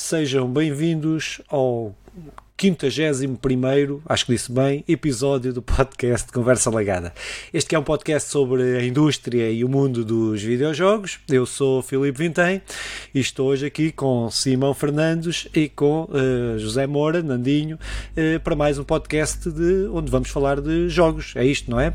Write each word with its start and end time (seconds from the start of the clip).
Sejam 0.00 0.50
bem-vindos 0.50 1.42
ao 1.46 1.94
51 2.58 4.00
acho 4.06 4.26
que 4.26 4.32
disse 4.32 4.50
bem, 4.50 4.82
episódio 4.88 5.52
do 5.52 5.60
podcast 5.60 6.32
Conversa 6.32 6.70
Legada. 6.70 7.12
Este 7.52 7.74
é 7.74 7.78
um 7.78 7.82
podcast 7.82 8.28
sobre 8.30 8.78
a 8.78 8.82
indústria 8.82 9.50
e 9.52 9.62
o 9.62 9.68
mundo 9.68 10.02
dos 10.02 10.42
videojogos. 10.42 11.20
Eu 11.28 11.44
sou 11.44 11.82
Filipe 11.82 12.18
Vintem 12.18 12.62
e 13.14 13.20
estou 13.20 13.50
hoje 13.50 13.66
aqui 13.66 13.92
com 13.92 14.30
Simão 14.30 14.72
Fernandes 14.72 15.46
e 15.54 15.68
com 15.68 16.04
uh, 16.04 16.58
José 16.58 16.86
Moura, 16.86 17.22
Nandinho, 17.22 17.78
uh, 18.16 18.40
para 18.40 18.56
mais 18.56 18.78
um 18.78 18.84
podcast 18.84 19.50
de, 19.50 19.86
onde 19.92 20.10
vamos 20.10 20.30
falar 20.30 20.62
de 20.62 20.88
jogos. 20.88 21.34
É 21.36 21.44
isto, 21.44 21.70
não 21.70 21.78
é? 21.78 21.92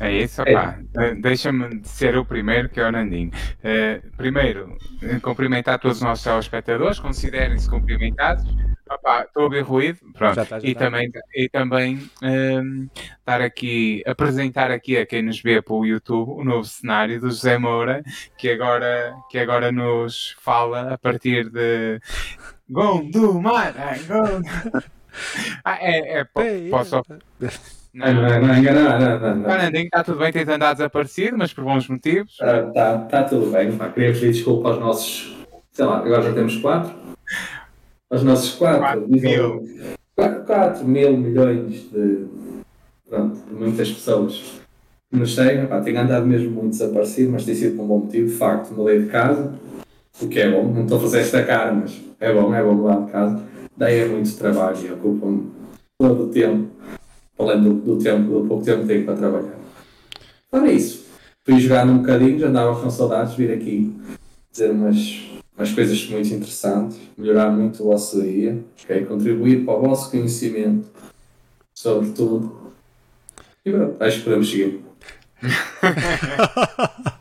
É 0.00 0.10
isso, 0.10 0.40
opá. 0.40 0.78
É. 0.96 1.14
Deixa-me 1.14 1.84
ser 1.84 2.16
o 2.16 2.24
primeiro, 2.24 2.70
que 2.70 2.80
é 2.80 2.88
o 2.88 2.90
Nandinho. 2.90 3.30
Uh, 3.58 4.16
primeiro, 4.16 4.78
cumprimentar 5.20 5.78
todos 5.78 5.98
os 5.98 6.02
nossos 6.02 6.24
telespectadores, 6.24 6.98
considerem-se 6.98 7.68
cumprimentados. 7.68 8.44
Estou 9.24 9.42
a 9.42 9.44
ouvir 9.44 9.60
ruído, 9.60 10.00
pronto. 10.14 10.34
Já 10.34 10.44
tá, 10.44 10.58
já 10.58 10.66
e, 10.66 10.74
tá. 10.74 10.80
Também, 10.80 11.12
e 11.36 11.48
também 11.48 12.10
um, 12.22 12.26
ehm, 12.26 12.88
estar 13.18 13.40
aqui, 13.40 14.02
apresentar 14.04 14.70
aqui 14.72 14.96
a 14.96 15.06
quem 15.06 15.22
nos 15.22 15.40
vê 15.40 15.62
pelo 15.62 15.86
YouTube 15.86 16.32
o 16.32 16.42
novo 16.42 16.64
cenário 16.64 17.20
do 17.20 17.28
José 17.28 17.56
Moura, 17.56 18.02
que 18.36 18.50
agora, 18.50 19.14
que 19.30 19.38
agora 19.38 19.70
nos 19.70 20.34
fala 20.40 20.94
a 20.94 20.98
partir 20.98 21.50
de 21.50 22.00
Gondomar, 22.68 23.74
Gondomar. 24.08 24.84
Ah, 25.64 25.76
é, 25.80 26.20
é, 26.20 26.24
posso... 26.70 27.02
Não, 27.92 28.06
não, 28.06 28.22
não, 28.22 28.38
não, 28.40 29.36
não, 29.36 29.44
Fernandinho, 29.44 29.84
está 29.84 30.04
tudo 30.04 30.18
bem, 30.18 30.32
tens 30.32 30.48
andado 30.48 30.76
desaparecido, 30.76 31.36
mas 31.36 31.52
por 31.52 31.64
bons 31.64 31.88
motivos. 31.88 32.32
Está 32.32 32.96
uh, 32.96 33.08
tá 33.08 33.24
tudo 33.24 33.50
bem, 33.50 33.72
pá. 33.76 33.88
queria 33.88 34.12
pedir 34.12 34.32
desculpa 34.32 34.68
aos 34.68 34.78
nossos, 34.78 35.36
sei 35.72 35.84
lá, 35.84 35.98
agora 35.98 36.22
já 36.22 36.32
temos 36.32 36.56
quatro. 36.58 36.94
Aos 38.08 38.22
nossos 38.22 38.54
quatro, 38.54 38.80
4 38.80 39.08
mil. 39.08 39.62
4 40.46 40.86
mil 40.86 41.16
milhões 41.16 41.90
de, 41.90 42.26
pronto, 43.08 43.40
de 43.48 43.54
muitas 43.54 43.90
pessoas 43.90 44.60
que 45.10 45.16
nos 45.16 45.34
seguem. 45.34 45.66
Pá, 45.66 45.80
tenho 45.80 46.00
andado 46.00 46.26
mesmo 46.26 46.50
muito 46.50 46.70
desaparecido, 46.70 47.32
mas 47.32 47.44
tem 47.44 47.56
sido 47.56 47.76
por 47.76 47.82
um 47.82 47.88
bom 47.88 47.98
motivo. 47.98 48.28
De 48.28 48.36
facto, 48.36 48.72
mudei 48.72 49.02
de 49.02 49.08
casa, 49.08 49.52
o 50.22 50.28
que 50.28 50.38
é 50.38 50.48
bom. 50.48 50.72
Não 50.72 50.82
estou 50.82 50.98
a 50.98 51.00
fazer 51.00 51.20
esta 51.20 51.42
cara, 51.42 51.72
mas 51.72 52.00
é 52.20 52.32
bom, 52.32 52.54
é 52.54 52.62
bom 52.62 52.74
mudar 52.74 53.04
de 53.04 53.10
casa. 53.10 53.42
Daí 53.76 53.98
é 53.98 54.06
muito 54.06 54.36
trabalho 54.36 54.78
e 54.80 54.92
ocupa-me 54.92 55.50
todo 55.98 56.24
o 56.24 56.28
tempo 56.28 56.70
além 57.42 57.62
do, 57.62 57.74
do, 57.74 57.98
tempo, 57.98 58.40
do 58.40 58.48
pouco 58.48 58.64
tempo 58.64 58.82
que 58.82 58.88
tenho 58.88 59.04
para 59.04 59.16
trabalhar. 59.16 59.58
Fora 60.50 60.72
isso, 60.72 61.06
fui 61.44 61.58
jogar 61.60 61.86
um 61.86 61.98
bocadinho, 61.98 62.38
já 62.38 62.48
andava 62.48 62.80
com 62.80 62.90
saudades 62.90 63.34
de 63.34 63.46
vir 63.46 63.54
aqui 63.54 63.94
dizer 64.50 64.70
umas, 64.70 65.22
umas 65.56 65.72
coisas 65.72 66.08
muito 66.08 66.28
interessantes, 66.28 66.98
melhorar 67.16 67.50
muito 67.50 67.82
o 67.82 67.86
vosso 67.86 68.20
dia, 68.20 68.58
okay? 68.82 69.04
contribuir 69.04 69.64
para 69.64 69.74
o 69.74 69.80
vosso 69.80 70.10
conhecimento 70.10 70.88
sobre 71.74 72.10
tudo. 72.10 72.72
E 73.64 73.70
pronto, 73.70 74.02
acho 74.02 74.18
que 74.18 74.24
podemos 74.24 74.50
seguir. 74.50 74.80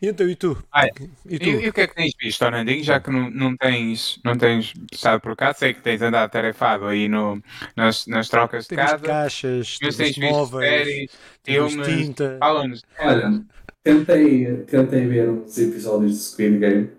E 0.00 0.08
então, 0.08 0.28
e 0.28 0.36
tu? 0.36 0.56
Ah, 0.72 0.86
e, 0.86 1.38
tu? 1.38 1.44
E, 1.44 1.64
e, 1.64 1.68
o 1.68 1.72
que 1.72 1.80
é 1.80 1.86
que 1.86 1.94
tens 1.94 2.12
visto, 2.20 2.44
Orlandinho? 2.44 2.84
Já 2.84 3.00
que 3.00 3.10
não, 3.10 3.30
não, 3.30 3.56
tens, 3.56 4.20
não 4.24 4.36
tens 4.36 4.72
estado 4.92 5.20
por 5.20 5.34
cá, 5.34 5.54
sei 5.54 5.72
que 5.72 5.80
tens 5.80 6.02
andado 6.02 6.30
tarefado 6.30 6.86
aí 6.86 7.08
no, 7.08 7.42
nas, 7.74 8.06
nas 8.06 8.28
trocas 8.28 8.66
de 8.66 8.76
casa. 8.76 8.98
caixas, 8.98 9.78
mas 9.82 9.96
tens 9.96 10.16
visto 10.16 10.20
móveis, 10.20 10.70
séries, 10.70 11.10
filmes. 11.44 11.86
Tinta. 11.86 12.36
Fala-nos. 12.38 12.82
Olha, 12.98 13.42
tentei, 13.82 14.56
tentei 14.64 15.06
ver 15.06 15.30
uns 15.30 15.56
episódios 15.58 16.12
de 16.12 16.18
Squid 16.18 16.58
Game 16.58 16.90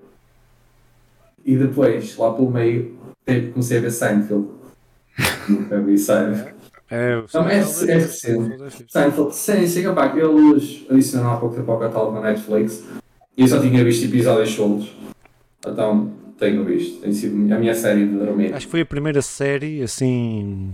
e 1.47 1.56
depois, 1.56 2.18
lá 2.18 2.34
pelo 2.34 2.52
meio, 2.52 2.97
comecei 3.53 3.78
a 3.78 3.81
ver 3.81 3.91
Seinfeld. 3.91 4.50
Nunca 5.47 5.80
vi 5.80 5.97
Seinfeld. 5.97 6.56
É, 6.90 7.22
então, 7.28 7.48
é, 7.48 7.56
é, 7.56 7.58
é 7.58 7.98
recente. 7.98 8.86
Seinfeld, 8.88 9.36
sim, 9.36 9.68
sim, 9.68 9.88
opá, 9.88 10.14
eles 10.16 10.86
adicionaram 10.90 11.34
há 11.34 11.38
pouco 11.38 11.56
tempo 11.56 11.72
ao 11.72 11.80
catálogo 11.80 12.14
na 12.14 12.22
Netflix 12.22 12.86
e 13.36 13.42
eu 13.42 13.48
só 13.48 13.59
tinha 13.59 13.84
visto 13.84 14.06
episódios 14.06 14.50
soltos. 14.52 14.96
Então, 15.66 16.12
tenho 16.38 16.64
visto. 16.64 17.02
Tem 17.02 17.12
sido 17.12 17.53
a 17.53 17.58
minha 17.58 17.74
série 17.75 18.06
de 18.06 18.16
dormir. 18.16 18.53
Acho 18.53 18.66
que 18.66 18.72
foi 18.72 18.81
a 18.81 18.86
primeira 18.86 19.22
série, 19.22 19.81
assim, 19.81 20.74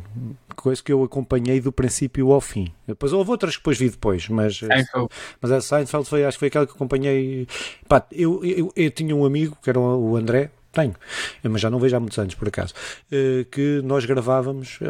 coisa 0.55 0.81
que 0.83 0.91
eu 0.91 1.03
acompanhei 1.03 1.59
do 1.59 1.71
princípio 1.71 2.31
ao 2.31 2.41
fim. 2.41 2.71
Depois 2.87 3.11
houve 3.11 3.31
outras 3.31 3.55
que 3.55 3.61
depois 3.61 3.77
vi 3.77 3.89
depois, 3.89 4.27
mas, 4.29 4.57
Seinfeld. 4.57 5.09
mas 5.41 5.51
a 5.51 5.61
Seinfeld 5.61 6.07
foi, 6.07 6.25
acho 6.25 6.37
que 6.37 6.39
foi 6.39 6.47
aquela 6.49 6.67
que 6.67 6.73
acompanhei. 6.73 7.47
Pá, 7.87 8.05
eu, 8.11 8.43
eu, 8.43 8.57
eu, 8.57 8.73
eu 8.75 8.91
tinha 8.91 9.15
um 9.15 9.25
amigo, 9.25 9.57
que 9.61 9.69
era 9.69 9.79
o 9.79 10.15
André, 10.15 10.51
tenho, 10.73 10.95
mas 11.43 11.61
já 11.61 11.69
não 11.69 11.79
vejo 11.79 11.95
há 11.95 11.99
muitos 11.99 12.17
anos, 12.17 12.33
por 12.35 12.47
acaso, 12.47 12.73
eh, 13.11 13.45
que 13.49 13.81
nós 13.83 14.03
gravávamos, 14.05 14.79
eh, 14.81 14.87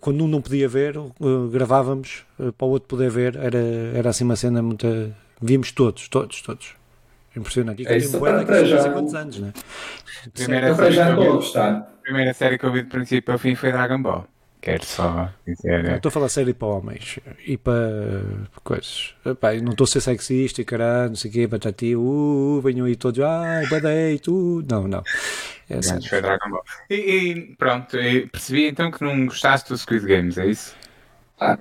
quando 0.00 0.24
um 0.24 0.28
não 0.28 0.42
podia 0.42 0.68
ver, 0.68 0.96
eh, 0.96 1.02
gravávamos 1.50 2.24
para 2.36 2.66
o 2.66 2.70
outro 2.70 2.88
poder 2.88 3.10
ver, 3.10 3.36
era, 3.36 3.58
era 3.94 4.10
assim 4.10 4.24
uma 4.24 4.36
cena 4.36 4.62
muito. 4.62 4.86
Víamos 5.40 5.72
todos, 5.72 6.06
todos, 6.08 6.42
todos. 6.42 6.76
Impressionante. 7.34 7.82
E 7.82 7.86
é 7.86 7.96
isso, 7.96 8.20
para, 8.20 8.44
para 8.44 8.64
já. 8.64 8.90
quantos 8.90 9.14
anos, 9.14 9.38
né? 9.38 9.52
Primeira, 10.34 10.74
série 10.74 10.92
já 10.92 11.68
a 11.68 11.80
primeira 12.02 12.34
série 12.34 12.58
que 12.58 12.66
eu 12.66 12.72
vi 12.72 12.82
de 12.82 12.88
princípio 12.88 13.32
ao 13.32 13.38
fim 13.38 13.54
foi 13.54 13.72
Dragon 13.72 14.02
Ball. 14.02 14.26
Quero 14.62 14.86
só 14.86 15.28
dizer. 15.44 15.96
estou 15.96 16.08
a 16.08 16.12
falar 16.12 16.28
sério 16.28 16.54
para 16.54 16.68
homens 16.68 17.18
e 17.44 17.58
para 17.58 18.22
coisas. 18.62 19.12
Epá, 19.26 19.54
não 19.54 19.72
estou 19.72 19.84
a 19.84 19.88
ser 19.88 20.00
sexista 20.00 20.62
e 20.62 20.64
caralho, 20.64 21.08
não 21.08 21.16
sei 21.16 21.30
o 21.32 21.34
quê, 21.34 21.48
patati, 21.48 21.96
uh, 21.96 22.60
venham 22.62 22.86
aí 22.86 22.94
todos, 22.94 23.18
ai, 23.18 23.66
badei, 23.66 24.20
tu. 24.20 24.64
Não, 24.70 24.86
não. 24.86 25.02
É 25.68 25.78
assim. 25.78 26.00
Foi 26.08 26.22
Dragon 26.22 26.48
Ball. 26.48 26.62
E, 26.88 26.94
e 26.94 27.56
pronto, 27.56 27.98
e 27.98 28.28
percebi 28.28 28.68
então 28.68 28.92
que 28.92 29.02
não 29.02 29.26
gostaste 29.26 29.68
do 29.68 29.76
Squid 29.76 30.06
Games, 30.06 30.38
é 30.38 30.46
isso? 30.46 30.76
Ah, 31.40 31.58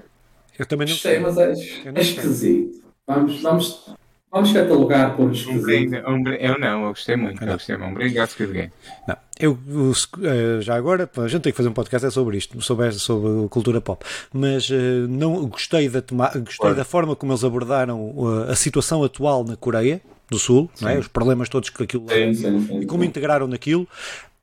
eu 0.60 0.66
também 0.68 0.86
não 0.86 0.94
gostei, 0.94 1.18
mas 1.18 1.38
é, 1.40 1.54
é 1.96 2.02
esquisito. 2.02 2.84
Vamos, 3.08 3.42
vamos 3.42 3.96
Vamos 4.32 4.54
catalogar 4.54 5.16
por 5.16 5.32
esquisito. 5.32 5.96
Eu 5.96 6.58
não, 6.58 6.84
eu 6.84 6.90
gostei 6.90 7.18
muito. 7.18 7.44
Eu 7.44 7.54
gostei 7.54 7.76
muito. 7.76 8.20
Ao 8.20 8.28
Squid 8.28 8.54
Game. 8.54 8.72
Não, 9.06 9.18
eu, 9.38 9.58
eh, 10.24 10.62
já 10.62 10.76
agora, 10.76 11.10
a 11.18 11.28
gente 11.28 11.42
tem 11.42 11.52
que 11.52 11.58
fazer 11.58 11.68
um 11.68 11.74
podcast 11.74 12.08
é 12.08 12.10
sobre 12.10 12.38
isto, 12.38 12.62
sobre, 12.62 12.92
sobre 12.94 13.50
cultura 13.50 13.82
pop, 13.82 14.06
mas 14.32 14.70
uh, 14.70 14.74
não 15.10 15.48
gostei, 15.48 15.90
da, 15.90 16.02
gostei 16.38 16.74
da 16.74 16.86
forma 16.86 17.16
como 17.16 17.34
eles 17.34 17.44
abordaram 17.44 18.00
uh, 18.12 18.44
a 18.50 18.56
situação 18.56 19.04
atual 19.04 19.44
na 19.44 19.58
Coreia 19.58 20.02
do 20.30 20.40
Sul, 20.40 20.72
é? 20.82 20.98
os 20.98 21.10
problemas 21.10 21.50
todos 21.50 21.70
que 21.70 21.84
aquilo 21.84 22.06
sim, 22.10 22.34
sim, 22.34 22.66
sim, 22.66 22.80
e 22.80 22.86
como 22.86 23.04
integraram 23.04 23.48
naquilo. 23.48 23.86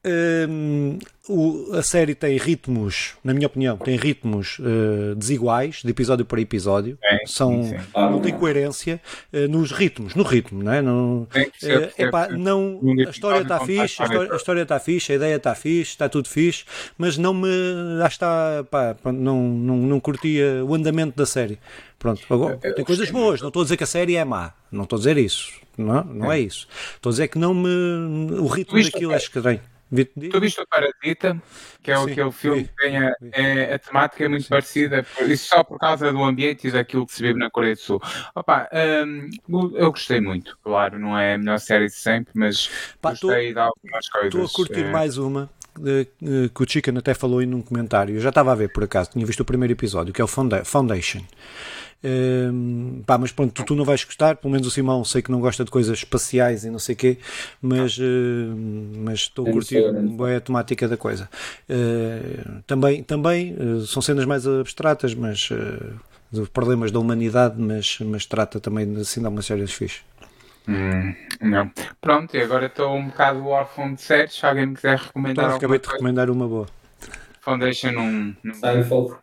Um, 0.08 0.98
o, 1.28 1.74
a 1.74 1.82
série 1.82 2.14
tem 2.14 2.38
ritmos, 2.38 3.14
na 3.22 3.34
minha 3.34 3.46
opinião, 3.46 3.76
tem 3.76 3.96
ritmos 3.96 4.58
uh, 4.60 5.14
desiguais 5.14 5.82
de 5.84 5.90
episódio 5.90 6.24
para 6.24 6.40
episódio. 6.40 6.96
É, 7.04 7.26
São, 7.26 7.64
sim, 7.64 7.76
não 7.94 8.20
tem 8.20 8.32
coerência 8.32 8.98
uh, 9.32 9.46
nos 9.48 9.70
ritmos, 9.70 10.14
no 10.14 10.22
ritmo, 10.22 10.62
não 10.62 10.72
é? 10.72 10.80
Uh, 10.80 11.28
epá, 11.98 12.28
não 12.28 12.80
a 13.06 13.10
história 13.10 13.42
está 13.42 13.60
fixe, 13.60 14.00
a 14.00 14.06
história, 14.06 14.32
a 14.32 14.36
história 14.36 14.62
está 14.62 14.80
fixe, 14.80 15.12
a 15.12 15.16
ideia 15.16 15.36
está 15.36 15.54
fixe, 15.54 15.90
está 15.90 16.08
tudo 16.08 16.28
fixe, 16.28 16.64
mas 16.96 17.18
não 17.18 17.34
me. 17.34 17.48
Lá 17.98 18.06
está, 18.06 18.64
pá, 18.70 18.96
não, 19.12 19.42
não, 19.42 19.76
não 19.76 20.00
curtia 20.00 20.64
o 20.64 20.74
andamento 20.74 21.14
da 21.16 21.26
série. 21.26 21.58
Pronto, 21.98 22.22
agora, 22.30 22.56
tem 22.56 22.84
coisas 22.84 23.10
boas, 23.10 23.40
não 23.42 23.48
estou 23.48 23.60
a 23.60 23.64
dizer 23.64 23.76
que 23.76 23.84
a 23.84 23.88
série 23.88 24.16
é 24.16 24.24
má, 24.24 24.54
não 24.72 24.84
estou 24.84 24.96
a 24.96 25.00
dizer 25.00 25.18
isso, 25.18 25.52
não, 25.76 26.04
não 26.04 26.32
é. 26.32 26.38
é 26.38 26.40
isso. 26.40 26.66
Estou 26.94 27.10
a 27.10 27.12
dizer 27.12 27.28
que 27.28 27.38
não 27.38 27.52
me. 27.52 28.32
O 28.38 28.46
ritmo 28.46 28.82
daquilo 28.82 29.12
é 29.12 29.16
estranho. 29.16 29.60
Tu 29.90 30.40
viste 30.40 30.60
o 30.60 30.66
Parasita, 30.66 31.42
que 31.82 31.90
é 31.90 31.96
Sim, 31.96 32.10
aquele 32.10 32.32
filme 32.32 32.60
vi, 32.60 32.68
que 32.68 32.74
tem 32.76 32.98
a, 32.98 33.16
é, 33.32 33.74
a 33.74 33.78
temática 33.78 34.24
é 34.24 34.28
muito 34.28 34.42
Sim. 34.42 34.48
parecida, 34.50 35.06
isso 35.26 35.48
só 35.48 35.64
por 35.64 35.78
causa 35.78 36.12
do 36.12 36.22
ambiente 36.22 36.68
e 36.68 36.70
daquilo 36.70 37.06
que 37.06 37.14
se 37.14 37.22
vive 37.22 37.38
na 37.38 37.50
Coreia 37.50 37.74
do 37.74 37.80
Sul. 37.80 38.00
Opa, 38.34 38.68
um, 39.08 39.76
eu 39.76 39.90
gostei 39.90 40.20
muito, 40.20 40.58
claro, 40.62 40.98
não 40.98 41.18
é 41.18 41.34
a 41.34 41.38
melhor 41.38 41.58
série 41.58 41.86
de 41.86 41.94
sempre, 41.94 42.32
mas 42.34 42.70
Pá, 43.00 43.10
gostei 43.10 43.48
tô, 43.48 43.54
de 43.54 43.60
algumas 43.60 44.08
coisas. 44.10 44.34
Estou 44.34 44.44
a 44.44 44.48
curtir 44.48 44.84
é... 44.84 44.90
mais 44.90 45.16
uma 45.16 45.48
que 46.54 46.62
o 46.62 46.68
Chicken 46.68 46.98
até 46.98 47.14
falou 47.14 47.38
aí 47.38 47.46
num 47.46 47.62
comentário. 47.62 48.16
Eu 48.16 48.20
já 48.20 48.30
estava 48.30 48.52
a 48.52 48.54
ver 48.54 48.68
por 48.72 48.84
acaso, 48.84 49.10
tinha 49.12 49.24
visto 49.24 49.40
o 49.40 49.44
primeiro 49.44 49.72
episódio, 49.72 50.12
que 50.12 50.20
é 50.20 50.24
o 50.24 50.28
Foundation. 50.28 51.22
Um, 52.02 53.02
pá, 53.04 53.18
mas 53.18 53.32
pronto, 53.32 53.52
tu, 53.52 53.64
tu, 53.64 53.74
não 53.74 53.84
vais 53.84 54.04
gostar, 54.04 54.36
pelo 54.36 54.52
menos 54.52 54.66
o 54.68 54.70
Simão 54.70 55.04
sei 55.04 55.20
que 55.20 55.32
não 55.32 55.40
gosta 55.40 55.64
de 55.64 55.70
coisas 55.70 55.98
espaciais 55.98 56.64
e 56.64 56.70
não 56.70 56.78
sei 56.78 56.94
o 56.94 56.98
quê, 56.98 57.18
mas, 57.60 57.98
uh, 57.98 58.02
mas 58.98 59.20
estou 59.20 59.48
a 59.48 59.50
curtir 59.50 59.82
bem 59.92 60.36
a 60.36 60.40
temática 60.40 60.86
da 60.86 60.96
coisa. 60.96 61.28
Uh, 61.68 62.62
também 62.66 63.02
também 63.02 63.54
uh, 63.54 63.80
são 63.80 64.00
cenas 64.00 64.24
mais 64.24 64.46
abstratas, 64.46 65.12
mas 65.12 65.48
problemas 66.52 66.92
da 66.92 67.00
humanidade, 67.00 67.60
mas, 67.60 67.98
mas 68.00 68.26
trata 68.26 68.60
também 68.60 68.96
assim 68.96 69.18
de 69.20 69.26
algumas 69.26 69.46
séries 69.46 69.72
fixe. 69.72 70.02
Hum, 70.68 71.14
não. 71.40 71.70
Pronto, 72.00 72.36
e 72.36 72.42
agora 72.42 72.66
estou 72.66 72.94
um 72.94 73.06
bocado 73.06 73.46
órfão 73.46 73.94
de 73.94 74.02
séries. 74.02 74.34
Se 74.34 74.44
alguém 74.44 74.66
me 74.66 74.74
quiser 74.74 74.98
recomendar. 74.98 75.46
Então, 75.46 75.56
acabei 75.56 75.78
de 75.78 75.88
recomendar 75.88 76.30
uma 76.30 76.46
boa. 76.46 76.66
Foundation 77.40 77.88
1. 77.88 77.98
Um, 77.98 78.36
um... 78.44 78.54
Seinfeld. 78.54 79.16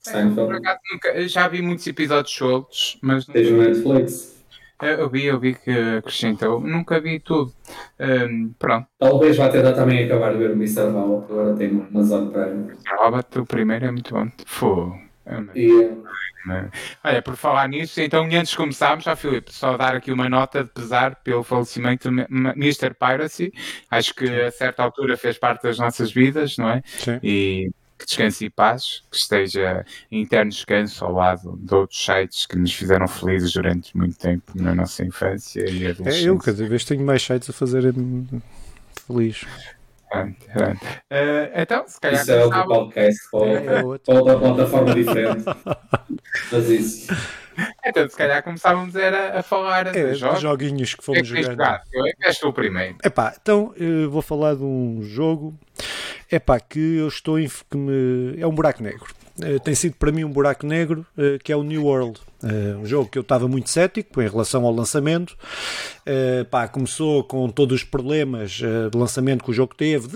Seinfeld. 0.00 0.46
Por 0.46 0.56
acaso 0.56 0.80
nunca, 0.92 1.28
já 1.28 1.48
vi 1.48 1.62
muitos 1.62 1.86
episódios 1.86 2.34
soltos, 2.34 2.98
mas. 3.02 3.26
Tens 3.26 3.50
no 3.50 3.58
Netflix? 3.58 4.40
Eu 4.82 5.10
vi, 5.10 5.26
eu 5.26 5.38
vi 5.38 5.54
que 5.54 5.70
acrescentou. 5.98 6.58
Nunca 6.58 6.98
vi 7.00 7.20
tudo. 7.20 7.52
Um, 8.00 8.54
pronto. 8.58 8.86
Talvez 8.98 9.36
vá 9.36 9.50
tentar 9.50 9.74
também 9.74 10.04
acabar 10.04 10.32
de 10.32 10.38
ver 10.38 10.50
o 10.50 10.54
Mr. 10.54 10.90
Robot, 10.90 11.30
agora 11.30 11.54
tem 11.54 11.70
uma 11.70 11.86
Amazon 11.86 12.28
Prime. 12.28 12.70
Mr. 12.70 12.96
Robot, 12.96 13.38
o 13.40 13.46
primeiro 13.46 13.84
é 13.84 13.90
muito 13.90 14.14
bom. 14.14 14.26
Fô. 14.46 14.92
E, 15.54 15.92
Olha, 17.04 17.22
por 17.22 17.36
falar 17.36 17.68
nisso, 17.68 18.00
então 18.00 18.24
antes 18.24 18.50
de 18.50 18.56
começarmos, 18.56 19.04
já 19.04 19.14
Filipe, 19.14 19.52
só 19.52 19.76
dar 19.76 19.94
aqui 19.94 20.10
uma 20.10 20.28
nota 20.28 20.64
de 20.64 20.70
pesar 20.70 21.16
pelo 21.16 21.42
falecimento 21.42 22.10
do 22.10 22.26
Mr. 22.56 22.94
Piracy. 22.94 23.52
Acho 23.90 24.14
que 24.14 24.24
a 24.24 24.50
certa 24.50 24.82
altura 24.82 25.16
fez 25.16 25.38
parte 25.38 25.62
das 25.62 25.78
nossas 25.78 26.10
vidas, 26.10 26.56
não 26.56 26.70
é? 26.70 26.82
Sim. 26.84 27.20
E 27.22 27.70
que 28.00 28.06
descanse 28.06 28.46
em 28.46 28.50
paz, 28.50 29.02
que 29.10 29.16
esteja 29.16 29.84
em 30.10 30.22
interno 30.22 30.50
descanso 30.50 31.04
ao 31.04 31.12
lado 31.12 31.58
de 31.58 31.74
outros 31.74 32.02
sites 32.02 32.46
que 32.46 32.58
nos 32.58 32.72
fizeram 32.72 33.06
felizes 33.06 33.52
durante 33.52 33.96
muito 33.96 34.18
tempo 34.18 34.52
na 34.54 34.74
nossa 34.74 35.04
infância 35.04 35.60
e 35.68 35.86
adolescência. 35.86 36.26
É, 36.26 36.30
eu 36.30 36.38
cada 36.38 36.66
vez 36.66 36.84
tenho 36.84 37.04
mais 37.04 37.22
sites 37.22 37.50
a 37.50 37.52
fazer 37.52 37.94
feliz. 39.06 39.42
Uh, 40.12 40.34
então, 41.54 41.86
se 41.86 42.00
calhar. 42.00 42.22
Isso 42.22 42.32
é 42.32 42.44
outro 42.44 42.66
podcast 42.66 43.30
para, 43.30 43.48
é 43.48 43.84
outra 43.84 44.38
plataforma 44.38 44.94
diferente. 44.94 45.44
Mas 46.50 46.68
isso. 46.68 47.39
Então, 47.84 48.08
se 48.08 48.16
calhar 48.16 48.42
começávamos 48.42 48.94
era 48.94 49.38
a 49.38 49.42
falar 49.42 49.86
é, 49.88 49.90
de 49.90 50.14
jogos. 50.14 50.40
joguinhos 50.40 50.94
que 50.94 51.04
fomos 51.04 51.30
que 51.30 51.42
jogando. 51.42 51.80
Eu 51.92 52.04
és 52.22 52.38
tu 52.38 52.48
o 52.48 52.52
primeiro. 52.52 52.96
Epá, 53.02 53.34
então 53.40 53.72
eu 53.76 54.10
vou 54.10 54.22
falar 54.22 54.54
de 54.54 54.62
um 54.62 55.02
jogo 55.02 55.54
epá, 56.30 56.60
que 56.60 56.96
eu 56.96 57.08
estou 57.08 57.38
em, 57.38 57.48
que 57.48 57.76
me, 57.76 58.40
é 58.40 58.46
um 58.46 58.54
buraco 58.54 58.82
negro. 58.82 59.06
Uh, 59.42 59.58
tem 59.60 59.74
sido 59.74 59.94
para 59.96 60.12
mim 60.12 60.24
um 60.24 60.30
buraco 60.30 60.66
negro, 60.66 61.06
uh, 61.16 61.38
que 61.42 61.50
é 61.50 61.56
o 61.56 61.62
New 61.62 61.84
World. 61.84 62.20
Uh, 62.42 62.78
um 62.78 62.86
jogo 62.86 63.10
que 63.10 63.18
eu 63.18 63.22
estava 63.22 63.48
muito 63.48 63.70
cético 63.70 64.20
em 64.20 64.28
relação 64.28 64.64
ao 64.64 64.72
lançamento. 64.72 65.36
Pá, 66.50 66.66
começou 66.66 67.22
com 67.22 67.48
todos 67.48 67.82
os 67.82 67.84
problemas 67.84 68.50
de 68.50 68.98
lançamento 68.98 69.44
que 69.44 69.50
o 69.50 69.54
jogo 69.54 69.76
teve, 69.76 70.08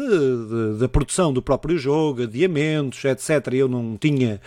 da 0.77 0.89
produção 0.89 1.33
do 1.33 1.41
próprio 1.41 1.79
jogo, 1.79 2.25
adiamentos, 2.25 3.05
etc. 3.05 3.53
Eu 3.53 3.69
não 3.69 3.97
tinha 3.97 4.41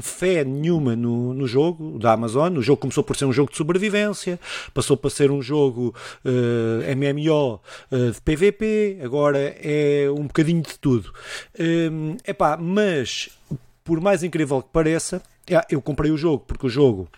fé 0.00 0.44
nenhuma 0.44 0.96
no, 0.96 1.34
no 1.34 1.46
jogo 1.46 1.98
da 1.98 2.12
Amazon. 2.12 2.56
O 2.56 2.62
jogo 2.62 2.80
começou 2.80 3.04
por 3.04 3.16
ser 3.16 3.26
um 3.26 3.34
jogo 3.34 3.50
de 3.50 3.56
sobrevivência, 3.58 4.40
passou 4.72 4.96
para 4.96 5.10
ser 5.10 5.30
um 5.30 5.42
jogo 5.42 5.94
MMO 6.24 7.60
de 7.90 8.20
PVP, 8.22 9.00
agora 9.02 9.54
é 9.60 10.06
um 10.10 10.26
bocadinho 10.26 10.62
de 10.62 10.78
tudo. 10.78 11.12
epá, 12.26 12.56
mas 12.56 13.28
por 13.84 14.00
mais 14.00 14.22
incrível 14.22 14.62
que 14.62 14.70
pareça, 14.70 15.22
eu 15.70 15.80
comprei 15.82 16.10
o 16.10 16.16
jogo 16.16 16.42
porque 16.46 16.66
o 16.66 16.70
jogo 16.70 17.08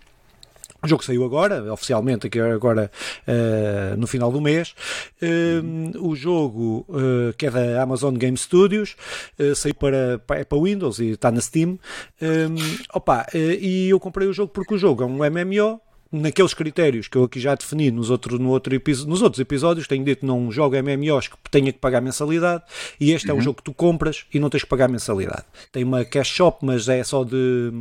o 0.83 0.89
jogo 0.89 1.03
saiu 1.03 1.25
agora, 1.25 1.73
oficialmente, 1.73 2.27
aqui 2.27 2.39
agora 2.39 2.91
uh, 3.27 3.97
no 3.97 4.07
final 4.07 4.31
do 4.31 4.41
mês. 4.41 4.75
Uh, 5.21 6.07
o 6.07 6.15
jogo, 6.15 6.87
uh, 6.89 7.33
que 7.37 7.47
é 7.47 7.51
da 7.51 7.83
Amazon 7.83 8.15
Game 8.15 8.37
Studios, 8.37 8.95
saiu 9.57 9.75
para, 9.75 10.21
para, 10.27 10.41
é 10.41 10.45
para 10.45 10.59
Windows 10.59 11.01
e 11.01 11.11
está 11.11 11.33
na 11.33 11.41
Steam. 11.41 11.79
opa, 12.95 13.27
e 13.35 13.89
eu 13.89 13.99
comprei 13.99 14.29
o 14.29 14.33
jogo 14.33 14.53
porque 14.53 14.75
o 14.75 14.79
jogo 14.79 15.03
é 15.03 15.07
um 15.07 15.17
MMO 15.17 15.81
naqueles 16.11 16.55
critérios 16.55 17.09
que 17.09 17.17
eu 17.17 17.25
aqui 17.25 17.41
já 17.41 17.55
defini 17.55 17.91
nos, 17.91 18.11
outro, 18.11 18.39
no 18.39 18.51
outro 18.51 18.75
nos 19.07 19.23
outros 19.23 19.41
episódios, 19.41 19.87
tenho 19.87 20.05
dito 20.05 20.25
não 20.25 20.51
jogo 20.51 20.77
MMOs 20.77 21.29
que 21.29 21.37
tenha 21.51 21.73
que 21.73 21.79
pagar 21.79 22.01
mensalidade 22.01 22.63
e 23.01 23.13
este 23.13 23.29
uhum. 23.31 23.37
é 23.37 23.39
um 23.39 23.43
jogo 23.43 23.59
que 23.59 23.65
tu 23.65 23.75
compras 23.75 24.25
e 24.33 24.39
não 24.39 24.49
tens 24.49 24.63
que 24.63 24.69
pagar 24.69 24.89
mensalidade. 24.89 25.45
Tem 25.73 25.83
uma 25.85 26.05
cash 26.05 26.29
shop, 26.29 26.65
mas 26.65 26.89
é 26.89 27.03
só 27.03 27.25
de, 27.25 27.73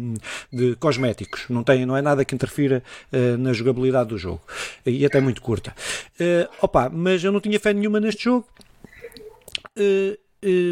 de 0.51 0.75
cosméticos, 0.77 1.45
não, 1.49 1.63
tem, 1.63 1.85
não 1.85 1.95
é 1.95 2.01
nada 2.01 2.25
que 2.25 2.33
interfira 2.33 2.83
uh, 3.11 3.37
na 3.37 3.53
jogabilidade 3.53 4.09
do 4.09 4.17
jogo 4.17 4.41
e 4.85 5.05
até 5.05 5.19
muito 5.19 5.41
curta. 5.41 5.75
Uh, 6.19 6.49
opa, 6.61 6.89
mas 6.89 7.23
eu 7.23 7.31
não 7.31 7.39
tinha 7.39 7.59
fé 7.59 7.73
nenhuma 7.73 7.99
neste 7.99 8.23
jogo. 8.23 8.47
Uh, 9.77 10.24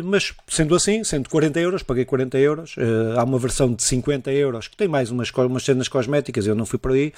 mas 0.03 0.33
sendo 0.47 0.75
assim, 0.75 1.03
sendo 1.03 1.29
40 1.29 1.59
euros, 1.59 1.83
paguei 1.83 2.05
40 2.05 2.37
euros. 2.37 2.77
Uh, 2.77 3.19
há 3.19 3.23
uma 3.23 3.39
versão 3.39 3.73
de 3.73 3.83
50 3.83 4.31
euros 4.31 4.67
que 4.67 4.77
tem 4.77 4.87
mais 4.87 5.09
umas, 5.11 5.31
umas 5.31 5.63
cenas 5.63 5.87
cosméticas, 5.87 6.45
eu 6.45 6.55
não 6.55 6.65
fui 6.65 6.79
por 6.79 6.91
aí. 6.91 7.13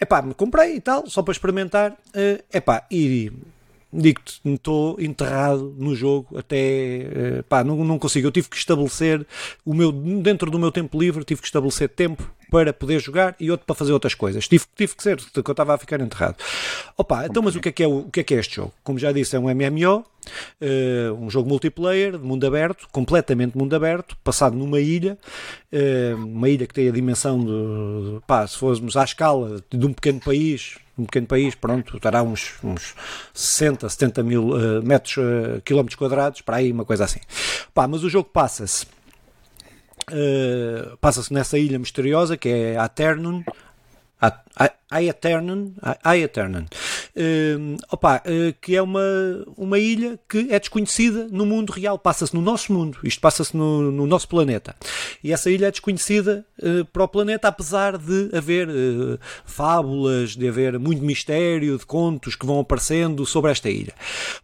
Epá, 0.00 0.22
me 0.22 0.34
comprei 0.34 0.76
e 0.76 0.80
tal, 0.80 1.08
só 1.08 1.22
para 1.22 1.32
experimentar. 1.32 1.92
Uh, 1.92 2.42
epá, 2.52 2.86
e 2.90 3.32
digo-te, 3.94 4.40
estou 4.44 5.00
enterrado 5.00 5.74
no 5.78 5.94
jogo 5.94 6.36
até, 6.36 7.42
pá, 7.48 7.62
não, 7.62 7.84
não 7.84 7.98
consigo, 7.98 8.26
eu 8.26 8.32
tive 8.32 8.48
que 8.48 8.56
estabelecer 8.56 9.26
o 9.64 9.72
meu, 9.72 9.92
dentro 9.92 10.50
do 10.50 10.58
meu 10.58 10.72
tempo 10.72 10.98
livre, 10.98 11.24
tive 11.24 11.40
que 11.40 11.46
estabelecer 11.46 11.88
tempo 11.88 12.28
para 12.54 12.72
poder 12.72 13.00
jogar 13.00 13.34
e 13.40 13.50
outro 13.50 13.66
para 13.66 13.74
fazer 13.74 13.92
outras 13.92 14.14
coisas. 14.14 14.46
Tive, 14.46 14.64
tive 14.76 14.94
que 14.94 15.02
ser, 15.02 15.16
porque 15.16 15.50
eu 15.50 15.52
estava 15.52 15.74
a 15.74 15.78
ficar 15.78 16.00
enterrado. 16.00 16.36
Opa, 16.96 17.26
então, 17.26 17.42
mas 17.42 17.56
o 17.56 17.60
que 17.60 17.68
é 17.68 17.72
que 17.72 17.82
é, 17.82 17.86
o, 17.88 18.04
que 18.04 18.20
é, 18.20 18.22
que 18.22 18.32
é 18.32 18.38
este 18.38 18.54
jogo? 18.54 18.72
Como 18.84 18.96
já 18.96 19.10
disse, 19.10 19.34
é 19.34 19.40
um 19.40 19.52
MMO, 19.52 19.98
uh, 19.98 20.04
eh, 20.60 21.10
um 21.18 21.28
jogo 21.28 21.48
multiplayer, 21.48 22.12
de 22.12 22.24
mundo 22.24 22.46
aberto, 22.46 22.86
completamente 22.92 23.58
mundo 23.58 23.74
aberto, 23.74 24.16
passado 24.22 24.56
numa 24.56 24.80
ilha, 24.80 25.18
uh, 25.72 26.16
uma 26.16 26.48
ilha 26.48 26.64
que 26.64 26.74
tem 26.74 26.88
a 26.88 26.92
dimensão 26.92 27.40
de, 27.44 28.20
pá, 28.24 28.46
se 28.46 28.56
fôssemos 28.56 28.96
à 28.96 29.02
escala 29.02 29.60
de 29.68 29.84
um 29.84 29.92
pequeno 29.92 30.20
país, 30.20 30.76
um 30.96 31.04
pequeno 31.04 31.26
país, 31.26 31.54
pronto, 31.54 31.96
estará 31.96 32.22
uns, 32.22 32.54
uns 32.62 32.94
60, 33.32 33.88
70 33.88 34.22
mil 34.22 34.50
uh, 34.50 34.82
metros, 34.82 35.16
uh, 35.16 35.60
quilómetros 35.64 35.96
quadrados, 35.96 36.40
para 36.40 36.58
aí, 36.58 36.70
uma 36.70 36.84
coisa 36.84 37.04
assim. 37.04 37.20
Pá, 37.72 37.86
mas 37.88 38.04
o 38.04 38.10
jogo 38.10 38.28
passa-se 38.32 38.86
Uh, 40.10 40.98
passa-se 40.98 41.32
nessa 41.32 41.58
ilha 41.58 41.78
misteriosa 41.78 42.36
que 42.36 42.50
é 42.50 42.76
Aternum, 42.76 43.42
Aeternan, 44.90 45.72
Aeternan 46.04 46.66
uh, 47.16 47.76
opa, 47.90 48.22
uh, 48.26 48.54
que 48.60 48.76
é 48.76 48.82
uma, 48.82 49.00
uma 49.56 49.78
ilha 49.78 50.18
que 50.28 50.48
é 50.50 50.58
desconhecida 50.58 51.26
no 51.30 51.46
mundo 51.46 51.72
real, 51.72 51.98
passa-se 51.98 52.34
no 52.34 52.40
nosso 52.40 52.72
mundo, 52.72 52.98
isto 53.02 53.20
passa-se 53.20 53.56
no, 53.56 53.90
no, 53.90 54.06
nosso 54.06 54.28
planeta. 54.28 54.74
E 55.22 55.32
essa 55.32 55.50
ilha 55.50 55.66
é 55.66 55.70
desconhecida 55.70 56.44
uh, 56.62 56.84
para 56.86 57.04
o 57.04 57.08
planeta, 57.08 57.48
apesar 57.48 57.96
de 57.98 58.30
haver 58.32 58.68
uh, 58.68 59.18
fábulas, 59.44 60.30
de 60.30 60.48
haver 60.48 60.78
muito 60.78 61.02
mistério, 61.02 61.78
de 61.78 61.86
contos 61.86 62.36
que 62.36 62.46
vão 62.46 62.60
aparecendo 62.60 63.24
sobre 63.26 63.50
esta 63.50 63.68
ilha. 63.68 63.92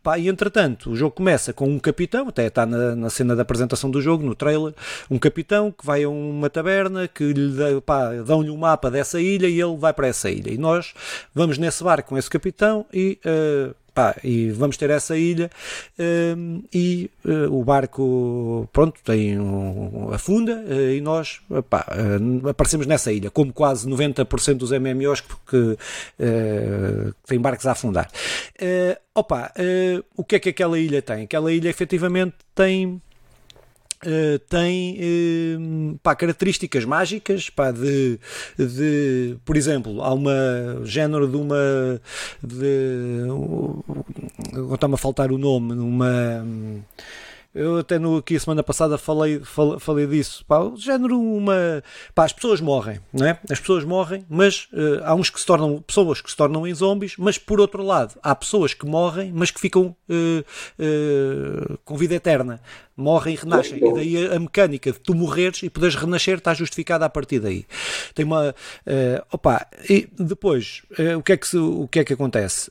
Pá, 0.03 0.19
e 0.19 0.29
entretanto, 0.29 0.91
o 0.91 0.97
jogo 0.97 1.15
começa 1.15 1.53
com 1.53 1.69
um 1.69 1.79
capitão, 1.79 2.29
até 2.29 2.47
está 2.47 2.67
na, 2.67 2.97
na 2.97 3.11
cena 3.11 3.37
da 3.37 3.43
apresentação 3.43 3.91
do 3.91 4.01
jogo, 4.01 4.25
no 4.25 4.35
trailer, 4.35 4.75
um 5.11 5.19
capitão 5.19 5.71
que 5.71 5.85
vai 5.85 6.05
a 6.05 6.09
uma 6.09 6.49
taberna, 6.49 7.07
que 7.07 7.33
lhe 7.33 7.51
dão-lhe 8.27 8.51
um 8.51 8.57
mapa 8.57 8.91
dessa 8.91 9.21
ilha 9.21 9.47
e 9.47 9.61
ele 9.61 9.77
vai 9.77 9.93
para 9.93 10.00
essa 10.05 10.31
ilha. 10.31 10.53
E 10.53 10.59
nós 10.59 10.95
vamos 11.35 11.59
nesse 11.59 11.83
barco 11.83 12.11
com 12.11 12.19
esse 12.19 12.31
capitão 12.31 12.87
e 12.93 13.19
uh, 13.25 13.75
Pá, 13.93 14.15
e 14.23 14.51
vamos 14.51 14.77
ter 14.77 14.89
essa 14.89 15.17
ilha 15.17 15.51
uh, 15.99 16.63
e 16.73 17.11
uh, 17.25 17.53
o 17.53 17.65
barco 17.65 18.69
pronto 18.73 19.01
tem 19.05 19.39
um, 19.39 20.13
afunda 20.13 20.65
e 20.95 21.01
nós 21.01 21.41
pá, 21.69 21.85
aparecemos 22.49 22.87
nessa 22.87 23.13
ilha 23.13 23.31
como 23.31 23.53
quase 23.53 23.89
90% 23.89 24.55
dos 24.55 24.71
MMOs 24.71 25.21
que 25.21 25.77
têm 27.27 27.41
barcos 27.41 27.67
a 27.67 27.73
afundar 27.73 28.09
opa, 29.13 29.53
o 30.17 30.25
que 30.25 30.37
é 30.37 30.39
que 30.39 30.51
aquela 30.51 30.79
ilha 30.79 31.03
tem? 31.03 31.25
aquela 31.25 31.53
ilha 31.53 31.69
efetivamente 31.69 32.37
tem 32.55 33.03
Uh, 34.03 34.39
tem 34.49 34.99
uh, 34.99 35.99
pá, 36.03 36.17
características 36.17 36.87
mágicas 36.87 37.51
pá, 37.51 37.71
de, 37.71 38.19
de, 38.57 39.37
por 39.45 39.59
exemplo, 39.59 40.03
há 40.03 40.15
uma 40.15 40.33
género 40.85 41.29
de 41.29 41.37
uma 41.37 42.01
de, 42.43 43.27
uh, 43.29 44.73
está-me 44.73 44.95
a 44.95 44.97
faltar 44.97 45.31
o 45.31 45.37
nome, 45.37 45.75
uma 45.75 46.43
eu 47.53 47.79
até 47.79 47.99
no, 47.99 48.19
aqui 48.19 48.37
a 48.37 48.41
semana 48.41 48.63
passada 48.63 48.97
falei, 48.97 49.41
falei, 49.41 49.81
falei 49.81 50.07
disso. 50.07 50.45
Pá, 50.47 50.59
género, 50.77 51.21
uma. 51.21 51.83
Pá, 52.15 52.25
as 52.25 52.33
pessoas 52.33 52.61
morrem, 52.61 53.01
não 53.13 53.27
é? 53.27 53.41
As 53.51 53.59
pessoas 53.59 53.85
morrem, 53.85 54.25
mas 54.29 54.69
uh, 54.73 55.03
há 55.05 55.15
uns 55.17 55.31
que 55.31 55.41
se 55.41 55.47
tornam. 55.47 55.83
pessoas 55.83 56.21
que 56.21 56.31
se 56.31 56.37
tornam 56.37 56.65
em 56.65 56.73
zombies, 56.73 57.17
mas 57.19 57.39
por 57.39 57.61
outro 57.61 57.83
lado, 57.83 58.15
há 58.23 58.35
pessoas 58.37 58.73
que 58.73 58.87
morrem, 58.87 59.33
mas 59.35 59.51
que 59.51 59.61
ficam 59.61 59.97
uh, 60.09 60.45
uh, 60.79 61.79
com 61.85 61.97
vida 61.97 62.15
eterna 62.15 62.61
morrem 62.97 63.33
e 63.35 63.37
renascem. 63.37 63.79
E 63.79 63.95
daí 63.95 64.27
a, 64.27 64.39
mecânica 64.39 64.93
de 64.93 65.01
tu 65.01 65.15
morreres 65.15 65.63
e 65.63 65.71
poderes 65.71 65.97
renascer 65.97 66.37
está 66.37 66.53
justificada 66.53 67.07
a 67.07 67.09
partir 67.09 67.41
daí. 67.41 67.65
Tem 68.15 68.27
uma. 68.27 68.55
Opa, 69.33 69.67
e 69.89 70.07
depois, 70.19 70.83
o, 71.17 71.23
que 71.23 71.33
é 71.33 71.37
que 71.39 71.49
se, 71.49 71.57
o 71.57 71.89
que 71.89 72.01
é 72.01 72.05
que 72.05 72.13
acontece? 72.13 72.71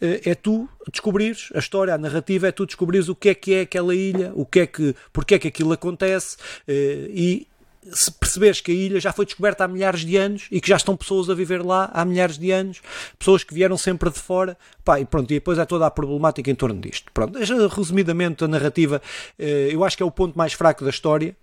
É 0.00 0.32
tu 0.36 0.68
descobrires 0.92 1.48
a 1.54 1.58
história, 1.58 1.92
a 1.92 1.98
narrativa, 1.98 2.46
é 2.46 2.52
tu 2.52 2.64
descobrires 2.64 3.08
o 3.08 3.16
que 3.16 3.30
é 3.30 3.34
que 3.34 3.54
é 3.54 3.65
aquela 3.66 3.94
ilha, 3.94 4.32
o 4.34 4.46
que 4.46 4.60
é 4.60 4.66
que, 4.66 4.94
porque 5.12 5.34
é 5.34 5.38
que 5.38 5.48
aquilo 5.48 5.72
acontece 5.72 6.36
e 6.66 7.46
se 7.92 8.10
perceberes 8.10 8.60
que 8.60 8.72
a 8.72 8.74
ilha 8.74 9.00
já 9.00 9.12
foi 9.12 9.24
descoberta 9.24 9.64
há 9.64 9.68
milhares 9.68 10.04
de 10.04 10.16
anos 10.16 10.46
e 10.50 10.60
que 10.60 10.68
já 10.68 10.76
estão 10.76 10.96
pessoas 10.96 11.30
a 11.30 11.34
viver 11.34 11.64
lá 11.64 11.90
há 11.92 12.04
milhares 12.04 12.38
de 12.38 12.50
anos, 12.50 12.80
pessoas 13.18 13.44
que 13.44 13.54
vieram 13.54 13.76
sempre 13.76 14.10
de 14.10 14.18
fora, 14.18 14.56
pá, 14.84 15.00
e 15.00 15.04
pronto, 15.04 15.30
e 15.30 15.34
depois 15.34 15.58
é 15.58 15.64
toda 15.64 15.86
a 15.86 15.90
problemática 15.90 16.50
em 16.50 16.54
torno 16.54 16.80
disto. 16.80 17.10
Pronto, 17.12 17.38
resumidamente 17.38 18.44
a 18.44 18.48
narrativa, 18.48 19.00
eh, 19.38 19.68
eu 19.70 19.84
acho 19.84 19.96
que 19.96 20.02
é 20.02 20.06
o 20.06 20.10
ponto 20.10 20.36
mais 20.36 20.52
fraco 20.52 20.84
da 20.84 20.90
história, 20.90 21.36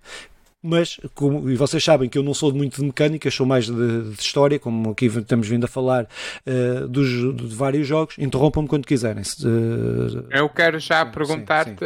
mas, 0.66 0.98
como, 1.14 1.50
e 1.50 1.56
vocês 1.56 1.84
sabem 1.84 2.08
que 2.08 2.16
eu 2.16 2.22
não 2.22 2.32
sou 2.32 2.50
muito 2.50 2.80
de 2.80 2.86
mecânica, 2.86 3.30
sou 3.30 3.44
mais 3.44 3.66
de, 3.66 4.14
de 4.14 4.18
história, 4.18 4.58
como 4.58 4.92
aqui 4.92 5.04
estamos 5.04 5.46
vindo 5.46 5.64
a 5.64 5.68
falar 5.68 6.08
uh, 6.46 6.88
dos, 6.88 7.36
de 7.36 7.54
vários 7.54 7.86
jogos. 7.86 8.16
Interrompam-me 8.18 8.66
quando 8.66 8.86
quiserem. 8.86 9.22
Uh, 9.22 10.26
eu 10.30 10.48
quero 10.48 10.78
já 10.78 11.04
perguntar-te: 11.04 11.76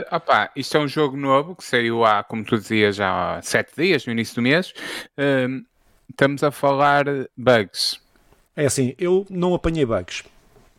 isto 0.54 0.76
é 0.76 0.80
um 0.80 0.86
jogo 0.86 1.16
novo 1.16 1.56
que 1.56 1.64
saiu 1.64 2.04
há, 2.04 2.22
como 2.22 2.44
tu 2.44 2.56
dizias, 2.56 2.94
já 2.94 3.38
há 3.38 3.42
sete 3.42 3.72
dias, 3.76 4.06
no 4.06 4.12
início 4.12 4.36
do 4.36 4.42
mês. 4.42 4.72
Uh, 5.18 5.66
estamos 6.08 6.44
a 6.44 6.52
falar 6.52 7.04
bugs. 7.36 8.00
É 8.54 8.66
assim, 8.66 8.94
eu 8.96 9.26
não 9.28 9.54
apanhei 9.54 9.84
bugs. 9.84 10.22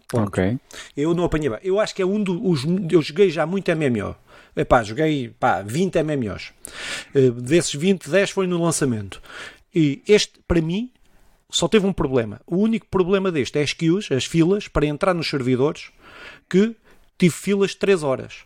Ponto. 0.08 0.30
Ok. 0.30 0.58
Eu 0.96 1.14
não 1.14 1.26
apanhei 1.26 1.50
bugs. 1.50 1.66
Eu 1.66 1.82
acho 1.82 1.94
que 1.94 2.02
é 2.02 2.06
um 2.06 2.24
dos. 2.24 2.64
Eu 2.90 3.02
joguei 3.02 3.30
já 3.30 3.46
muito 3.46 3.70
MMO. 3.76 4.16
Epá, 4.56 4.84
joguei 4.84 5.30
pá, 5.40 5.62
20 5.62 6.04
MMOs. 6.04 6.52
Uh, 7.14 7.32
desses 7.32 7.74
20, 7.74 8.10
10 8.10 8.32
foi 8.32 8.48
no 8.48 8.62
lançamento. 8.62 9.22
E 9.74 10.02
este, 10.08 10.40
para 10.48 10.62
mim, 10.62 10.92
só 11.50 11.68
teve 11.68 11.86
um 11.86 11.94
problema. 11.94 12.42
O 12.46 12.58
único 12.58 12.86
problema 12.88 13.32
deste 13.32 13.60
é 13.60 13.64
as 13.64 13.74
queues, 13.74 14.12
as 14.12 14.26
filas, 14.26 14.68
para 14.68 14.86
entrar 14.86 15.14
nos 15.14 15.30
servidores, 15.30 15.92
que 16.50 16.76
tive 17.18 17.34
filas 17.34 17.72
de 17.72 17.78
3 17.78 18.04
horas. 18.04 18.46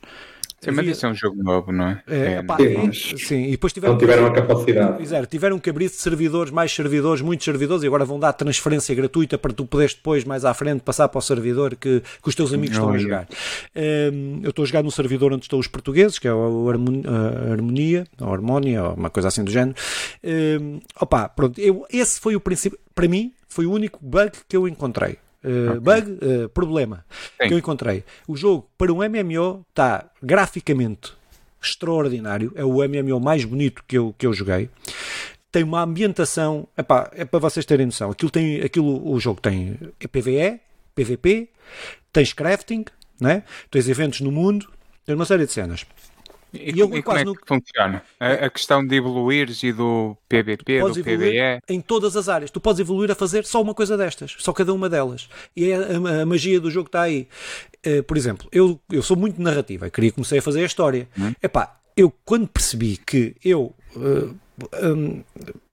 Sim, 0.64 0.72
mas 0.72 0.88
isso 0.88 1.06
é 1.06 1.10
um 1.10 1.14
jogo 1.14 1.44
novo, 1.44 1.72
não 1.72 1.88
é? 1.90 2.04
é, 2.08 2.34
é 2.36 2.44
pá, 2.44 2.58
sim, 2.58 2.78
mas... 2.86 3.14
sim, 3.18 3.44
e 3.48 3.52
depois 3.52 3.74
tiveram, 3.74 3.94
não 3.94 4.00
tiveram 4.00 4.26
a 4.26 4.34
capacidade. 4.34 5.04
Exato, 5.04 5.28
tiveram 5.28 5.60
que 5.60 5.70
abrir 5.70 5.90
servidores, 5.90 6.52
mais 6.52 6.74
servidores, 6.74 7.22
muitos 7.22 7.44
servidores, 7.44 7.84
e 7.84 7.88
agora 7.88 8.06
vão 8.06 8.20
dar 8.20 8.34
transferência 8.34 8.96
gratuita 8.96 9.38
para 9.38 9.52
tu 9.52 9.66
poderes 9.66 9.94
depois, 9.94 10.24
mais 10.24 10.46
à 10.46 10.54
frente, 10.54 10.82
passar 10.82 11.10
para 11.10 11.20
o 11.20 11.22
servidor 11.22 11.76
que, 11.76 12.02
que 12.02 12.30
os 12.30 12.36
teus 12.36 12.54
amigos 12.54 12.78
não, 12.78 12.86
estão 12.86 12.96
a 12.96 12.98
jogar. 12.98 13.28
Um, 13.76 14.40
eu 14.44 14.50
estou 14.52 14.64
a 14.64 14.66
jogar 14.66 14.84
no 14.84 14.92
servidor 14.92 15.34
onde 15.34 15.44
estão 15.44 15.60
os 15.60 15.68
portugueses, 15.68 16.18
que 16.18 16.28
é 16.28 16.34
o 16.34 16.70
Harmonia, 16.70 18.08
ou 18.22 18.34
Harmonia, 18.34 18.84
ou 18.84 18.94
uma 18.94 19.10
coisa 19.10 19.28
assim 19.28 19.44
do 19.44 19.52
género. 19.52 19.76
Um, 20.24 20.80
opa, 21.00 21.28
pronto, 21.28 21.60
eu, 21.60 21.86
esse 21.92 22.20
foi 22.20 22.36
o 22.36 22.40
princípio, 22.40 22.80
para 22.96 23.08
mim, 23.08 23.34
foi 23.48 23.66
o 23.66 23.72
único 23.72 24.00
bug 24.02 24.32
que 24.48 24.56
eu 24.56 24.68
encontrei. 24.68 25.18
Uh, 25.44 25.78
okay. 25.78 25.80
Bug, 25.80 26.12
uh, 26.12 26.50
problema 26.50 27.06
Sim. 27.42 27.48
que 27.48 27.54
eu 27.54 27.58
encontrei. 27.58 28.04
O 28.28 28.36
jogo, 28.36 28.70
para 28.78 28.94
um 28.94 28.98
MMO, 28.98 29.66
está 29.70 30.10
graficamente 30.22 31.14
extraordinário. 31.62 32.52
É 32.56 32.64
o 32.64 32.76
MMO 32.76 33.20
mais 33.20 33.44
bonito 33.46 33.84
que 33.88 33.98
eu, 33.98 34.14
que 34.18 34.26
eu 34.26 34.34
joguei. 34.34 34.70
Tem 35.52 35.64
uma 35.64 35.82
ambientação. 35.82 36.68
Epá, 36.78 37.12
é 37.14 37.26
para 37.26 37.40
vocês 37.40 37.66
terem 37.66 37.86
noção. 37.86 38.12
Aquilo 38.12 38.32
tem, 38.32 38.62
aquilo, 38.62 39.12
o 39.12 39.20
jogo 39.20 39.40
tem 39.42 39.78
PVE, 40.12 40.60
PVP, 40.96 41.50
tens 42.12 42.34
crafting, 42.34 42.86
né? 43.20 43.44
tens 43.70 43.88
eventos 43.88 44.22
no 44.22 44.32
mundo, 44.32 44.70
tem 45.06 45.16
uma 45.16 45.26
série 45.26 45.46
de 45.46 45.52
cenas. 45.52 45.86
E, 46.54 46.76
e, 46.76 46.80
eu, 46.80 46.96
e 46.96 47.02
como 47.02 47.18
é 47.18 47.24
que 47.24 47.34
funciona? 47.46 48.04
A, 48.20 48.32
a, 48.46 48.50
questão 48.50 48.86
de 48.86 48.96
evoluir 48.96 49.50
e 49.64 49.74
do 49.74 50.16
PVP, 50.30 50.80
do 50.82 51.04
PVE? 51.04 51.60
Em 51.68 51.82
todas 51.82 52.16
as 52.16 52.30
áreas. 52.30 52.52
Tu 52.52 52.62
podes 52.62 52.80
evoluir 52.80 53.12
a 53.12 53.16
fazer 53.16 53.46
só 53.46 53.62
uma 53.62 53.74
coisa 53.74 53.98
destas, 53.98 54.36
só 54.40 54.54
cada 54.54 54.74
uma 54.74 54.90
delas. 54.90 55.28
E 55.56 55.72
é 55.72 55.76
a, 55.76 56.22
a 56.22 56.26
magia 56.26 56.60
do 56.60 56.70
jogo 56.70 56.88
está 56.88 57.02
aí. 57.02 57.28
Uh, 57.86 58.04
por 58.04 58.16
exemplo, 58.16 58.48
eu, 58.52 58.80
eu 58.92 59.02
sou 59.02 59.18
muito 59.18 59.42
narrativa, 59.42 59.90
queria 59.90 60.12
comecei 60.12 60.40
a 60.40 60.42
fazer 60.42 60.62
a 60.62 60.66
história. 60.66 61.08
Hum? 61.18 61.34
Epá, 61.42 61.80
eu 61.98 62.14
quando 62.24 62.48
percebi 62.48 62.98
que 62.98 63.36
eu 63.44 63.74
uh, 63.96 64.36
um, 64.84 65.24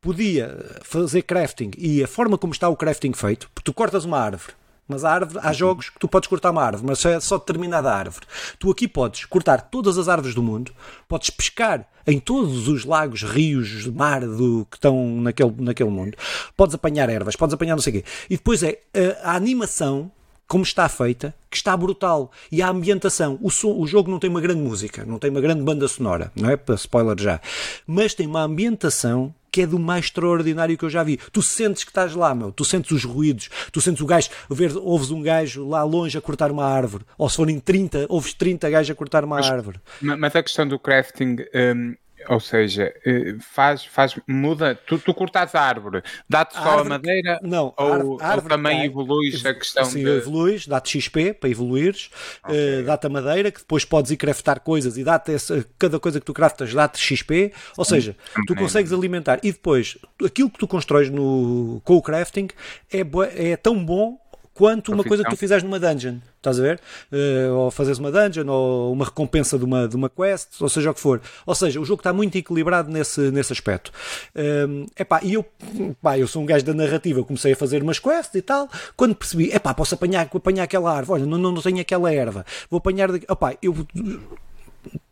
podia 0.00 0.56
fazer 0.82 1.22
crafting 1.22 1.70
e 1.76 2.02
a 2.02 2.08
forma 2.08 2.38
como 2.38 2.52
está 2.52 2.68
o 2.68 2.76
crafting 2.76 3.12
feito, 3.12 3.50
porque 3.54 3.64
tu 3.64 3.75
cortas 3.75 4.04
uma 4.04 4.18
árvore 4.18 4.54
mas 4.90 5.04
há, 5.04 5.12
árvore, 5.12 5.40
há 5.42 5.52
jogos 5.52 5.88
que 5.88 5.99
tu 5.99 6.09
podes 6.09 6.28
cortar 6.28 6.50
uma 6.50 6.62
árvore, 6.62 6.87
mas 6.88 7.04
é 7.04 7.20
só 7.20 7.38
determinada 7.38 7.92
árvore. 7.92 8.26
Tu 8.59 8.70
aqui 8.70 8.88
podes 8.88 9.25
cortar 9.25 9.62
todas 9.62 9.97
as 9.97 10.09
árvores 10.09 10.35
do 10.35 10.42
mundo, 10.42 10.73
podes 11.09 11.30
pescar 11.30 11.87
em 12.06 12.18
todos 12.18 12.68
os 12.68 12.85
lagos, 12.85 13.23
rios, 13.23 13.87
mar 13.87 14.20
do, 14.20 14.66
que 14.70 14.76
estão 14.76 15.20
naquele, 15.20 15.54
naquele 15.59 15.90
mundo, 15.90 16.16
podes 16.56 16.75
apanhar 16.75 17.09
ervas, 17.09 17.37
podes 17.37 17.54
apanhar 17.54 17.76
não 17.76 17.82
sei 17.82 17.99
o 17.99 18.02
quê. 18.02 18.04
E 18.28 18.37
depois 18.37 18.62
é 18.62 18.80
a, 19.23 19.32
a 19.32 19.37
animação 19.37 20.11
como 20.50 20.64
está 20.64 20.88
feita, 20.88 21.33
que 21.49 21.57
está 21.57 21.76
brutal. 21.76 22.33
E 22.50 22.61
a 22.61 22.69
ambientação. 22.69 23.38
O, 23.40 23.52
som, 23.52 23.73
o 23.78 23.87
jogo 23.87 24.11
não 24.11 24.19
tem 24.19 24.28
uma 24.28 24.40
grande 24.40 24.61
música, 24.61 25.04
não 25.04 25.16
tem 25.16 25.30
uma 25.30 25.40
grande 25.40 25.62
banda 25.62 25.87
sonora, 25.87 26.33
não 26.35 26.50
é? 26.50 26.57
Para 26.57 26.75
spoiler 26.75 27.16
já. 27.21 27.40
Mas 27.87 28.14
tem 28.14 28.26
uma 28.26 28.42
ambientação 28.42 29.33
que 29.52 29.62
é 29.62 29.66
do 29.66 29.78
mais 29.78 30.07
extraordinário 30.07 30.76
que 30.76 30.85
eu 30.85 30.90
já 30.90 31.04
vi. 31.04 31.19
Tu 31.33 31.40
sentes 31.40 31.85
que 31.85 31.92
estás 31.92 32.16
lá, 32.16 32.35
meu. 32.35 32.50
Tu 32.50 32.64
sentes 32.64 32.90
os 32.90 33.04
ruídos. 33.04 33.49
Tu 33.71 33.80
sentes 33.80 34.02
o 34.02 34.07
gajo. 34.07 34.28
Ver, 34.50 34.76
ouves 34.76 35.12
um 35.12 35.23
gajo 35.23 35.69
lá 35.69 35.85
longe 35.85 36.19
a 36.19 36.21
cortar 36.21 36.50
uma 36.50 36.64
árvore. 36.64 37.04
Ou 37.16 37.28
se 37.28 37.37
forem 37.37 37.61
30, 37.61 38.07
ouves 38.09 38.35
30 38.35 38.69
gajos 38.71 38.90
a 38.90 38.95
cortar 38.97 39.25
uma 39.25 39.37
mas, 39.37 39.49
árvore. 39.49 39.78
Mas 40.00 40.35
a 40.35 40.42
questão 40.42 40.66
do 40.66 40.80
crafting. 40.80 41.37
Um 41.54 41.95
ou 42.28 42.40
seja, 42.40 42.92
eh, 43.04 43.34
faz, 43.40 43.84
faz, 43.84 44.18
muda, 44.26 44.74
tu, 44.86 44.98
tu 44.98 45.14
cortas 45.14 45.54
a 45.54 45.60
árvore, 45.60 46.02
dá-te 46.28 46.54
só 46.54 46.60
árvore, 46.60 46.80
a 46.80 46.84
madeira 46.84 47.40
não, 47.42 47.74
ou, 47.76 48.20
árvore, 48.20 48.42
ou 48.42 48.48
também 48.48 48.84
evoluís 48.84 49.44
a 49.44 49.54
questão 49.54 49.84
sim, 49.84 50.04
de... 50.04 50.10
evoluís, 50.10 50.66
dá-te 50.66 51.00
XP 51.00 51.34
para 51.34 51.48
evoluires, 51.48 52.10
okay. 52.44 52.80
uh, 52.80 52.84
dá-te 52.84 53.06
a 53.06 53.10
madeira, 53.10 53.50
que 53.50 53.60
depois 53.60 53.84
podes 53.84 54.10
ir 54.10 54.16
craftar 54.16 54.60
coisas 54.60 54.96
e 54.96 55.04
dá-te 55.04 55.32
cada 55.78 55.98
coisa 55.98 56.20
que 56.20 56.26
tu 56.26 56.34
craftas 56.34 56.72
dá-te 56.74 56.98
XP, 56.98 57.52
ou 57.76 57.84
seja, 57.84 58.14
tu 58.46 58.54
consegues 58.54 58.92
alimentar 58.92 59.40
e 59.42 59.50
depois 59.50 59.98
aquilo 60.24 60.50
que 60.50 60.58
tu 60.58 60.68
constróis 60.68 61.08
no, 61.08 61.80
com 61.84 61.96
o 61.96 62.02
crafting 62.02 62.48
é, 62.92 63.00
é 63.52 63.56
tão 63.56 63.82
bom 63.84 64.19
quanto 64.61 64.93
uma 64.93 65.02
coisa 65.02 65.25
que 65.25 65.31
tu 65.31 65.38
fizeres 65.38 65.64
numa 65.64 65.81
dungeon, 65.81 66.17
estás 66.37 66.61
a 66.61 66.62
ver? 66.62 66.81
Uh, 67.11 67.55
ou 67.55 67.71
fazes 67.71 67.97
uma 67.97 68.12
dungeon, 68.12 68.47
ou 68.47 68.93
uma 68.93 69.07
recompensa 69.07 69.59
de 69.59 69.64
uma, 69.64 69.88
de 69.88 69.97
uma 69.97 70.11
quest, 70.11 70.61
ou 70.61 70.69
seja 70.69 70.90
o 70.90 70.95
que 70.95 71.00
for. 71.00 71.19
Ou 71.47 71.55
seja, 71.55 71.81
o 71.81 71.85
jogo 71.85 72.00
está 72.00 72.12
muito 72.12 72.37
equilibrado 72.37 72.90
nesse, 72.90 73.31
nesse 73.31 73.55
aspecto. 73.55 73.90
Um, 74.37 74.85
eh, 74.99 75.00
epá, 75.00 75.21
e 75.23 75.33
eu, 75.33 75.47
pá, 76.02 76.19
eu 76.19 76.29
sou 76.29 76.43
um 76.43 76.47
gajo 76.47 76.62
da 76.62 76.75
narrativa, 76.75 77.21
eu 77.21 77.25
comecei 77.25 77.55
a 77.55 77.57
fazer 77.57 77.83
umas 77.83 77.99
quests 77.99 78.35
e 78.35 78.43
tal, 78.43 78.69
quando 78.95 79.14
percebi, 79.14 79.50
epá, 79.50 79.73
posso 79.73 79.95
apanhar, 79.95 80.29
apanhar 80.31 80.64
aquela 80.64 80.95
árvore, 80.95 81.23
olha, 81.23 81.31
não, 81.31 81.38
não, 81.38 81.52
não 81.52 81.62
tenho 81.62 81.81
aquela 81.81 82.12
erva, 82.12 82.45
vou 82.69 82.76
apanhar, 82.76 83.11
daqui, 83.11 83.25
opá, 83.31 83.55
eu 83.62 83.75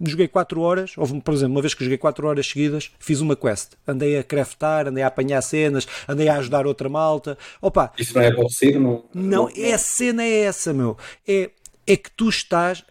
joguei 0.00 0.28
4 0.28 0.60
horas, 0.60 0.92
houve, 0.96 1.20
por 1.20 1.34
exemplo, 1.34 1.54
uma 1.54 1.60
vez 1.60 1.75
que 1.75 1.84
joguei 1.84 1.98
4 1.98 2.26
horas 2.26 2.46
seguidas, 2.46 2.90
fiz 2.98 3.20
uma 3.20 3.37
quest. 3.37 3.72
Andei 3.87 4.18
a 4.18 4.22
craftar, 4.22 4.88
andei 4.88 5.02
a 5.02 5.08
apanhar 5.08 5.42
cenas, 5.42 5.87
andei 6.08 6.28
a 6.28 6.37
ajudar 6.37 6.66
outra 6.66 6.88
malta. 6.88 7.37
Opa, 7.60 7.92
Isso 7.98 8.14
não 8.14 8.22
é? 8.22 8.30
Não, 8.30 8.78
não, 8.78 9.04
não, 9.14 9.50
é 9.56 9.72
a 9.72 9.78
cena 9.78 10.22
é 10.22 10.40
essa, 10.40 10.72
meu. 10.72 10.96
É, 11.26 11.50
é 11.87 11.96
que 11.96 12.10
tu 12.10 12.28
estás 12.28 12.84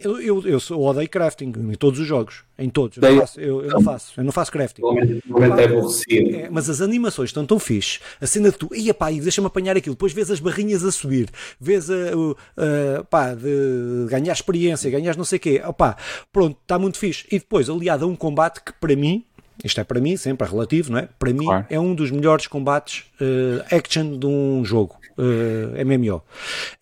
eu, 0.00 0.20
eu, 0.20 0.42
eu, 0.46 0.58
eu 0.70 0.80
odeio 0.80 1.08
crafting 1.08 1.52
em 1.56 1.74
todos 1.74 2.00
os 2.00 2.06
jogos, 2.06 2.44
em 2.58 2.68
todos. 2.68 2.96
Eu 2.96 3.10
não 3.10 3.20
faço, 3.20 3.40
eu, 3.40 3.64
eu 3.64 3.70
não, 3.70 3.82
faço, 3.82 4.12
eu 4.16 4.24
não 4.24 4.32
faço 4.32 4.52
crafting. 4.52 4.82
Normalmente 4.82 5.60
é 5.60 5.64
aborrecido. 5.64 6.36
É, 6.36 6.50
mas 6.50 6.68
as 6.68 6.80
animações 6.80 7.30
estão 7.30 7.44
tão 7.46 7.58
fixe. 7.58 8.00
A 8.20 8.26
cena 8.26 8.50
de 8.50 8.58
tu, 8.58 8.68
ia 8.74 8.94
pá, 8.94 9.10
deixa-me 9.10 9.46
apanhar 9.46 9.76
aquilo. 9.76 9.94
Depois 9.94 10.12
vês 10.12 10.30
as 10.30 10.40
barrinhas 10.40 10.84
a 10.84 10.92
subir, 10.92 11.28
vês 11.60 11.90
a, 11.90 11.94
a, 11.94 13.00
a 13.00 13.04
pá, 13.04 13.34
de 13.34 14.06
ganhar 14.08 14.32
experiência, 14.32 14.90
ganhar 14.90 15.16
não 15.16 15.24
sei 15.24 15.36
o 15.36 15.40
quê. 15.40 15.62
Opá, 15.66 15.96
pronto, 16.32 16.58
está 16.62 16.78
muito 16.78 16.98
fixe. 16.98 17.26
E 17.30 17.38
depois, 17.38 17.68
aliado 17.68 18.04
a 18.04 18.08
um 18.08 18.16
combate 18.16 18.60
que 18.62 18.72
para 18.72 18.94
mim, 18.96 19.24
isto 19.64 19.80
é 19.80 19.84
para 19.84 20.00
mim, 20.00 20.16
sempre 20.16 20.46
é 20.46 20.50
relativo, 20.50 20.92
não 20.92 20.98
é? 20.98 21.08
Para 21.18 21.32
mim 21.32 21.44
claro. 21.44 21.66
é 21.68 21.80
um 21.80 21.94
dos 21.94 22.10
melhores 22.10 22.46
combates 22.46 23.04
uh, 23.20 23.74
action 23.74 24.18
de 24.18 24.26
um 24.26 24.64
jogo 24.64 24.96
uh, 25.16 25.76
eh, 25.76 25.84
MMO. 25.84 26.22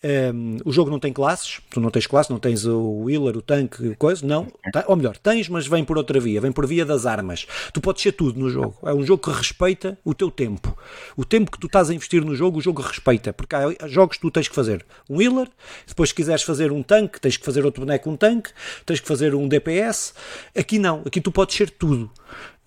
Um, 0.03 0.07
ehm, 0.07 0.57
o 0.65 0.71
jogo 0.71 0.89
não 0.89 0.99
tem 0.99 1.11
classes, 1.11 1.61
tu 1.69 1.79
não 1.79 1.89
tens 1.89 2.05
classe, 2.05 2.29
não 2.29 2.39
tens 2.39 2.65
o 2.65 3.09
healer, 3.09 3.37
o 3.37 3.41
tanque, 3.41 3.95
coisa, 3.95 4.25
não. 4.25 4.47
Ou 4.87 4.95
melhor, 4.95 5.17
tens, 5.17 5.49
mas 5.49 5.67
vem 5.67 5.83
por 5.83 5.97
outra 5.97 6.19
via, 6.19 6.41
vem 6.41 6.51
por 6.51 6.65
via 6.67 6.85
das 6.85 7.05
armas. 7.05 7.47
Tu 7.73 7.81
podes 7.81 8.01
ser 8.01 8.11
tudo 8.11 8.39
no 8.39 8.49
jogo. 8.49 8.77
É 8.83 8.93
um 8.93 9.03
jogo 9.03 9.23
que 9.23 9.37
respeita 9.37 9.97
o 10.03 10.13
teu 10.13 10.29
tempo. 10.29 10.77
O 11.15 11.23
tempo 11.23 11.51
que 11.51 11.59
tu 11.59 11.67
estás 11.67 11.89
a 11.89 11.93
investir 11.93 12.23
no 12.23 12.35
jogo, 12.35 12.59
o 12.59 12.61
jogo 12.61 12.81
respeita. 12.81 13.33
Porque 13.33 13.55
há 13.55 13.87
jogos 13.87 14.17
que 14.17 14.21
tu 14.21 14.31
tens 14.31 14.47
que 14.47 14.55
fazer 14.55 14.85
um 15.09 15.21
healer, 15.21 15.47
depois 15.87 16.09
se 16.09 16.15
quiseres 16.15 16.43
fazer 16.43 16.71
um 16.71 16.83
tanque, 16.83 17.19
tens 17.19 17.37
que 17.37 17.45
fazer 17.45 17.65
outro 17.65 17.85
boneco 17.85 18.09
um 18.09 18.17
tanque, 18.17 18.51
tens 18.85 18.99
que 18.99 19.07
fazer 19.07 19.33
um 19.33 19.47
DPS. 19.47 20.13
Aqui 20.57 20.79
não, 20.79 21.01
aqui 21.05 21.21
tu 21.21 21.31
podes 21.31 21.55
ser 21.55 21.69
tudo. 21.69 22.11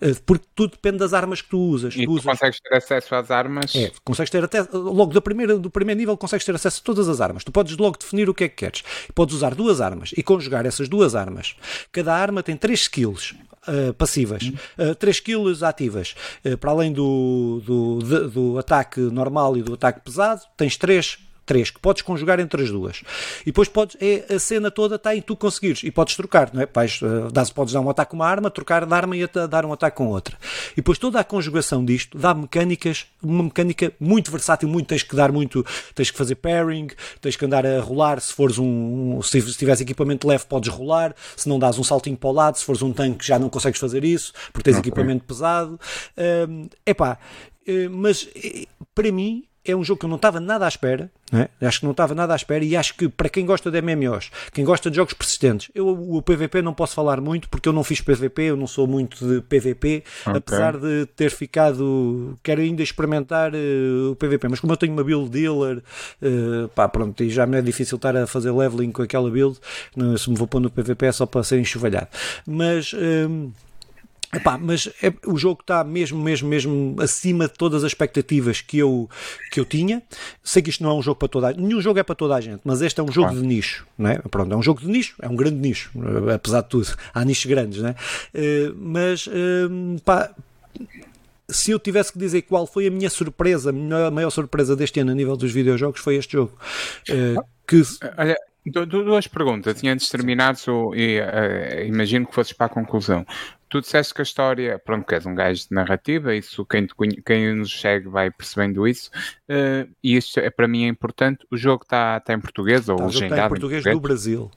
Eh, 0.01 0.15
porque 0.25 0.45
tudo 0.55 0.71
depende 0.71 0.97
das 0.97 1.13
armas 1.13 1.41
que 1.41 1.49
tu 1.49 1.57
usas. 1.57 1.95
E 1.95 2.05
tu, 2.05 2.15
tu 2.15 2.23
consegues 2.23 2.59
ter 2.59 2.75
acesso 2.75 3.15
às 3.15 3.29
armas? 3.31 3.75
É, 3.75 3.91
consegues 4.03 4.29
ter 4.29 4.43
até, 4.43 4.61
logo 4.71 5.13
do 5.13 5.21
primeiro, 5.21 5.59
do 5.59 5.69
primeiro 5.69 5.99
nível 5.99 6.17
consegues 6.17 6.45
ter 6.45 6.55
acesso 6.55 6.81
a 6.81 6.85
todas 6.85 7.09
as 7.09 7.19
armas. 7.19 7.43
Tu 7.43 7.51
podes 7.51 7.75
logo 7.77 7.97
definir 7.97 8.29
o 8.29 8.33
que 8.33 8.45
é 8.45 8.49
que 8.49 8.55
queres. 8.55 8.83
Podes 9.13 9.35
usar 9.35 9.53
duas 9.55 9.81
armas 9.81 10.11
e 10.15 10.23
conjugar 10.23 10.65
essas 10.65 10.87
duas 10.87 11.15
armas. 11.15 11.55
Cada 11.91 12.13
arma 12.13 12.41
tem 12.41 12.55
três 12.55 12.81
skills. 12.81 13.35
Uh, 13.67 13.93
passivas, 13.93 14.53
uh, 14.79 14.95
3 14.95 15.17
skills 15.17 15.63
ativas, 15.63 16.15
uh, 16.45 16.57
para 16.57 16.71
além 16.71 16.93
do, 16.93 17.61
do, 17.63 17.99
de, 17.99 18.29
do 18.29 18.57
ataque 18.57 19.01
normal 19.01 19.57
e 19.57 19.61
do 19.61 19.73
ataque 19.73 19.99
pesado, 19.99 20.41
tens 20.55 20.77
três 20.77 21.19
três, 21.49 21.71
que 21.71 21.79
podes 21.79 22.03
conjugar 22.03 22.39
entre 22.39 22.61
as 22.61 22.69
duas. 22.69 23.01
E 23.41 23.45
depois 23.45 23.67
podes, 23.67 23.97
é, 23.99 24.35
a 24.35 24.37
cena 24.37 24.69
toda 24.69 24.97
está 24.97 25.15
em 25.15 25.21
tu 25.21 25.35
conseguires, 25.35 25.83
e 25.83 25.89
podes 25.89 26.15
trocar, 26.15 26.51
não 26.53 26.61
é? 26.61 26.69
Vais, 26.71 27.01
uh, 27.01 27.31
dás, 27.31 27.49
podes 27.49 27.73
dar 27.73 27.81
um 27.81 27.89
ataque 27.89 28.11
com 28.11 28.17
uma 28.17 28.27
arma, 28.27 28.51
trocar 28.51 28.85
de 28.85 28.93
arma 28.93 29.17
e 29.17 29.27
dar 29.49 29.65
um 29.65 29.73
ataque 29.73 29.97
com 29.97 30.09
outra. 30.09 30.37
E 30.73 30.75
depois 30.75 30.99
toda 30.99 31.19
a 31.19 31.23
conjugação 31.23 31.83
disto 31.83 32.15
dá 32.15 32.35
mecânicas, 32.35 33.07
uma 33.23 33.45
mecânica 33.45 33.91
muito 33.99 34.29
versátil, 34.29 34.69
muito, 34.69 34.85
tens 34.85 35.01
que 35.01 35.15
dar 35.15 35.31
muito, 35.31 35.65
tens 35.95 36.11
que 36.11 36.17
fazer 36.19 36.35
pairing, 36.35 36.89
tens 37.19 37.35
que 37.35 37.43
andar 37.43 37.65
a 37.65 37.79
rolar, 37.79 38.21
se 38.21 38.31
fores 38.31 38.59
um, 38.59 39.17
um 39.17 39.21
se 39.23 39.41
tiveres 39.53 39.81
equipamento 39.81 40.27
leve 40.27 40.45
podes 40.45 40.69
rolar, 40.69 41.15
se 41.35 41.49
não 41.49 41.57
dás 41.57 41.79
um 41.79 41.83
saltinho 41.83 42.15
para 42.15 42.29
o 42.29 42.31
lado, 42.31 42.59
se 42.59 42.63
fores 42.63 42.83
um 42.83 42.93
tanque 42.93 43.25
já 43.25 43.39
não 43.39 43.49
consegues 43.49 43.79
fazer 43.79 44.03
isso, 44.03 44.33
porque 44.53 44.69
tens 44.69 44.77
okay. 44.77 44.91
equipamento 44.91 45.25
pesado. 45.25 45.79
É 46.15 46.45
uh, 46.45 46.69
epá, 46.85 47.17
uh, 47.67 47.89
mas 47.89 48.29
eh, 48.35 48.67
para 48.93 49.11
mim 49.11 49.48
é 49.69 49.75
um 49.75 49.83
jogo 49.83 49.99
que 49.99 50.05
eu 50.05 50.09
não 50.09 50.15
estava 50.15 50.39
nada 50.39 50.65
à 50.65 50.67
espera, 50.67 51.09
é? 51.31 51.49
acho 51.65 51.79
que 51.79 51.85
não 51.85 51.91
estava 51.91 52.15
nada 52.15 52.33
à 52.33 52.35
espera 52.35 52.63
e 52.63 52.75
acho 52.75 52.95
que 52.95 53.07
para 53.07 53.29
quem 53.29 53.45
gosta 53.45 53.69
de 53.69 53.81
MMOs, 53.81 54.31
quem 54.51 54.65
gosta 54.65 54.89
de 54.89 54.95
jogos 54.95 55.13
persistentes, 55.13 55.69
eu 55.75 55.87
o 55.87 56.21
PVP 56.21 56.61
não 56.61 56.73
posso 56.73 56.95
falar 56.95 57.21
muito 57.21 57.47
porque 57.49 57.69
eu 57.69 57.73
não 57.73 57.83
fiz 57.83 58.01
PVP, 58.01 58.43
eu 58.43 58.57
não 58.57 58.67
sou 58.67 58.87
muito 58.87 59.25
de 59.27 59.41
PVP, 59.41 60.03
okay. 60.21 60.37
apesar 60.37 60.77
de 60.77 61.05
ter 61.15 61.29
ficado, 61.31 62.37
quero 62.43 62.61
ainda 62.61 62.81
experimentar 62.81 63.53
uh, 63.53 64.11
o 64.11 64.15
PVP, 64.15 64.47
mas 64.49 64.59
como 64.59 64.73
eu 64.73 64.77
tenho 64.77 64.93
uma 64.93 65.03
build 65.03 65.29
dealer, 65.29 65.77
uh, 66.21 66.67
pá, 66.69 66.87
pronto, 66.87 67.23
e 67.23 67.29
já 67.29 67.45
me 67.45 67.57
é 67.57 67.61
difícil 67.61 67.97
estar 67.97 68.15
a 68.15 68.25
fazer 68.25 68.51
leveling 68.51 68.91
com 68.91 69.01
aquela 69.01 69.29
build, 69.29 69.57
se 70.17 70.29
me 70.29 70.35
vou 70.35 70.47
pôr 70.47 70.59
no 70.59 70.69
PVP 70.69 71.05
é 71.05 71.11
só 71.11 71.25
para 71.25 71.43
ser 71.43 71.59
enxovalhado. 71.59 72.07
Mas. 72.45 72.93
Uh, 72.93 73.51
Epá, 74.31 74.59
mas 74.59 74.87
é, 75.01 75.11
o 75.25 75.37
jogo 75.37 75.61
está 75.61 75.83
mesmo, 75.83 76.21
mesmo, 76.21 76.47
mesmo 76.47 76.95
acima 77.01 77.47
de 77.47 77.53
todas 77.53 77.83
as 77.83 77.91
expectativas 77.91 78.61
que 78.61 78.77
eu, 78.77 79.09
que 79.51 79.59
eu 79.59 79.65
tinha. 79.65 80.03
Sei 80.43 80.61
que 80.61 80.69
isto 80.69 80.83
não 80.83 80.91
é 80.91 80.93
um 80.93 81.01
jogo 81.01 81.17
para 81.17 81.27
toda 81.27 81.49
a 81.49 81.53
Nenhum 81.53 81.81
jogo 81.81 81.99
é 81.99 82.03
para 82.03 82.13
toda 82.13 82.35
a 82.35 82.41
gente, 82.41 82.61
mas 82.63 82.81
este 82.81 82.99
é 82.99 83.03
um 83.03 83.11
jogo 83.11 83.33
de 83.33 83.41
nicho. 83.41 83.87
Não 83.97 84.09
é? 84.09 84.19
Pronto, 84.19 84.53
é 84.53 84.57
um 84.57 84.61
jogo 84.61 84.81
de 84.81 84.87
nicho, 84.87 85.15
é 85.19 85.27
um 85.27 85.35
grande 85.35 85.57
nicho, 85.57 85.91
apesar 86.33 86.61
de 86.61 86.69
tudo. 86.69 86.95
Há 87.11 87.25
nichos 87.25 87.45
grandes, 87.45 87.81
não 87.81 87.89
é? 87.89 87.91
Uh, 87.91 88.75
mas, 88.77 89.25
uh, 89.25 89.31
pá, 90.05 90.31
se 91.47 91.71
eu 91.71 91.79
tivesse 91.79 92.13
que 92.13 92.19
dizer 92.19 92.43
qual 92.43 92.67
foi 92.67 92.85
a 92.85 92.91
minha 92.91 93.09
surpresa, 93.09 93.71
a 93.71 93.73
minha 93.73 94.11
maior 94.11 94.29
surpresa 94.29 94.75
deste 94.75 94.99
ano 94.99 95.11
a 95.11 95.15
nível 95.15 95.35
dos 95.35 95.51
videojogos, 95.51 96.01
foi 96.01 96.15
este 96.15 96.33
jogo. 96.33 96.55
Uh, 97.09 97.43
que... 97.67 97.81
Olha, 98.15 98.37
duas 98.85 99.27
perguntas. 99.27 99.81
E 99.81 99.87
antes 99.87 100.05
de 100.05 100.11
terminar, 100.11 100.55
e, 100.95 101.19
uh, 101.19 101.87
imagino 101.87 102.27
que 102.27 102.35
fosses 102.35 102.53
para 102.53 102.67
a 102.67 102.69
conclusão 102.69 103.25
tu 103.69 103.79
disseste 103.79 104.13
que 104.13 104.21
a 104.21 104.23
história, 104.23 104.79
pronto, 104.79 105.05
que 105.05 105.13
és 105.13 105.25
um 105.25 105.35
gajo 105.35 105.61
de 105.61 105.73
narrativa, 105.73 106.35
isso 106.35 106.65
quem, 106.65 106.87
te, 106.87 106.93
quem 107.23 107.55
nos 107.55 107.79
segue 107.79 108.09
vai 108.09 108.31
percebendo 108.31 108.87
isso, 108.87 109.11
uh, 109.49 109.87
e 110.03 110.17
isto 110.17 110.39
é, 110.39 110.49
para 110.49 110.67
mim 110.67 110.85
é 110.85 110.87
importante. 110.87 111.45
O 111.51 111.55
jogo 111.55 111.83
está 111.83 112.19
tá 112.19 112.33
em 112.33 112.39
português 112.39 112.87
tá, 112.87 112.93
ou 112.93 113.05
legendado? 113.05 113.33
Está 113.33 113.45
em 113.45 113.49
português 113.49 113.85
em 113.85 113.91
do 113.91 113.99
Brasil. 113.99 114.51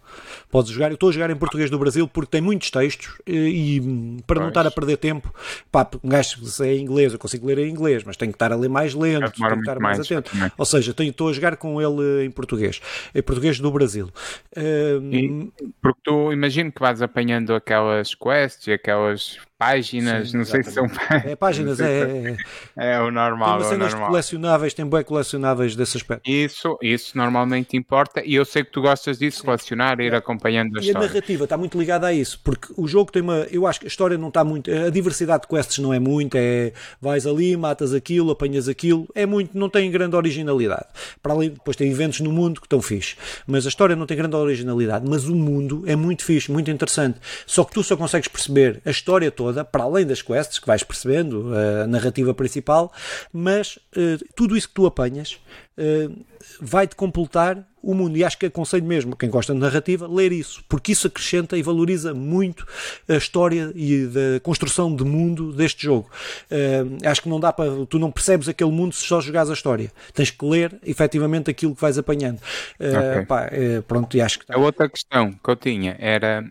Podes 0.51 0.73
jogar, 0.73 0.91
eu 0.91 0.95
estou 0.95 1.11
a 1.11 1.13
jogar 1.13 1.31
em 1.31 1.37
português 1.37 1.71
do 1.71 1.79
Brasil 1.79 2.09
porque 2.09 2.31
tem 2.31 2.41
muitos 2.41 2.71
textos 2.71 3.19
e, 3.27 3.77
e 3.77 3.81
para 4.27 4.37
pois. 4.37 4.41
não 4.41 4.49
estar 4.49 4.67
a 4.67 4.71
perder 4.71 4.97
tempo, 4.97 5.33
pá, 5.71 5.89
um 6.03 6.09
gajo 6.09 6.45
se 6.47 6.67
é 6.67 6.75
em 6.75 6.81
inglês, 6.81 7.13
eu 7.13 7.19
consigo 7.19 7.47
ler 7.47 7.59
em 7.59 7.71
inglês, 7.71 8.03
mas 8.05 8.17
tenho 8.17 8.33
que 8.33 8.37
estar 8.37 8.51
a 8.51 8.57
ler 8.57 8.69
mais 8.69 8.95
lento, 8.95 9.31
tenho 9.33 9.51
que 9.51 9.59
estar 9.61 9.79
mais, 9.79 9.99
mais 9.99 10.01
atento. 10.01 10.31
Também. 10.31 10.51
Ou 10.57 10.65
seja, 10.65 10.95
tenho, 10.95 11.11
estou 11.11 11.29
a 11.29 11.33
jogar 11.33 11.57
com 11.57 11.81
ele 11.81 12.25
em 12.25 12.31
português, 12.31 12.81
em 13.15 13.23
português 13.23 13.61
do 13.61 13.71
Brasil. 13.71 14.09
Uh, 14.57 15.13
e, 15.13 15.53
porque 15.83 16.01
tu 16.03 16.33
imagino 16.33 16.73
que 16.73 16.81
vais 16.81 17.03
apanhando 17.03 17.55
aquelas 17.55 18.15
quests 18.15 18.67
e 18.69 18.73
aquelas 18.73 19.02
aquelas 19.03 19.39
páginas, 19.63 20.31
Sim, 20.31 20.39
não 20.39 20.45
sei 20.45 20.63
se 20.65 20.73
são 20.73 20.87
é, 21.25 21.37
páginas. 21.37 21.79
É, 21.79 21.85
é, 21.85 22.37
é, 22.77 22.93
é, 22.95 23.01
o 23.01 23.11
normal. 23.11 23.59
Tem 23.59 23.67
é 23.67 23.71
cenas 23.71 23.93
normal. 23.93 24.11
colecionáveis, 24.11 24.75
tem 24.75 24.87
bem 24.87 25.05
colecionáveis 25.05 25.77
desse 25.77 25.97
aspecto. 25.97 26.29
Isso, 26.29 26.79
isso 26.83 27.17
normalmente 27.17 27.77
importa 27.77 28.23
e 28.25 28.35
eu 28.35 28.45
sei 28.45 28.65
que 28.65 28.73
tu 28.73 28.83
gostas 28.83 29.19
disso, 29.19 29.39
Sim. 29.39 29.45
colecionar, 29.45 30.01
ir 30.01 30.15
acompanhando 30.15 30.79
a 30.79 30.81
e 30.81 30.87
história. 30.87 31.07
E 31.07 31.09
a 31.09 31.09
narrativa 31.09 31.45
está 31.45 31.57
muito 31.57 31.79
ligada 31.79 32.09
a 32.09 32.13
isso, 32.13 32.41
porque 32.43 32.73
o 32.77 32.89
jogo 32.89 33.13
tem 33.13 33.23
uma. 33.23 33.47
Eu 33.51 33.67
acho 33.67 33.81
que 33.81 33.87
a 33.87 33.89
história 33.89 34.19
não 34.19 34.29
está 34.29 34.43
muito. 34.43 34.71
A 34.71 34.91
diversidade 34.91 35.43
de 35.43 35.49
quests 35.49 35.79
não 35.79 35.95
é 35.95 36.01
muito, 36.01 36.37
é 36.37 36.73
vais 37.01 37.27
ali, 37.27 37.57
matas 37.57 37.95
aquilo, 37.95 38.31
apanhas 38.33 38.69
aquilo, 38.69 39.07
é 39.15 39.25
muito, 39.27 39.57
não 39.57 39.69
tem 39.69 39.91
grande 39.91 40.17
originalidade. 40.17 40.87
Para 41.23 41.35
além, 41.35 41.51
depois 41.51 41.77
tem 41.77 41.91
eventos 41.91 42.21
no 42.21 42.33
mundo 42.33 42.61
que 42.61 42.67
estão 42.67 42.83
fixe, 42.83 43.17
mas 43.47 43.65
a 43.65 43.69
história 43.69 43.95
não 43.95 44.07
tem 44.07 44.17
grande 44.17 44.35
originalidade, 44.35 45.05
mas 45.09 45.29
o 45.29 45.35
mundo 45.35 45.85
é 45.87 45.95
muito 45.95 46.25
fixe, 46.25 46.51
muito 46.51 46.71
interessante. 46.71 47.21
Só 47.47 47.65
que 47.65 47.73
tu 47.73 47.83
só 47.83 47.97
consegues 47.97 48.29
perceber 48.29 48.81
a 48.85 48.91
história 48.91 49.31
toda, 49.31 49.52
para 49.71 49.85
além 49.85 50.07
das 50.07 50.23
quests 50.23 50.59
que 50.59 50.67
vais 50.67 50.83
percebendo, 50.83 51.53
a 51.83 51.87
narrativa 51.87 52.35
principal, 52.35 52.93
mas 53.33 53.77
uh, 53.97 54.25
tudo 54.35 54.57
isso 54.57 54.69
que 54.69 54.75
tu 54.75 54.87
apanhas 54.87 55.39
uh, 55.79 56.25
vai-te 56.61 56.97
completar 56.97 57.67
o 57.83 57.95
mundo. 57.95 58.17
E 58.17 58.23
acho 58.23 58.39
que 58.39 58.47
aconselho 58.47 58.85
mesmo, 58.85 59.17
quem 59.17 59.29
gosta 59.29 59.53
de 59.53 59.59
narrativa, 59.59 60.07
ler 60.07 60.31
isso, 60.33 60.63
porque 60.69 60.93
isso 60.93 61.07
acrescenta 61.07 61.57
e 61.57 61.63
valoriza 61.63 62.15
muito 62.15 62.67
a 63.09 63.15
história 63.15 63.73
e 63.75 64.07
da 64.07 64.41
construção 64.43 64.95
de 64.95 65.05
mundo 65.05 65.53
deste 65.53 65.85
jogo. 65.85 66.09
Uh, 66.51 67.09
acho 67.09 67.23
que 67.23 67.29
não 67.29 67.41
dá 67.41 67.53
para. 67.53 67.87
Tu 67.87 67.99
não 67.99 68.11
percebes 68.11 68.49
aquele 68.49 68.71
mundo 68.71 68.95
se 68.95 69.05
só 69.05 69.21
jogares 69.21 69.51
a 69.51 69.55
história. 69.55 69.91
Tens 70.15 70.31
que 70.31 70.45
ler 70.45 70.79
efetivamente 70.85 71.51
aquilo 71.51 71.75
que 71.75 71.81
vais 71.81 71.99
apanhando. 71.99 72.39
Uh, 72.79 73.13
okay. 73.13 73.27
pá, 73.27 73.51
pronto, 73.87 74.17
e 74.17 74.21
acho 74.21 74.39
que. 74.39 74.47
Tá. 74.47 74.55
A 74.55 74.59
outra 74.59 74.89
questão 74.89 75.33
que 75.33 75.51
eu 75.51 75.57
tinha 75.57 75.97
era 75.99 76.45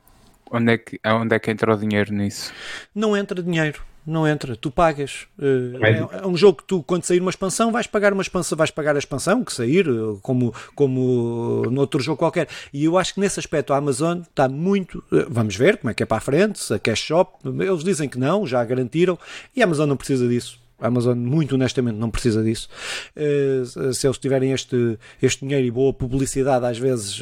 Onde 0.51 0.73
é, 0.73 0.77
que, 0.77 0.99
onde 1.05 1.35
é 1.35 1.39
que 1.39 1.49
entra 1.49 1.73
o 1.73 1.77
dinheiro 1.77 2.13
nisso? 2.13 2.51
Não 2.93 3.15
entra 3.15 3.41
dinheiro. 3.41 3.81
Não 4.05 4.27
entra, 4.27 4.55
tu 4.55 4.71
pagas. 4.71 5.27
É, 5.39 6.17
é, 6.23 6.27
um 6.27 6.35
jogo 6.35 6.57
que 6.57 6.63
tu, 6.65 6.81
quando 6.81 7.03
sair 7.03 7.21
uma 7.21 7.29
expansão, 7.29 7.71
vais 7.71 7.85
pagar 7.85 8.11
uma 8.11 8.23
expansão, 8.23 8.57
vais 8.57 8.71
pagar 8.71 8.95
a 8.95 8.99
expansão 8.99 9.43
que 9.43 9.53
sair, 9.53 9.85
como, 10.23 10.53
como 10.73 11.63
no 11.69 11.79
outro 11.79 12.01
jogo 12.01 12.17
qualquer. 12.17 12.47
E 12.73 12.83
eu 12.83 12.97
acho 12.97 13.13
que 13.13 13.19
nesse 13.19 13.39
aspecto 13.39 13.73
a 13.73 13.77
Amazon 13.77 14.21
está 14.21 14.49
muito. 14.49 15.03
Eh, 15.13 15.27
vamos 15.29 15.55
ver 15.55 15.77
como 15.77 15.91
é 15.91 15.93
que 15.93 16.01
é 16.01 16.05
para 16.05 16.17
a 16.17 16.21
frente, 16.21 16.59
se 16.59 16.73
a 16.73 16.79
Cash 16.79 17.01
Shop. 17.01 17.37
Eles 17.45 17.83
dizem 17.83 18.09
que 18.09 18.17
não, 18.17 18.45
já 18.45 18.63
garantiram, 18.65 19.19
e 19.55 19.61
a 19.61 19.65
Amazon 19.65 19.87
não 19.87 19.97
precisa 19.97 20.27
disso. 20.27 20.59
A 20.79 20.87
Amazon, 20.87 21.15
muito 21.15 21.53
honestamente, 21.53 21.97
não 21.97 22.09
precisa 22.09 22.43
disso. 22.43 22.67
Se 23.93 24.07
eles 24.07 24.17
tiverem 24.17 24.51
este, 24.51 24.97
este 25.21 25.45
dinheiro 25.45 25.67
e 25.67 25.69
boa 25.69 25.93
publicidade, 25.93 26.65
às 26.65 26.79
vezes, 26.79 27.21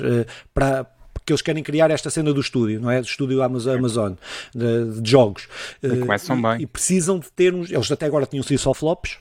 para 0.53 0.87
que 1.29 1.33
eles 1.33 1.41
querem 1.43 1.61
criar 1.61 1.91
esta 1.91 2.09
cena 2.09 2.33
do 2.33 2.41
estúdio, 2.41 2.81
não 2.81 2.89
é? 2.89 2.99
Do 2.99 3.05
estúdio 3.05 3.43
Amazon, 3.43 4.13
de, 4.53 4.99
de 4.99 5.09
jogos. 5.11 5.47
E 5.83 5.97
começam 5.97 6.39
e, 6.39 6.41
bem. 6.41 6.61
E 6.61 6.65
precisam 6.65 7.19
de 7.19 7.31
ter 7.31 7.53
uns. 7.53 7.71
Eles 7.71 7.91
até 7.91 8.07
agora 8.07 8.25
tinham 8.25 8.41
sido 8.41 8.57
só 8.57 8.73
flops 8.73 9.17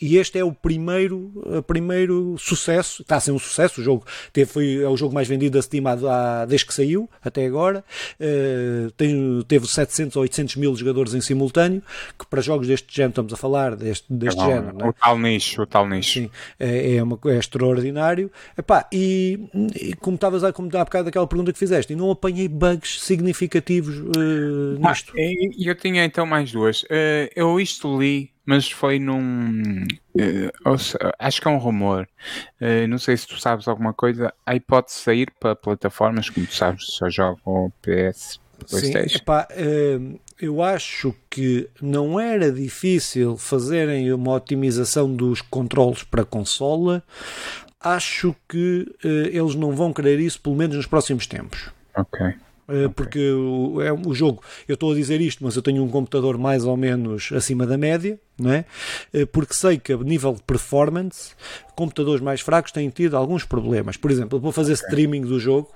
e 0.00 0.16
este 0.16 0.38
é 0.38 0.44
o 0.44 0.52
primeiro, 0.52 1.32
o 1.36 1.62
primeiro 1.62 2.36
sucesso, 2.38 3.02
está 3.02 3.16
a 3.16 3.20
ser 3.20 3.30
um 3.30 3.38
sucesso, 3.38 3.80
o 3.80 3.84
jogo 3.84 4.04
teve, 4.32 4.50
foi, 4.50 4.82
é 4.82 4.88
o 4.88 4.96
jogo 4.96 5.14
mais 5.14 5.28
vendido 5.28 5.56
da 5.56 5.62
Steam 5.62 5.84
há, 5.86 6.44
desde 6.44 6.66
que 6.66 6.74
saiu, 6.74 7.08
até 7.22 7.46
agora, 7.46 7.84
uh, 8.20 8.90
tem, 8.92 9.42
teve 9.46 9.66
700 9.66 10.16
ou 10.16 10.22
800 10.22 10.56
mil 10.56 10.74
jogadores 10.74 11.14
em 11.14 11.20
simultâneo, 11.20 11.82
que 12.18 12.26
para 12.26 12.40
jogos 12.40 12.66
deste 12.66 12.94
género, 12.94 13.10
estamos 13.10 13.32
a 13.32 13.36
falar 13.36 13.76
deste, 13.76 14.12
deste 14.12 14.40
é 14.40 14.44
género. 14.44 14.76
É? 14.80 14.88
O 14.88 14.92
tal 14.92 15.18
nicho, 15.18 15.62
o 15.62 15.66
tal 15.66 15.88
nicho. 15.88 16.20
Sim, 16.20 16.30
é, 16.58 16.96
é, 16.96 17.02
uma, 17.02 17.18
é 17.26 17.38
extraordinário. 17.38 18.30
Epá, 18.58 18.86
e, 18.92 19.48
e 19.74 19.94
como 19.94 20.16
estavas 20.16 20.42
a, 20.42 20.52
como 20.52 20.68
há 20.76 20.84
bocado 20.84 21.08
aquela 21.08 21.26
pergunta 21.26 21.52
que 21.52 21.58
fizeste, 21.58 21.92
e 21.92 21.96
não 21.96 22.10
apanhei 22.10 22.48
bugs 22.48 23.00
significativos 23.02 23.98
uh, 23.98 24.88
nisto. 24.88 25.12
E 25.16 25.68
eu 25.68 25.74
tinha 25.74 26.04
então 26.04 26.26
mais 26.26 26.50
duas. 26.50 26.82
Uh, 26.84 27.30
eu 27.36 27.60
isto 27.60 28.00
li 28.00 28.33
mas 28.44 28.70
foi 28.70 28.98
num. 28.98 29.86
Uh, 30.14 30.50
acho 31.18 31.40
que 31.40 31.48
é 31.48 31.50
um 31.50 31.58
rumor. 31.58 32.06
Uh, 32.60 32.86
não 32.88 32.98
sei 32.98 33.16
se 33.16 33.26
tu 33.26 33.38
sabes 33.38 33.66
alguma 33.66 33.92
coisa. 33.92 34.32
A 34.44 34.54
hipótese 34.54 34.98
de 34.98 35.02
sair 35.02 35.32
para 35.40 35.56
plataformas, 35.56 36.28
como 36.28 36.46
tu 36.46 36.54
sabes, 36.54 36.84
só 36.86 37.08
jogam 37.08 37.72
PS, 37.80 38.40
PlayStation. 38.68 39.08
Sim, 39.08 39.16
epá, 39.16 39.48
uh, 39.50 40.20
eu 40.40 40.62
acho 40.62 41.14
que 41.30 41.68
não 41.80 42.20
era 42.20 42.52
difícil 42.52 43.36
fazerem 43.36 44.12
uma 44.12 44.32
otimização 44.32 45.12
dos 45.14 45.40
controles 45.40 46.02
para 46.02 46.24
consola. 46.24 47.02
Acho 47.80 48.34
que 48.48 48.90
eles 49.04 49.54
não 49.54 49.72
vão 49.72 49.92
querer 49.92 50.18
isso, 50.18 50.40
pelo 50.40 50.56
menos 50.56 50.74
nos 50.74 50.86
próximos 50.86 51.26
tempos. 51.26 51.68
Ok. 51.94 52.34
Eh, 52.68 52.88
porque 52.88 53.30
o, 53.30 53.80
é, 53.80 53.92
o 53.92 54.14
jogo, 54.14 54.42
eu 54.66 54.74
estou 54.74 54.92
a 54.92 54.94
dizer 54.94 55.20
isto, 55.20 55.44
mas 55.44 55.56
eu 55.56 55.62
tenho 55.62 55.82
um 55.82 55.88
computador 55.88 56.38
mais 56.38 56.64
ou 56.64 56.76
menos 56.76 57.30
acima 57.32 57.66
da 57.66 57.76
média, 57.76 58.18
não 58.38 58.52
é? 58.52 58.64
Eh, 59.12 59.26
porque 59.26 59.54
sei 59.54 59.78
que 59.78 59.92
a 59.92 59.96
nível 59.98 60.32
de 60.32 60.42
performance, 60.42 61.32
computadores 61.76 62.22
mais 62.22 62.40
fracos 62.40 62.72
têm 62.72 62.88
tido 62.88 63.16
alguns 63.16 63.44
problemas. 63.44 63.96
Por 63.96 64.10
exemplo, 64.10 64.38
eu 64.38 64.40
vou 64.42 64.52
fazer 64.52 64.72
okay. 64.72 64.86
streaming 64.86 65.22
do 65.22 65.38
jogo, 65.38 65.70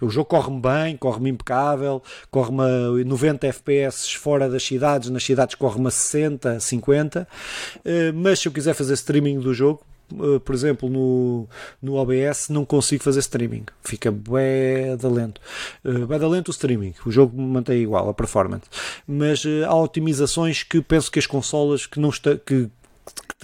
o 0.00 0.10
jogo 0.10 0.26
corre-me 0.26 0.60
bem, 0.60 0.96
corre-me 0.96 1.30
impecável, 1.30 2.02
corre-me 2.30 2.62
a 2.62 3.04
90 3.04 3.46
FPS 3.46 4.14
fora 4.14 4.48
das 4.48 4.62
cidades, 4.62 5.08
nas 5.08 5.24
cidades 5.24 5.54
corre-me 5.54 5.88
a 5.88 5.90
60, 5.90 6.60
50, 6.60 7.26
eh, 7.84 8.12
mas 8.12 8.40
se 8.40 8.48
eu 8.48 8.52
quiser 8.52 8.74
fazer 8.74 8.94
streaming 8.94 9.40
do 9.40 9.54
jogo, 9.54 9.80
por 10.44 10.54
exemplo, 10.54 10.88
no, 10.88 11.48
no 11.80 11.94
OBS 11.94 12.48
não 12.48 12.64
consigo 12.64 13.02
fazer 13.02 13.20
streaming. 13.20 13.64
Fica 13.82 14.10
bué 14.10 14.96
da 14.96 15.08
lento. 15.08 15.40
Uh, 15.84 16.06
bué 16.06 16.18
da 16.18 16.28
lento 16.28 16.48
o 16.48 16.50
streaming. 16.50 16.94
O 17.06 17.10
jogo 17.10 17.40
mantém 17.40 17.82
igual, 17.82 18.08
a 18.08 18.14
performance. 18.14 18.64
Mas 19.06 19.44
uh, 19.44 19.64
há 19.66 19.74
otimizações 19.74 20.62
que 20.62 20.80
penso 20.80 21.10
que 21.10 21.18
as 21.18 21.26
consolas 21.26 21.86
que 21.86 22.00
não 22.00 22.10
está, 22.10 22.36
que 22.36 22.68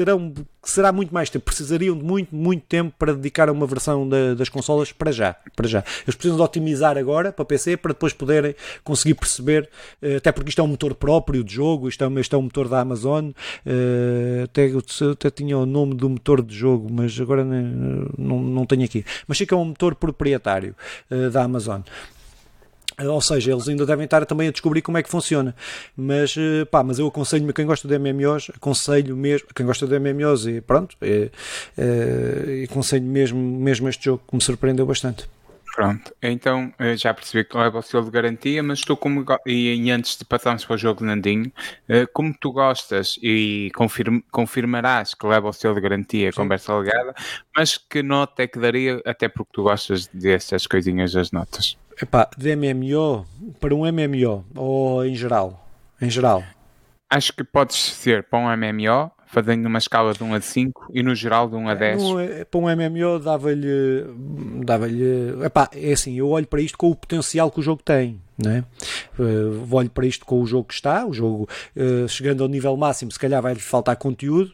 terão, 0.00 0.32
que 0.32 0.70
será 0.70 0.90
muito 0.92 1.12
mais 1.12 1.28
tempo, 1.28 1.44
precisariam 1.44 1.94
de 1.96 2.02
muito, 2.02 2.34
muito 2.34 2.64
tempo 2.66 2.94
para 2.98 3.12
dedicar 3.12 3.50
a 3.50 3.52
uma 3.52 3.66
versão 3.66 4.08
da, 4.08 4.32
das 4.32 4.48
consolas 4.48 4.92
para 4.92 5.12
já, 5.12 5.36
para 5.54 5.68
já. 5.68 5.84
Eles 6.04 6.14
precisam 6.14 6.36
de 6.38 6.42
otimizar 6.42 6.96
agora 6.96 7.30
para 7.30 7.44
PC 7.44 7.76
para 7.76 7.92
depois 7.92 8.14
poderem 8.14 8.54
conseguir 8.82 9.14
perceber, 9.14 9.68
uh, 10.02 10.16
até 10.16 10.32
porque 10.32 10.48
isto 10.48 10.60
é 10.60 10.64
um 10.64 10.68
motor 10.68 10.94
próprio 10.94 11.44
de 11.44 11.52
jogo, 11.52 11.86
isto 11.86 12.02
é, 12.02 12.20
isto 12.20 12.34
é 12.34 12.38
um 12.38 12.42
motor 12.42 12.66
da 12.66 12.80
Amazon, 12.80 13.28
uh, 13.28 14.44
até, 14.44 14.70
até 15.12 15.30
tinha 15.30 15.58
o 15.58 15.66
nome 15.66 15.94
do 15.94 16.08
motor 16.08 16.42
de 16.42 16.56
jogo, 16.56 16.88
mas 16.90 17.20
agora 17.20 17.44
não, 17.44 18.08
não, 18.16 18.40
não 18.40 18.66
tenho 18.66 18.84
aqui. 18.84 19.04
Mas 19.28 19.36
sei 19.36 19.46
que 19.46 19.52
é 19.52 19.56
um 19.56 19.66
motor 19.66 19.94
proprietário 19.94 20.74
da 21.32 21.42
Amazon. 21.42 21.82
Ou 23.06 23.20
seja, 23.20 23.52
eles 23.52 23.68
ainda 23.68 23.86
devem 23.86 24.04
estar 24.04 24.24
também 24.26 24.48
a 24.48 24.50
descobrir 24.50 24.82
como 24.82 24.98
é 24.98 25.02
que 25.02 25.10
funciona. 25.10 25.54
Mas, 25.96 26.34
eh, 26.36 26.64
pá, 26.64 26.82
mas 26.82 26.98
eu 26.98 27.06
aconselho-me 27.06 27.50
a 27.50 27.52
quem 27.52 27.66
gosta 27.66 27.86
de 27.86 27.98
MMOs, 27.98 28.50
aconselho 28.54 29.16
mesmo, 29.16 29.48
a 29.50 29.54
quem 29.54 29.66
gosta 29.66 29.86
de 29.86 29.98
MMOs 29.98 30.46
e 30.46 30.60
pronto, 30.60 30.96
é, 31.00 31.30
é, 31.76 32.64
aconselho 32.70 33.04
mesmo, 33.04 33.38
mesmo 33.38 33.88
este 33.88 34.06
jogo 34.06 34.22
que 34.28 34.34
me 34.34 34.42
surpreendeu 34.42 34.86
bastante. 34.86 35.28
Pronto, 35.74 36.12
então 36.20 36.72
eh, 36.78 36.96
já 36.96 37.14
percebi 37.14 37.44
que 37.44 37.56
leva 37.56 37.78
o 37.78 37.82
selo 37.82 38.04
de 38.04 38.10
garantia, 38.10 38.62
mas 38.62 38.80
tu 38.80 38.96
como 38.96 39.24
e, 39.46 39.90
antes 39.90 40.16
de 40.16 40.24
passarmos 40.24 40.64
para 40.64 40.74
o 40.74 40.78
jogo 40.78 41.04
Nandinho, 41.04 41.52
eh, 41.88 42.06
como 42.12 42.34
tu 42.38 42.52
gostas 42.52 43.18
e 43.22 43.70
confirm, 43.74 44.20
confirmarás 44.30 45.14
que 45.14 45.26
leva 45.26 45.48
o 45.48 45.52
selo 45.52 45.76
de 45.76 45.80
garantia, 45.80 46.32
Sim. 46.32 46.36
conversa 46.36 46.76
legada, 46.76 47.14
mas 47.56 47.78
que 47.78 48.02
nota 48.02 48.42
é 48.42 48.48
que 48.48 48.58
daria, 48.58 49.00
até 49.06 49.28
porque 49.28 49.52
tu 49.52 49.62
gostas 49.62 50.08
dessas 50.08 50.66
coisinhas 50.66 51.12
das 51.12 51.30
notas? 51.30 51.78
Epá, 52.02 52.28
de 52.36 52.56
MMO 52.56 53.26
para 53.58 53.74
um 53.74 53.80
MMO 53.80 54.44
ou 54.54 55.04
em 55.04 55.14
geral? 55.14 55.66
Em 56.00 56.08
geral. 56.08 56.42
Acho 57.10 57.32
que 57.32 57.44
podes 57.44 57.76
ser 57.76 58.22
para 58.22 58.38
um 58.38 58.56
MMO, 58.56 59.10
fazendo 59.26 59.66
uma 59.66 59.78
escala 59.78 60.12
de 60.12 60.22
1 60.22 60.34
a 60.34 60.40
5 60.40 60.90
e 60.94 61.02
no 61.02 61.14
geral 61.14 61.48
de 61.48 61.56
1 61.56 61.68
a 61.68 61.74
10. 61.74 62.02
É, 62.02 62.44
para 62.44 62.60
um 62.60 62.62
MMO 62.64 63.18
dava-lhe. 63.18 64.04
Dava-lhe. 64.64 65.44
Epá, 65.44 65.68
é 65.74 65.92
assim, 65.92 66.14
eu 66.16 66.28
olho 66.28 66.46
para 66.46 66.60
isto 66.60 66.78
com 66.78 66.90
o 66.90 66.96
potencial 66.96 67.50
que 67.50 67.60
o 67.60 67.62
jogo 67.62 67.82
tem. 67.82 68.20
Né? 68.42 68.64
Uh, 69.18 69.66
olho 69.70 69.90
para 69.90 70.06
isto 70.06 70.24
com 70.24 70.40
o 70.40 70.46
jogo 70.46 70.64
que 70.68 70.74
está, 70.74 71.04
o 71.04 71.12
jogo 71.12 71.46
uh, 71.76 72.08
chegando 72.08 72.42
ao 72.42 72.48
nível 72.48 72.74
máximo, 72.74 73.12
se 73.12 73.18
calhar 73.18 73.42
vai-lhe 73.42 73.60
faltar 73.60 73.96
conteúdo, 73.96 74.52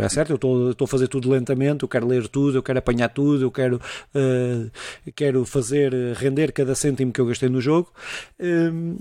é 0.00 0.08
certo, 0.08 0.30
eu 0.30 0.70
estou 0.70 0.84
a 0.84 0.88
fazer 0.88 1.08
tudo 1.08 1.30
lentamente, 1.30 1.82
eu 1.82 1.88
quero 1.88 2.06
ler 2.06 2.28
tudo, 2.28 2.58
eu 2.58 2.62
quero 2.62 2.78
apanhar 2.78 3.08
tudo, 3.08 3.44
eu 3.44 3.50
quero, 3.50 3.76
uh, 4.14 4.70
quero 5.14 5.44
fazer 5.44 5.92
render 6.14 6.50
cada 6.52 6.74
cêntimo 6.74 7.12
que 7.12 7.20
eu 7.20 7.26
gastei 7.26 7.48
no 7.48 7.60
jogo. 7.60 7.92
Uh, 8.40 8.98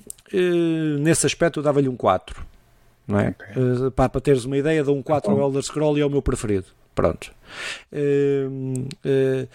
nesse 0.99 1.25
aspecto 1.25 1.59
eu 1.59 1.63
dava-lhe 1.63 1.87
um 1.87 1.95
4. 1.95 2.45
Não 3.07 3.19
é? 3.19 3.29
Okay. 3.29 3.91
para, 3.91 4.09
para 4.09 4.21
teres 4.21 4.45
uma 4.45 4.57
ideia, 4.57 4.83
dou 4.83 4.97
um 4.97 5.03
4 5.03 5.31
ao 5.31 5.39
Elder 5.39 5.61
Scroll 5.61 5.97
e 5.97 6.01
é 6.01 6.05
o 6.05 6.09
meu 6.09 6.21
preferido. 6.21 6.67
Pronto. 6.93 7.31
Uh, 7.91 8.87
uh, 9.05 9.47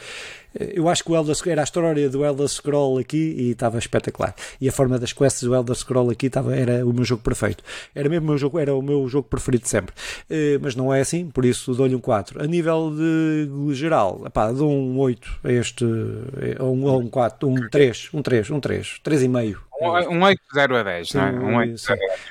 eu 0.59 0.88
acho 0.88 1.05
que 1.05 1.12
o 1.12 1.16
Elder 1.16 1.37
era 1.46 1.61
a 1.61 1.64
história 1.64 2.09
do 2.09 2.24
Elder 2.24 2.48
Scroll 2.48 2.98
aqui 2.98 3.35
e 3.38 3.51
estava 3.51 3.79
espetacular. 3.79 4.35
E 4.61 4.68
a 4.68 4.72
forma 4.72 4.98
das 4.98 5.12
quests 5.12 5.42
do 5.42 5.55
Elder 5.55 5.77
Scroll 5.77 6.11
aqui 6.11 6.27
estava, 6.27 6.57
era 6.57 6.85
o 6.85 6.92
meu 6.92 7.05
jogo 7.05 7.22
perfeito. 7.22 7.62
Era 7.94 8.09
mesmo 8.09 8.27
o 8.27 8.29
meu 8.31 8.38
jogo, 8.38 8.59
era 8.59 8.74
o 8.74 8.83
meu 8.83 9.07
jogo 9.09 9.29
preferido 9.29 9.64
de 9.64 9.68
sempre. 9.68 9.94
Uh, 10.31 10.59
mas 10.61 10.74
não 10.74 10.92
é 10.92 11.01
assim, 11.01 11.27
por 11.27 11.44
isso 11.44 11.74
dou-lhe 11.74 11.94
um 11.94 12.01
4. 12.01 12.42
A 12.42 12.46
nível 12.46 12.92
de 12.94 13.74
geral, 13.74 14.22
epá, 14.27 14.51
dou 14.51 14.70
um 14.70 14.98
8 14.98 15.40
a 15.44 15.53
este, 15.53 15.85
um, 15.85 16.96
um 16.96 17.09
4, 17.09 17.48
um 17.48 17.68
3, 17.68 18.09
um 18.12 18.22
3, 18.22 18.51
um 18.51 18.61
3, 18.61 19.01
3,5. 19.05 19.68
Um 19.81 20.22
8 20.22 20.42
0 20.55 20.77
a 20.77 20.83
10, 20.83 21.12
não 21.14 21.22
é? 21.22 21.33
Um 21.33 21.57
8 21.57 21.81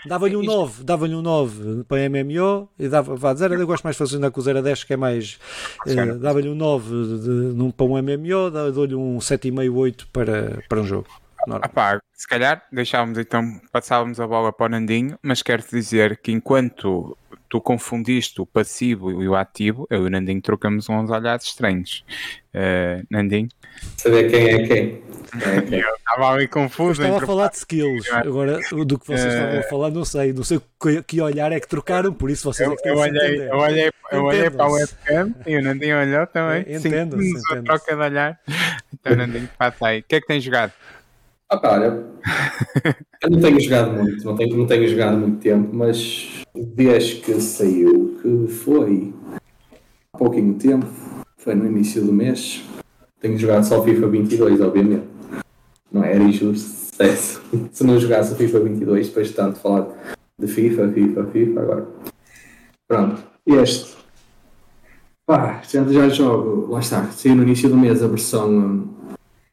Dava-lhe 0.05 0.35
um 0.35 0.43
9, 0.43 0.83
dava-lhe 0.83 1.15
um 1.15 1.21
9 1.21 1.83
para 1.85 2.09
MMO 2.09 2.69
e 2.77 2.89
dava, 2.89 3.15
vá, 3.15 3.33
0 3.33 3.45
a 3.45 3.55
10, 3.55 3.61
eu 3.61 3.67
gosto 3.67 3.83
mais 3.85 3.95
de 3.95 3.99
fazer 3.99 4.31
com 4.31 4.39
o 4.39 4.43
0 4.43 4.59
a 4.59 4.61
10 4.61 4.83
que 4.83 4.93
é 4.93 4.97
mais, 4.97 5.39
uh, 5.85 6.19
dava-lhe 6.19 6.49
um 6.49 6.55
9 6.55 6.89
de, 6.89 7.19
de, 7.19 7.29
num, 7.29 7.71
para 7.71 7.85
um 7.85 8.01
MMO, 8.01 8.71
dou-lhe 8.73 8.95
um 8.95 9.17
7,5, 9.17 9.73
8 9.73 10.07
para, 10.11 10.63
para 10.67 10.81
um 10.81 10.85
jogo. 10.85 11.07
Apá, 11.61 12.01
se 12.13 12.27
calhar 12.27 12.63
deixávamos 12.71 13.17
então, 13.17 13.59
passávamos 13.71 14.19
a 14.19 14.27
bola 14.27 14.51
para 14.51 14.65
o 14.65 14.69
Nandinho, 14.69 15.17
mas 15.21 15.41
quero-te 15.41 15.71
dizer 15.71 16.17
que 16.17 16.31
enquanto 16.31 17.17
tu 17.49 17.61
confundiste 17.61 18.41
o 18.41 18.45
passivo 18.45 19.21
e 19.21 19.27
o 19.27 19.35
ativo, 19.35 19.87
eu 19.89 20.03
e 20.03 20.07
o 20.07 20.09
Nandinho 20.09 20.41
trocamos 20.41 20.89
uns 20.89 21.09
olhares 21.09 21.45
estranhos. 21.45 22.03
Uh, 22.53 23.05
Nandinho? 23.09 23.49
Saber 23.95 24.29
quem 24.29 24.49
é 24.49 24.67
quem. 24.67 25.03
É 25.71 25.75
eu 25.85 25.95
estava 25.95 26.33
ali 26.33 26.47
confuso. 26.47 27.01
Eu 27.01 27.07
estava 27.07 27.23
a 27.23 27.27
falar 27.27 27.49
de 27.49 27.57
skills. 27.57 28.11
Agora, 28.11 28.59
do 28.85 28.99
que 28.99 29.07
vocês 29.07 29.33
uh... 29.33 29.37
estavam 29.37 29.59
a 29.59 29.63
falar, 29.63 29.91
não 29.91 30.05
sei. 30.05 30.33
Não 30.33 30.43
sei 30.43 30.59
que, 30.81 31.03
que 31.03 31.21
olhar 31.21 31.51
é 31.51 31.59
que 31.59 31.67
trocaram, 31.67 32.13
por 32.13 32.29
isso 32.29 32.51
vocês 32.51 32.67
eu, 32.67 32.73
é 32.73 32.77
que 32.77 32.89
eu 32.89 32.97
olhei, 32.97 33.49
eu 33.49 33.57
olhei, 33.57 33.91
eu 34.11 34.23
olhei 34.23 34.49
para 34.49 34.67
o 34.67 34.73
webcam 34.73 35.35
e 35.45 35.57
o 35.57 35.61
Nandinho 35.61 35.99
olhou 35.99 36.27
também. 36.27 36.65
Entendo. 36.67 37.21
Sim, 37.21 37.33
troca 37.63 37.95
de 37.95 38.01
olhar. 38.01 38.39
Então, 38.93 39.15
Nandinho, 39.15 39.49
passa 39.57 39.87
aí. 39.87 39.99
O 39.99 40.03
que 40.03 40.15
é 40.15 40.21
que 40.21 40.27
tens 40.27 40.43
jogado? 40.43 40.73
Ah, 41.49 41.57
cara, 41.57 42.05
eu 43.23 43.29
não 43.29 43.39
tenho 43.39 43.59
jogado 43.61 43.91
muito, 43.91 44.25
não 44.25 44.35
tenho, 44.35 44.57
não 44.57 44.67
tenho 44.67 44.87
jogado 44.87 45.17
muito 45.17 45.39
tempo, 45.39 45.69
mas 45.73 46.43
desde 46.53 47.21
que 47.21 47.39
saiu, 47.39 48.19
que 48.21 48.47
foi 48.51 49.13
há 50.11 50.17
pouquinho 50.17 50.55
tempo, 50.55 50.85
foi 51.37 51.55
no 51.55 51.65
início 51.65 52.03
do 52.03 52.11
mês, 52.11 52.63
tenho 53.21 53.37
jogado 53.37 53.63
só 53.63 53.81
FIFA 53.81 54.07
22, 54.07 54.59
obviamente. 54.59 55.07
Não 55.89 56.03
era 56.03 56.21
injusto 56.21 56.67
se, 57.03 57.39
não 57.83 57.99
jogasse 57.99 58.33
o 58.33 58.35
FIFA 58.35 58.59
22 58.59 59.07
depois 59.07 59.27
de 59.29 59.33
tanto 59.33 59.59
falar 59.59 59.87
de 60.37 60.47
FIFA, 60.47 60.89
FIFA, 60.91 61.25
FIFA, 61.27 61.61
agora. 61.61 61.87
Pronto, 62.87 63.23
este. 63.45 63.95
Pá, 65.25 65.61
já, 65.69 65.83
já 65.85 66.09
jogo, 66.09 66.71
lá 66.71 66.79
está, 66.79 67.05
saiu 67.11 67.35
no 67.35 67.43
início 67.43 67.69
do 67.69 67.77
mês 67.77 68.01
a 68.01 68.07
versão, 68.07 68.96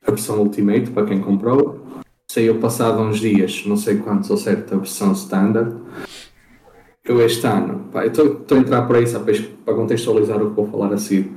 a 0.06 0.10
versão 0.10 0.40
Ultimate 0.40 0.90
para 0.90 1.06
quem 1.06 1.20
comprou 1.20 1.84
saiu 2.34 2.58
passado 2.58 3.00
uns 3.00 3.20
dias, 3.20 3.64
não 3.64 3.76
sei 3.76 3.98
quantos 3.98 4.28
ou 4.28 4.36
certo, 4.36 4.74
a 4.74 4.78
versão 4.78 5.12
standard. 5.12 5.76
Eu 7.04 7.24
este 7.24 7.46
ano, 7.46 7.84
pá, 7.92 8.06
estou 8.06 8.44
a 8.50 8.56
entrar 8.56 8.82
por 8.82 8.96
aí 8.96 9.06
só 9.06 9.20
para 9.20 9.74
contextualizar 9.74 10.42
o 10.42 10.50
que 10.50 10.56
vou 10.56 10.66
falar 10.66 10.92
a 10.92 10.98
seguir. 10.98 11.30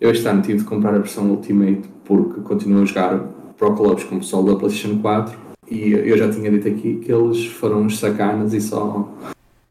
Eu 0.00 0.10
este 0.10 0.26
ano 0.26 0.40
tive 0.40 0.58
de 0.58 0.64
comprar 0.64 0.94
a 0.94 0.98
versão 0.98 1.28
Ultimate 1.28 1.82
porque 2.04 2.40
continuo 2.40 2.82
a 2.82 2.84
jogar 2.84 3.18
Pro 3.58 3.74
Clubs 3.74 4.04
o 4.04 4.18
pessoal 4.18 4.44
da 4.44 4.56
PlayStation 4.56 5.00
4 5.02 5.36
e 5.70 5.92
eu 5.92 6.16
já 6.16 6.30
tinha 6.30 6.50
dito 6.50 6.68
aqui 6.68 6.96
que 6.96 7.12
eles 7.12 7.44
foram 7.46 7.82
uns 7.82 7.98
sacanas 7.98 8.54
e 8.54 8.60
só, 8.60 9.12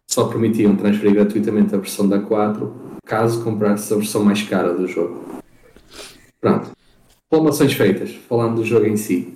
só 0.05 0.27
permitiam 0.27 0.75
transferir 0.75 1.13
gratuitamente 1.13 1.73
a 1.73 1.77
versão 1.77 2.07
da 2.07 2.19
4 2.19 2.71
caso 3.05 3.41
comprasse 3.43 3.91
a 3.93 3.97
versão 3.97 4.23
mais 4.23 4.43
cara 4.43 4.73
do 4.73 4.85
jogo. 4.85 5.23
Pronto. 6.41 6.76
Reclamações 7.29 7.73
feitas, 7.73 8.11
falando 8.29 8.55
do 8.55 8.63
jogo 8.63 8.85
em 8.85 8.95
si. 8.95 9.33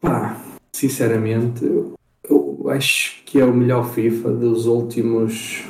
Pá, 0.00 0.40
sinceramente, 0.72 1.62
eu 2.24 2.66
acho 2.70 3.22
que 3.26 3.38
é 3.38 3.44
o 3.44 3.52
melhor 3.52 3.90
FIFA 3.90 4.30
dos 4.30 4.64
últimos 4.64 5.64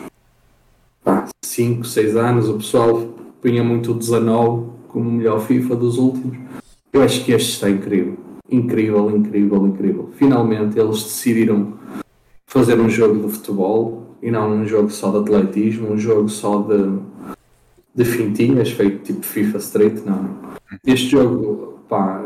5, 1.44 1.84
6 1.84 2.16
anos. 2.16 2.48
O 2.48 2.58
pessoal 2.58 3.02
punha 3.42 3.64
muito 3.64 3.90
o 3.90 3.94
19 3.94 4.70
como 4.86 5.08
o 5.08 5.12
melhor 5.12 5.40
FIFA 5.40 5.74
dos 5.74 5.98
últimos. 5.98 6.38
Eu 6.92 7.02
acho 7.02 7.24
que 7.24 7.32
este 7.32 7.50
está 7.50 7.68
incrível. 7.68 8.16
Incrível, 8.48 9.10
incrível, 9.10 9.66
incrível. 9.66 10.10
Finalmente 10.14 10.78
eles 10.78 11.02
decidiram 11.02 11.74
fazer 12.46 12.78
um 12.78 12.88
jogo 12.88 13.26
de 13.26 13.34
futebol 13.34 14.16
e 14.22 14.30
não 14.30 14.52
um 14.52 14.64
jogo 14.64 14.88
só 14.88 15.10
de 15.10 15.18
atletismo, 15.18 15.90
um 15.90 15.98
jogo 15.98 16.28
só 16.28 16.62
de, 16.62 17.00
de 17.94 18.04
fintinhas, 18.04 18.70
feito 18.70 19.02
tipo 19.02 19.22
FIFA 19.22 19.58
Street. 19.58 20.04
Não. 20.04 20.36
Este 20.84 21.10
jogo, 21.10 21.80
pá, 21.88 22.24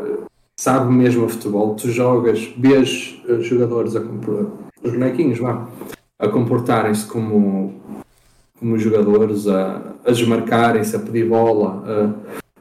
sabe 0.59 0.93
mesmo 0.93 1.25
a 1.25 1.29
futebol. 1.29 1.75
Tu 1.75 1.89
jogas, 1.89 2.51
vês 2.57 3.21
jogadores 3.41 3.95
a 3.95 4.01
os 4.01 4.91
bonequinhos 4.91 5.39
vá, 5.39 5.67
a 6.19 6.27
comportarem-se 6.27 7.05
como, 7.05 7.73
como 8.59 8.77
jogadores, 8.77 9.47
a, 9.47 9.95
a 10.05 10.11
desmarcarem-se, 10.11 10.95
a 10.95 10.99
pedir 10.99 11.29
bola, 11.29 11.83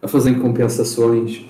a, 0.00 0.06
a 0.06 0.08
fazerem 0.08 0.38
compensações. 0.38 1.44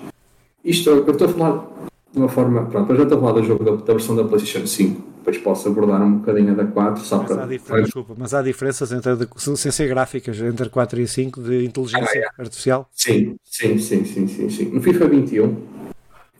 Isto 0.64 0.90
eu 0.90 1.10
estou 1.10 1.28
a 1.28 1.30
falar 1.30 1.68
de 2.12 2.18
uma 2.18 2.28
forma. 2.28 2.66
Pronto, 2.66 2.90
eu 2.90 2.96
já 2.96 3.02
estou 3.02 3.18
a 3.18 3.20
falar 3.20 3.32
do 3.32 3.44
jogo 3.44 3.64
da, 3.64 3.72
da 3.72 3.92
versão 3.92 4.16
da 4.16 4.24
PlayStation 4.24 4.66
5 4.66 5.11
depois 5.22 5.38
posso 5.38 5.68
abordar 5.68 6.02
um 6.02 6.18
bocadinho 6.18 6.54
da 6.56 6.66
4 6.66 7.02
só 7.04 7.18
mas 7.18 7.28
para... 7.28 7.78
Há 7.78 7.80
desculpa, 7.80 8.14
mas 8.18 8.34
há 8.34 8.42
diferenças 8.42 8.92
entre, 8.92 9.12
sem 9.36 9.70
ser 9.70 9.88
gráficas, 9.88 10.38
entre 10.40 10.68
4 10.68 11.00
e 11.00 11.06
5 11.06 11.40
de 11.40 11.64
inteligência 11.64 12.20
ah, 12.28 12.34
é. 12.38 12.42
artificial? 12.42 12.90
Sim, 12.92 13.36
sim, 13.44 13.78
sim, 13.78 14.04
sim, 14.04 14.26
sim, 14.26 14.50
sim. 14.50 14.64
No 14.66 14.82
FIFA 14.82 15.08
21 15.08 15.56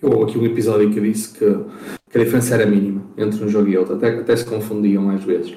ou 0.03 0.25
aqui 0.25 0.37
um 0.37 0.45
episódio 0.45 0.91
que 0.91 0.99
eu 0.99 1.05
disse 1.05 1.33
que, 1.33 1.57
que, 2.11 2.19
a 2.19 2.25
diferença 2.25 2.55
era 2.57 2.67
mínima 2.67 3.03
entre 3.17 3.45
um 3.45 3.49
jogo 3.49 3.69
e 3.69 3.79
outro, 3.79 3.95
até, 3.95 4.09
até 4.09 4.35
se 4.35 4.45
confundiam 4.45 5.09
às 5.11 5.23
vezes. 5.23 5.55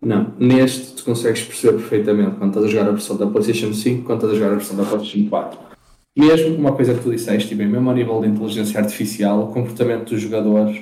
Não, 0.00 0.32
neste 0.38 0.94
tu 0.94 1.04
consegues 1.04 1.42
perceber 1.42 1.78
perfeitamente 1.78 2.36
quando 2.36 2.50
estás 2.50 2.64
a 2.64 2.68
jogar 2.68 2.88
a 2.88 2.92
versão 2.92 3.16
da 3.16 3.26
PlayStation 3.26 3.74
5 3.74 4.04
quando 4.04 4.20
estás 4.20 4.32
a 4.32 4.36
jogar 4.36 4.52
a 4.52 4.56
versão 4.56 4.76
da 4.76 4.84
PlayStation 4.84 5.28
4. 5.28 5.58
Mesmo 6.16 6.56
uma 6.56 6.72
coisa 6.72 6.94
que 6.94 7.02
tu 7.02 7.10
disseste, 7.10 7.54
bem, 7.54 7.68
mesmo 7.68 7.90
a 7.90 7.94
nível 7.94 8.18
de 8.22 8.28
inteligência 8.28 8.80
artificial, 8.80 9.42
o 9.42 9.52
comportamento 9.52 10.10
dos 10.10 10.22
jogadores, 10.22 10.80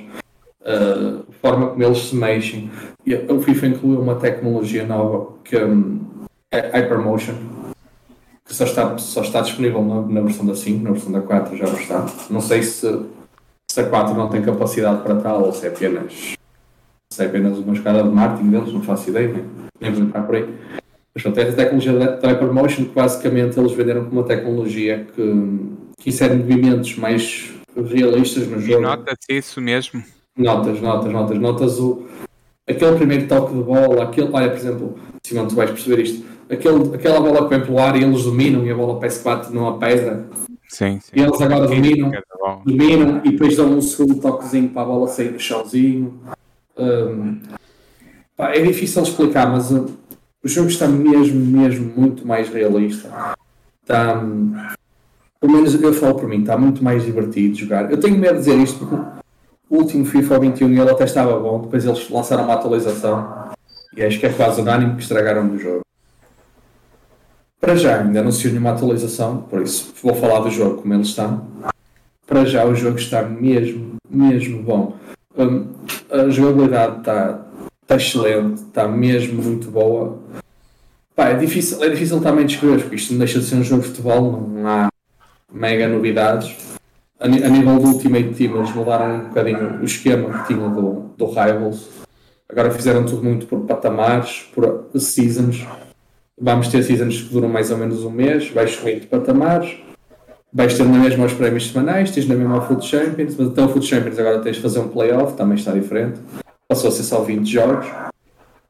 a 0.64 1.32
forma 1.40 1.68
como 1.68 1.82
eles 1.82 1.98
se 1.98 2.16
mexem. 2.16 2.70
E 3.06 3.14
o 3.14 3.40
FIFA 3.40 3.66
incluiu 3.66 4.00
uma 4.00 4.16
tecnologia 4.16 4.86
nova 4.86 5.32
que, 5.44 5.56
um, 5.56 6.00
Hypermotion, 6.52 7.34
que 8.44 8.54
só 8.54 8.64
está, 8.64 8.96
só 8.98 9.22
está 9.22 9.40
disponível 9.40 9.82
na, 9.82 10.02
na, 10.02 10.20
versão 10.20 10.46
da 10.46 10.54
5, 10.54 10.82
na 10.82 10.90
versão 10.92 11.12
da 11.12 11.20
4 11.20 11.56
já 11.56 11.66
não 11.66 11.78
está. 11.78 12.06
Não 12.30 12.40
sei 12.40 12.62
se, 12.62 13.02
se 13.70 13.80
a 13.80 13.88
4 13.88 14.14
não 14.14 14.28
tem 14.28 14.42
capacidade 14.42 15.02
para 15.02 15.16
tal 15.16 15.44
ou 15.44 15.52
se 15.52 15.66
é 15.66 15.68
apenas, 15.68 16.34
se 17.12 17.22
é 17.22 17.26
apenas 17.26 17.58
uma 17.58 17.74
escada 17.74 18.02
de 18.02 18.08
marketing 18.08 18.50
deles, 18.50 18.72
não 18.72 18.82
faço 18.82 19.10
ideia, 19.10 19.28
nem, 19.28 19.44
nem 19.80 19.92
vou 19.92 20.04
entrar 20.04 20.22
por 20.22 20.36
aí. 20.36 20.54
Mas 21.14 21.22
pronto, 21.22 21.38
é 21.38 21.48
a 21.48 21.52
tecnologia 21.52 21.92
da 21.92 22.28
Hypermotion 22.28 22.84
que 22.86 22.94
basicamente 22.94 23.58
eles 23.58 23.72
venderam 23.72 24.04
como 24.04 24.20
uma 24.20 24.26
tecnologia 24.26 25.06
que, 25.14 25.70
que 25.98 26.10
insere 26.10 26.34
movimentos 26.34 26.96
mais 26.96 27.52
realistas 27.76 28.46
no 28.48 28.60
jogo. 28.60 28.80
E 28.80 28.82
nota-se 28.82 29.32
isso 29.32 29.60
mesmo? 29.60 30.02
Notas, 30.36 30.80
notas, 30.80 31.12
notas. 31.12 31.38
Notas 31.38 31.78
o, 31.78 32.04
aquele 32.68 32.96
primeiro 32.96 33.28
toque 33.28 33.54
de 33.54 33.62
bola, 33.62 34.04
aquele, 34.04 34.28
olha, 34.32 34.48
por 34.48 34.56
exemplo, 34.56 34.98
Simão, 35.22 35.46
tu 35.46 35.54
vais 35.54 35.70
perceber 35.70 36.02
isto. 36.02 36.24
Aquele, 36.50 36.94
aquela 36.94 37.20
bola 37.20 37.44
que 37.44 37.56
vem 37.56 37.64
pelo 37.64 37.78
ar 37.78 37.96
e 37.96 38.02
eles 38.02 38.24
dominam 38.24 38.66
e 38.66 38.70
a 38.70 38.74
bola 38.74 38.98
parece 38.98 39.18
que 39.18 39.24
bate 39.24 39.52
numa 39.52 39.78
pedra. 39.78 40.26
Sim, 40.68 40.98
sim. 41.00 41.12
E 41.14 41.20
eles 41.20 41.40
agora 41.40 41.66
dominam, 41.66 42.10
dominam 42.64 43.20
e 43.24 43.30
depois 43.30 43.56
dão 43.56 43.70
um 43.72 43.80
segundo 43.80 44.20
toquezinho 44.20 44.68
para 44.70 44.82
a 44.82 44.84
bola 44.84 45.08
sair 45.08 45.30
do 45.30 45.38
chãozinho. 45.38 46.20
Um, 46.76 47.40
pá, 48.36 48.50
é 48.50 48.60
difícil 48.60 49.02
explicar, 49.02 49.50
mas 49.50 49.70
uh, 49.70 49.86
o 50.42 50.48
jogo 50.48 50.68
está 50.68 50.88
mesmo, 50.88 51.40
mesmo 51.40 51.92
muito 51.96 52.26
mais 52.26 52.48
realista. 52.48 53.36
Está, 53.82 54.18
um, 54.18 54.52
pelo 55.40 55.52
menos 55.52 55.80
eu 55.80 55.94
falo 55.94 56.16
por 56.16 56.28
mim, 56.28 56.40
está 56.40 56.58
muito 56.58 56.82
mais 56.82 57.04
divertido 57.04 57.54
jogar. 57.54 57.90
Eu 57.90 58.00
tenho 58.00 58.18
medo 58.18 58.34
de 58.34 58.40
dizer 58.40 58.58
isto 58.58 58.84
porque 58.84 59.23
o 59.74 59.78
último 59.78 60.04
FIFA 60.04 60.38
21 60.38 60.68
ele 60.68 60.88
até 60.88 61.02
estava 61.02 61.36
bom, 61.38 61.62
depois 61.62 61.84
eles 61.84 62.08
lançaram 62.08 62.44
uma 62.44 62.54
atualização 62.54 63.50
e 63.96 64.04
acho 64.04 64.20
que 64.20 64.26
é 64.26 64.32
quase 64.32 64.60
unânime 64.60 64.94
que 64.94 65.02
estragaram 65.02 65.50
o 65.50 65.58
jogo. 65.58 65.80
Para 67.60 67.74
já, 67.74 68.00
ainda 68.00 68.22
não 68.22 68.30
se 68.30 68.46
nenhuma 68.48 68.70
atualização, 68.70 69.38
por 69.38 69.62
isso 69.62 69.92
vou 70.00 70.14
falar 70.14 70.40
do 70.40 70.50
jogo 70.50 70.80
como 70.80 70.94
ele 70.94 71.02
está. 71.02 71.40
Para 72.24 72.44
já, 72.44 72.64
o 72.64 72.74
jogo 72.74 72.98
está 72.98 73.22
mesmo, 73.22 73.96
mesmo 74.08 74.62
bom. 74.62 74.96
Um, 75.36 75.66
a 76.08 76.28
jogabilidade 76.28 76.98
está, 76.98 77.44
está 77.82 77.96
excelente, 77.96 78.62
está 78.62 78.86
mesmo 78.86 79.42
muito 79.42 79.70
boa. 79.70 80.20
Pá, 81.16 81.30
é, 81.30 81.34
difícil, 81.34 81.82
é 81.82 81.88
difícil 81.88 82.20
também 82.20 82.46
descrever, 82.46 82.80
porque 82.80 82.96
isto 82.96 83.12
não 83.12 83.18
deixa 83.18 83.40
de 83.40 83.46
ser 83.46 83.56
um 83.56 83.64
jogo 83.64 83.82
de 83.82 83.88
futebol, 83.88 84.40
não 84.40 84.68
há 84.68 84.88
mega 85.52 85.88
novidades. 85.88 86.73
A, 87.24 87.48
nível 87.48 87.78
do 87.78 87.88
Ultimate 87.88 88.34
Team, 88.34 88.56
eles 88.56 88.74
mudaram 88.74 89.14
um 89.14 89.28
bocadinho 89.28 89.80
o 89.80 89.84
esquema 89.84 90.40
que 90.40 90.52
tinham 90.52 90.70
do, 90.70 91.14
do 91.16 91.26
Rivals. 91.26 91.88
Agora 92.46 92.70
fizeram 92.70 93.06
tudo 93.06 93.24
muito 93.24 93.46
por 93.46 93.60
patamares, 93.60 94.50
por 94.54 94.90
seasons 95.00 95.66
Vamos 96.40 96.66
ter 96.66 96.82
seasons 96.82 97.22
que 97.22 97.32
duram 97.32 97.48
mais 97.48 97.70
ou 97.70 97.78
menos 97.78 98.04
um 98.04 98.10
mês, 98.10 98.50
vais 98.50 98.72
subindo 98.72 99.02
de 99.02 99.06
patamares, 99.06 99.76
vais 100.52 100.76
ter 100.76 100.84
na 100.84 100.98
mesma 100.98 101.26
os 101.26 101.32
prémios 101.32 101.70
semanais, 101.70 102.10
tens 102.10 102.26
na 102.26 102.34
mesma 102.34 102.58
o 102.58 102.60
Food 102.62 102.84
Champions, 102.84 103.36
mas 103.38 103.48
até 103.48 103.62
o 103.62 103.68
Food 103.68 103.86
Champions 103.86 104.18
agora 104.18 104.40
tens 104.40 104.56
de 104.56 104.62
fazer 104.62 104.80
um 104.80 104.88
playoff, 104.88 105.36
também 105.36 105.54
está 105.56 105.70
diferente. 105.72 106.18
Passou 106.66 106.88
a 106.88 106.90
ser 106.90 107.04
só 107.04 107.22
20 107.22 107.46
jogos. 107.46 107.86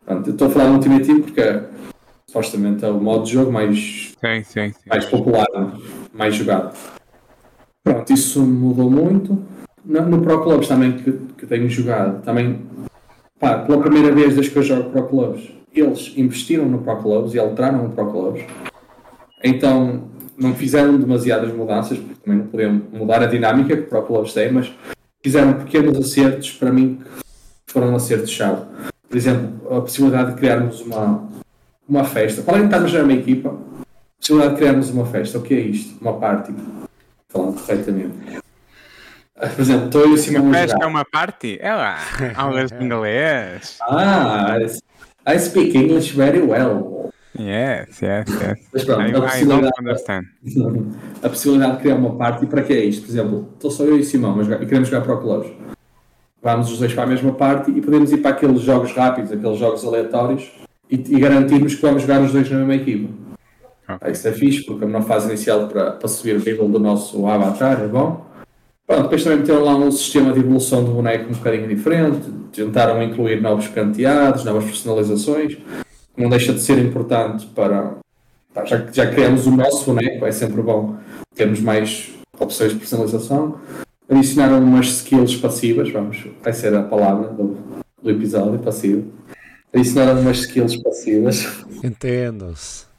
Pronto, 0.04 0.30
estou 0.30 0.48
a 0.48 0.50
falar 0.50 0.66
do 0.66 0.74
Ultimate 0.74 1.06
Team 1.06 1.22
porque 1.22 1.40
é, 1.40 1.64
supostamente 2.26 2.84
é 2.84 2.88
o 2.88 3.00
modo 3.00 3.24
de 3.24 3.32
jogo 3.32 3.50
mais, 3.50 4.12
sim, 4.20 4.44
sim, 4.44 4.72
sim. 4.72 4.88
mais 4.88 5.06
popular, 5.06 5.46
mais 6.12 6.34
jogado. 6.34 6.76
Pronto, 7.84 8.10
isso 8.10 8.40
mudou 8.40 8.90
muito. 8.90 9.38
No, 9.84 10.22
Pro 10.22 10.42
Clubs 10.42 10.66
também 10.66 10.92
que, 10.92 11.12
que 11.36 11.46
tenho 11.46 11.68
jogado, 11.68 12.22
também 12.22 12.62
pá, 13.38 13.58
pela 13.58 13.82
primeira 13.82 14.10
vez 14.14 14.34
desde 14.34 14.50
que 14.50 14.58
eu 14.58 14.62
jogo 14.62 14.88
Pro 14.88 15.06
Clubs, 15.06 15.52
eles 15.74 16.14
investiram 16.16 16.64
no 16.64 16.78
Pro 16.78 16.96
Clubs 16.96 17.34
e 17.34 17.38
alteraram 17.38 17.82
no 17.82 17.90
Pro 17.90 18.10
Clubs. 18.10 18.42
Então 19.42 20.04
não 20.38 20.54
fizeram 20.54 20.98
demasiadas 20.98 21.52
mudanças, 21.52 21.98
porque 21.98 22.22
também 22.24 22.38
não 22.40 22.46
podiam 22.46 22.82
mudar 22.90 23.22
a 23.22 23.26
dinâmica 23.26 23.76
que 23.76 23.82
o 23.82 23.86
Pro 23.86 24.02
Clubs 24.02 24.32
tem, 24.32 24.50
mas 24.50 24.72
fizeram 25.22 25.52
pequenos 25.52 25.98
acertos 25.98 26.52
para 26.52 26.72
mim 26.72 27.00
que 27.66 27.72
foram 27.72 27.94
acertos-chave. 27.94 28.62
Por 29.06 29.16
exemplo, 29.16 29.76
a 29.76 29.80
possibilidade 29.82 30.30
de 30.30 30.38
criarmos 30.38 30.80
uma, 30.80 31.28
uma 31.86 32.04
festa. 32.04 32.40
Para 32.40 32.54
além 32.54 32.68
de 32.68 32.74
estarmos 32.74 32.94
uma 32.94 33.12
equipa, 33.12 33.50
a 33.50 34.16
possibilidade 34.18 34.54
de 34.54 34.60
criarmos 34.60 34.90
uma 34.90 35.04
festa. 35.04 35.38
O 35.38 35.42
que 35.42 35.52
é 35.52 35.60
isto? 35.60 36.00
Uma 36.00 36.14
party. 36.14 36.54
Falando 37.34 37.60
corretamente. 37.60 38.14
Por 39.34 39.60
exemplo, 39.60 39.86
estou 39.86 40.00
eu 40.02 40.10
e 40.10 40.14
o 40.14 40.18
Simão 40.18 40.52
a 40.52 40.66
jogar. 40.66 40.84
é 40.84 40.86
uma 40.86 41.04
party? 41.04 41.58
É 41.60 41.74
lá, 41.74 41.98
aulas 42.36 42.70
de 42.70 42.84
inglês. 42.84 43.78
Ah, 43.82 44.56
I 45.26 45.38
speak 45.40 45.76
English 45.76 46.14
very 46.14 46.40
well. 46.40 47.10
Yes, 47.36 48.00
yes, 48.00 48.28
yes. 48.28 48.68
Mas 48.72 48.84
pronto, 48.84 49.02
I, 49.02 49.14
a, 49.16 49.20
possibilidade, 49.20 49.72
a 51.20 51.28
possibilidade 51.28 51.72
de 51.72 51.82
criar 51.82 51.96
uma 51.96 52.16
party, 52.16 52.46
para 52.46 52.62
que 52.62 52.72
é 52.72 52.84
isto? 52.84 53.02
Por 53.02 53.10
exemplo, 53.10 53.48
estou 53.54 53.70
só 53.72 53.82
eu 53.82 53.96
e 53.96 54.00
o 54.00 54.04
Simão 54.04 54.36
mas, 54.36 54.46
e 54.46 54.66
queremos 54.66 54.88
jogar 54.88 55.02
para 55.02 55.14
o 55.14 55.20
clubes. 55.20 55.50
Vamos 56.40 56.70
os 56.70 56.78
dois 56.78 56.94
para 56.94 57.02
a 57.02 57.06
mesma 57.06 57.32
party 57.32 57.72
e 57.72 57.80
podemos 57.80 58.12
ir 58.12 58.18
para 58.18 58.30
aqueles 58.30 58.60
jogos 58.60 58.92
rápidos, 58.92 59.32
aqueles 59.32 59.58
jogos 59.58 59.84
aleatórios 59.84 60.52
e, 60.88 60.94
e 60.94 61.18
garantirmos 61.18 61.74
que 61.74 61.82
vamos 61.82 62.02
jogar 62.02 62.20
os 62.20 62.30
dois 62.30 62.48
na 62.48 62.58
mesma 62.58 62.76
equipa. 62.76 63.23
Okay. 63.88 64.12
Isso 64.12 64.28
é 64.28 64.32
fixe, 64.32 64.64
porque 64.64 64.86
na 64.86 65.02
fase 65.02 65.28
inicial 65.28 65.68
para, 65.68 65.92
para 65.92 66.08
subir 66.08 66.36
o 66.36 66.38
nível 66.38 66.68
do 66.68 66.78
nosso 66.78 67.26
avatar 67.26 67.82
é 67.82 67.86
bom. 67.86 68.24
Pronto, 68.86 69.04
depois 69.04 69.24
também 69.24 69.38
meteram 69.38 69.64
lá 69.64 69.76
um 69.76 69.90
sistema 69.90 70.32
de 70.32 70.40
evolução 70.40 70.84
do 70.84 70.92
boneco 70.92 71.30
um 71.30 71.34
bocadinho 71.34 71.66
diferente, 71.68 72.30
tentaram 72.52 73.02
incluir 73.02 73.40
novos 73.40 73.66
penteados, 73.68 74.44
novas 74.44 74.64
personalizações, 74.64 75.56
não 76.16 76.28
deixa 76.28 76.52
de 76.52 76.60
ser 76.60 76.78
importante 76.78 77.46
para. 77.46 77.96
Já 78.66 78.80
que 78.82 78.94
já 78.94 79.06
criamos 79.10 79.46
o 79.46 79.50
nosso 79.50 79.86
boneco, 79.86 80.24
é 80.24 80.30
sempre 80.30 80.62
bom 80.62 80.96
termos 81.34 81.60
mais 81.60 82.14
opções 82.38 82.72
de 82.72 82.78
personalização. 82.78 83.58
Adicionaram 84.08 84.58
umas 84.58 84.86
skills 84.86 85.36
passivas, 85.36 85.90
vamos, 85.90 86.24
vai 86.42 86.52
ser 86.52 86.74
a 86.74 86.82
palavra 86.82 87.28
do, 87.28 87.56
do 88.02 88.10
episódio, 88.10 88.58
passivo. 88.58 89.10
Adicionaram 89.72 90.20
umas 90.20 90.40
skills 90.40 90.76
passivas. 90.76 91.64
Entendo-se. 91.82 92.93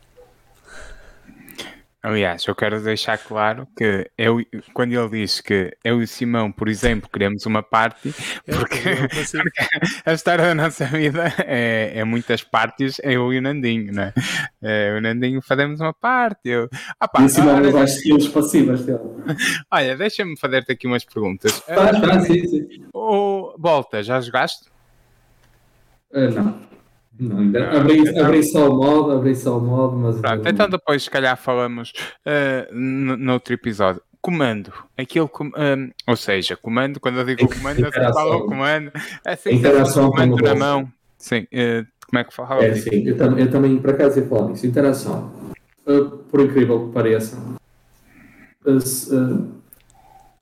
Aliás, 2.06 2.46
eu 2.46 2.54
quero 2.54 2.80
deixar 2.84 3.18
claro 3.18 3.68
que 3.76 4.12
eu, 4.15 4.39
quando 4.76 4.94
ele 4.94 5.10
diz 5.10 5.41
que 5.41 5.76
eu 5.84 6.02
e 6.02 6.04
o 6.04 6.08
Simão, 6.08 6.52
por 6.52 6.70
exemplo, 6.70 7.10
queremos 7.12 7.48
uma 7.48 7.63
parte, 7.63 8.13
porque, 8.46 8.80
porque 9.10 9.82
a 10.06 10.13
história 10.13 10.46
da 10.46 10.54
nossa 10.54 10.86
vida 10.86 11.34
é, 11.39 11.94
é 11.96 12.04
muitas 12.04 12.44
partes, 12.44 13.02
eu 13.02 13.34
e 13.34 13.39
o 13.39 13.41
Nandinho, 13.41 13.91
né? 13.91 14.13
É, 14.62 14.96
o 14.96 15.02
Nandinho 15.02 15.41
fazemos 15.41 15.80
uma 15.82 15.96
parte. 15.96 16.48
Eu, 16.48 16.70
ah, 17.00 17.08
pá, 17.08 17.24
e 17.24 17.26
o 17.26 17.30
Simão 17.30 17.56
olha, 17.56 17.82
as 17.82 17.96
skills 17.96 18.28
passivas 18.28 18.86
dele. 18.86 19.00
Olha, 19.72 19.98
deixa-me 19.98 20.38
fazer-te 20.38 20.74
aqui 20.74 20.86
umas 20.86 21.04
perguntas. 21.04 21.54
Faz, 21.62 21.98
faz, 21.98 22.28
sim, 22.28 22.48
sim. 22.48 22.86
O 22.94 23.56
Volta, 23.58 24.04
já 24.04 24.22
jogaste? 24.22 24.70
Uh, 26.13 26.30
não. 26.30 26.75
Não, 27.19 27.39
ainda 27.39 27.71
não, 27.71 27.80
abri, 27.80 28.19
abri 28.19 28.43
só 28.43 28.69
o 28.69 28.75
modo, 28.75 29.12
abri 29.12 29.36
só 29.36 29.58
o 29.58 29.62
modo, 29.62 29.95
mas. 29.95 30.19
Pronto, 30.19 30.47
então 30.47 30.69
depois 30.69 31.04
se 31.04 31.10
calhar 31.10 31.38
falamos 31.38 31.93
uh, 32.25 32.73
noutro 32.73 33.54
episódio. 33.54 34.01
Comando, 34.21 34.73
aquele 34.97 35.28
com, 35.28 35.45
um, 35.45 35.91
ou 36.08 36.15
seja, 36.15 36.58
comando, 36.58 36.99
quando 36.99 37.19
eu 37.19 37.25
digo 37.25 37.47
comando, 37.47 37.91
falo 37.91 38.38
o 38.38 38.45
comando, 38.47 38.91
é 39.23 39.34
assim, 39.34 39.51
interação 39.51 40.10
comando 40.10 40.36
na 40.38 40.56
mão. 40.56 40.91
Sim, 41.17 41.41
uh, 41.41 41.86
como 42.08 42.19
é 42.19 42.23
que 42.23 42.34
fala? 42.34 42.65
É, 42.65 42.73
sim, 42.73 43.08
eu, 43.08 43.15
tam 43.17 43.38
eu 43.38 43.49
também, 43.49 43.78
por 43.78 43.91
acaso, 43.91 44.19
ia 44.19 44.25
falar 44.25 44.49
nisso. 44.49 44.65
Interação, 44.65 45.32
uh, 45.88 46.10
por 46.10 46.41
incrível 46.41 46.88
que 46.88 46.93
pareça, 46.93 47.38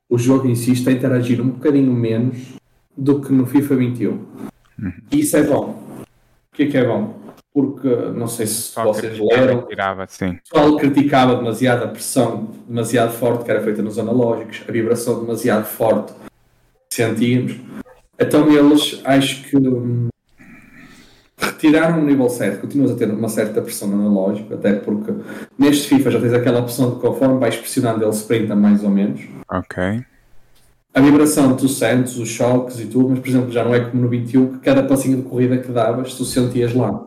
o 0.08 0.18
jogo 0.18 0.48
em 0.48 0.54
si 0.54 0.72
está 0.72 0.90
a 0.90 0.94
interagir 0.94 1.40
um 1.40 1.50
bocadinho 1.50 1.92
menos 1.92 2.54
do 2.96 3.20
que 3.20 3.32
no 3.32 3.44
FIFA 3.44 3.76
21. 3.76 4.10
Uhum. 4.10 4.92
E 5.12 5.20
isso 5.20 5.36
é 5.36 5.42
bom 5.42 5.83
que 6.54 6.62
é 6.62 6.66
que 6.66 6.76
é 6.76 6.84
bom? 6.84 7.14
Porque 7.52 7.88
não 7.88 8.26
sei 8.26 8.46
se 8.46 8.72
Só 8.72 8.84
vocês 8.84 9.18
leram. 9.18 9.62
Tirava, 9.66 10.06
sim. 10.08 10.30
O 10.30 10.40
pessoal 10.40 10.76
criticava 10.76 11.36
demasiado 11.36 11.84
a 11.84 11.88
pressão 11.88 12.48
demasiado 12.66 13.12
forte 13.12 13.44
que 13.44 13.50
era 13.50 13.62
feita 13.62 13.82
nos 13.82 13.98
analógicos, 13.98 14.62
a 14.66 14.72
vibração 14.72 15.20
demasiado 15.20 15.64
forte 15.64 16.12
que 16.90 16.96
sentíamos. 16.96 17.56
Então 18.18 18.48
eles 18.50 19.00
acho 19.04 19.44
que 19.44 19.56
hum, 19.56 20.08
retiraram 21.38 22.00
o 22.00 22.04
nível 22.04 22.28
7, 22.28 22.58
continuas 22.58 22.92
a 22.92 22.96
ter 22.96 23.08
uma 23.10 23.28
certa 23.28 23.60
pressão 23.60 23.88
no 23.88 24.00
analógico, 24.06 24.54
até 24.54 24.72
porque 24.72 25.12
neste 25.58 25.88
FIFA 25.88 26.10
já 26.12 26.20
tens 26.20 26.32
aquela 26.32 26.60
opção 26.60 26.94
de 26.94 27.00
conforme 27.00 27.38
vais 27.38 27.56
pressionando 27.56 28.04
ele 28.04 28.12
sprinta 28.12 28.54
mais 28.54 28.82
ou 28.82 28.90
menos. 28.90 29.20
Ok 29.48 30.04
a 30.94 31.00
vibração 31.00 31.56
tu 31.56 31.68
sentes, 31.68 32.16
os 32.16 32.28
choques 32.28 32.78
e 32.78 32.86
tudo, 32.86 33.08
mas 33.10 33.18
por 33.18 33.28
exemplo 33.28 33.50
já 33.50 33.64
não 33.64 33.74
é 33.74 33.80
como 33.80 34.02
no 34.02 34.08
21 34.08 34.52
que 34.52 34.58
cada 34.60 34.82
passinho 34.84 35.16
de 35.16 35.28
corrida 35.28 35.58
que 35.58 35.72
davas 35.72 36.14
tu 36.14 36.24
sentias 36.24 36.72
lá. 36.72 37.04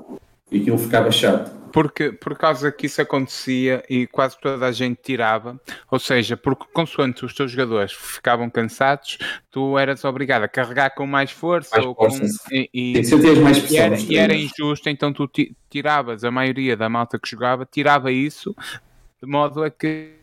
E 0.52 0.60
aquilo 0.60 0.78
ficava 0.78 1.10
chato. 1.12 1.52
porque 1.72 2.12
por 2.12 2.38
causa 2.38 2.72
que 2.72 2.88
isso 2.88 3.02
acontecia 3.02 3.84
e 3.90 4.08
quase 4.08 4.38
toda 4.40 4.66
a 4.66 4.72
gente 4.72 5.00
tirava, 5.02 5.60
ou 5.92 6.00
seja, 6.00 6.36
porque 6.36 6.66
consoante 6.74 7.24
os 7.24 7.34
teus 7.34 7.52
jogadores 7.52 7.94
ficavam 7.94 8.50
cansados, 8.50 9.18
tu 9.52 9.78
eras 9.78 10.04
obrigado 10.04 10.44
a 10.44 10.48
carregar 10.48 10.90
com 10.96 11.06
mais 11.06 11.32
força, 11.32 11.76
mais 11.76 11.86
ou 11.86 11.94
com, 11.94 12.08
e, 12.52 12.70
e, 12.74 13.04
Sim, 13.04 13.42
mais 13.42 13.70
e, 13.70 13.78
era, 13.78 14.00
e 14.00 14.18
era 14.18 14.36
injusto, 14.36 14.90
então 14.90 15.14
tu 15.14 15.30
tiravas 15.70 16.24
a 16.24 16.32
maioria 16.32 16.76
da 16.76 16.90
malta 16.90 17.20
que 17.20 17.30
jogava, 17.30 17.66
tirava 17.66 18.12
isso 18.12 18.56
de 19.22 19.30
modo 19.30 19.64
a 19.64 19.70
que 19.70 20.18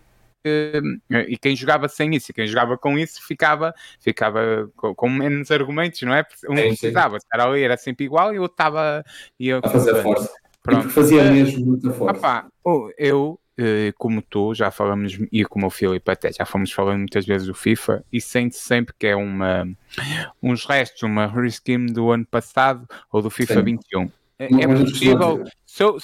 e 1.29 1.39
quem 1.39 1.57
jogava 1.57 1.89
sem 1.89 2.15
isso 2.15 2.31
e 2.31 2.35
quem 2.35 2.47
jogava 2.47 2.77
com 2.77 2.99
isso 2.99 3.23
ficava, 3.27 3.75
ficava 4.01 4.71
com, 4.77 4.95
com 4.95 5.09
menos 5.09 5.51
argumentos, 5.51 6.03
não 6.03 6.15
é? 6.15 6.25
Um 6.49 6.57
sim, 6.57 6.69
precisava 6.69 7.17
estar 7.17 7.41
ali, 7.41 7.63
era 7.63 7.77
sempre 7.77 8.05
igual 8.05 8.33
e 8.33 8.37
eu 8.37 8.47
estava 8.47 9.05
a 9.63 9.69
fazer 9.69 10.03
força. 10.03 10.31
Pronto. 10.63 10.89
fazia 10.89 11.23
eh, 11.23 11.31
mesmo 11.31 11.67
muita 11.67 11.93
força. 11.93 12.19
Opa, 12.19 12.49
eu, 12.97 13.39
eh, 13.59 13.93
como 13.99 14.23
tu, 14.23 14.55
já 14.55 14.71
falamos, 14.71 15.19
e 15.31 15.45
como 15.45 15.67
o 15.67 15.71
Filipe 15.71 16.11
até, 16.11 16.33
já 16.33 16.47
fomos 16.47 16.73
falando 16.73 17.01
muitas 17.01 17.27
vezes 17.27 17.47
do 17.47 17.55
FIFA 17.55 18.03
e 18.11 18.21
sente 18.21 18.57
sempre 18.57 18.95
que 18.99 19.07
é 19.07 19.15
uma, 19.15 19.69
uns 20.43 20.65
restos, 20.65 21.03
uma 21.03 21.27
reskin 21.27 21.87
do 21.87 22.11
ano 22.11 22.25
passado 22.25 22.89
ou 23.13 23.21
do 23.21 23.29
FIFA 23.29 23.55
Sim. 23.55 23.63
21. 23.63 24.11
É, 24.39 24.47
é 24.47 24.67
possível, 24.67 25.45
so, 25.67 25.99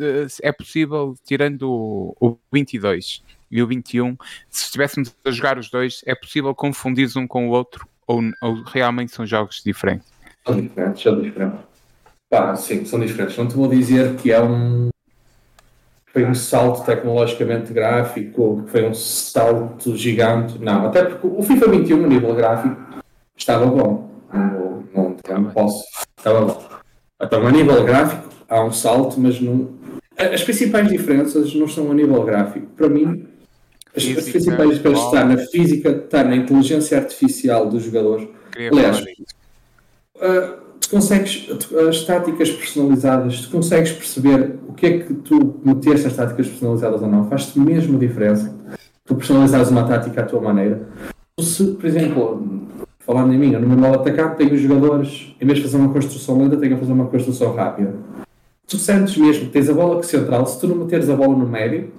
eh, 0.00 0.26
é 0.42 0.50
possível, 0.50 1.14
tirando 1.24 1.70
o, 1.70 2.16
o 2.18 2.38
22 2.50 3.22
e 3.50 3.62
o 3.62 3.66
21, 3.66 4.16
se 4.48 4.64
estivéssemos 4.64 5.14
a 5.24 5.30
jogar 5.30 5.58
os 5.58 5.70
dois, 5.70 6.02
é 6.06 6.14
possível 6.14 6.54
confundir 6.54 7.08
um 7.16 7.26
com 7.26 7.48
o 7.48 7.50
outro 7.50 7.86
ou, 8.06 8.20
ou 8.42 8.62
realmente 8.64 9.12
são 9.12 9.24
jogos 9.24 9.62
diferentes? 9.64 10.08
São 10.46 10.60
diferentes, 10.60 11.02
são 11.02 11.20
diferentes. 11.20 11.60
Pá, 12.28 12.54
sim, 12.56 12.84
são 12.84 13.00
diferentes. 13.00 13.36
Não 13.36 13.46
te 13.46 13.54
vou 13.54 13.68
dizer 13.68 14.16
que 14.16 14.32
é 14.32 14.42
um. 14.42 14.88
Foi 16.12 16.24
um 16.24 16.34
salto 16.34 16.84
tecnologicamente 16.84 17.72
gráfico, 17.72 18.62
que 18.64 18.70
foi 18.70 18.88
um 18.88 18.94
salto 18.94 19.96
gigante. 19.96 20.58
Não, 20.58 20.86
até 20.86 21.04
porque 21.04 21.26
o 21.26 21.42
FIFA 21.42 21.70
21, 21.70 22.04
a 22.04 22.08
nível 22.08 22.34
gráfico, 22.34 22.76
estava 23.36 23.66
bom. 23.66 24.10
Não, 24.32 24.84
não, 24.92 25.16
não 25.28 25.50
posso. 25.52 25.84
Estava 26.18 26.40
bom. 26.40 26.68
Então, 27.22 27.46
a 27.46 27.52
nível 27.52 27.84
gráfico, 27.84 28.28
há 28.48 28.64
um 28.64 28.72
salto, 28.72 29.20
mas 29.20 29.40
não. 29.40 29.78
As 30.16 30.42
principais 30.42 30.88
diferenças 30.88 31.54
não 31.54 31.68
são 31.68 31.90
a 31.90 31.94
nível 31.94 32.22
gráfico. 32.24 32.66
Para 32.76 32.88
mim, 32.88 33.26
as, 33.96 34.04
as 34.04 34.28
principais 34.28 34.74
diferenças 34.74 35.04
estão 35.04 35.28
na 35.28 35.38
física, 35.38 35.90
está 35.90 36.24
na 36.24 36.36
inteligência 36.36 36.98
artificial 36.98 37.66
dos 37.68 37.82
jogadores. 37.82 38.28
Aliás, 38.56 39.00
uh, 39.00 40.60
tu 40.80 40.90
consegues, 40.90 41.48
as 41.88 42.04
táticas 42.04 42.50
personalizadas, 42.50 43.40
tu 43.42 43.50
consegues 43.50 43.92
perceber 43.92 44.56
o 44.68 44.72
que 44.72 44.86
é 44.86 44.98
que 44.98 45.14
tu 45.14 45.60
meteste 45.64 46.06
as 46.06 46.16
táticas 46.16 46.48
personalizadas 46.48 47.02
ou 47.02 47.08
não, 47.08 47.28
faz-te 47.28 47.58
mesmo 47.58 47.98
diferença. 47.98 48.54
Tu 49.04 49.14
personalizares 49.14 49.70
uma 49.70 49.86
tática 49.86 50.20
à 50.20 50.24
tua 50.24 50.40
maneira. 50.40 50.88
Se, 51.40 51.64
por 51.64 51.86
exemplo, 51.86 52.68
falando 53.00 53.32
em 53.32 53.38
mim, 53.38 53.50
no 53.52 53.66
meu 53.66 53.76
modo 53.76 53.96
atacante, 53.96 54.36
tenho 54.36 54.54
os 54.54 54.60
jogadores, 54.60 55.34
em 55.40 55.46
vez 55.46 55.58
de 55.58 55.64
fazer 55.64 55.76
uma 55.78 55.92
construção 55.92 56.38
lenta, 56.38 56.56
tenho 56.56 56.76
a 56.76 56.78
fazer 56.78 56.92
uma 56.92 57.06
construção 57.06 57.54
rápida. 57.54 57.94
Tu 58.68 58.78
sentes 58.78 59.16
mesmo 59.16 59.46
que 59.46 59.52
tens 59.52 59.68
a 59.68 59.74
bola 59.74 59.98
que 59.98 60.06
central, 60.06 60.46
se 60.46 60.60
tu 60.60 60.68
não 60.68 60.76
meteres 60.76 61.08
a 61.08 61.16
bola 61.16 61.36
no 61.36 61.48
médio, 61.48 61.90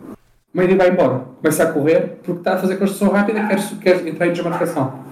o 0.53 0.57
médio 0.57 0.77
vai 0.77 0.89
embora, 0.89 1.19
começa 1.41 1.63
a 1.63 1.71
correr 1.71 2.19
porque 2.23 2.39
está 2.39 2.55
a 2.55 2.57
fazer 2.57 2.77
construção 2.77 3.09
rápida 3.09 3.39
e 3.39 3.47
quer, 3.47 3.79
quer 3.79 4.07
entrar 4.07 4.27
em 4.27 4.33
desmarcação. 4.33 5.11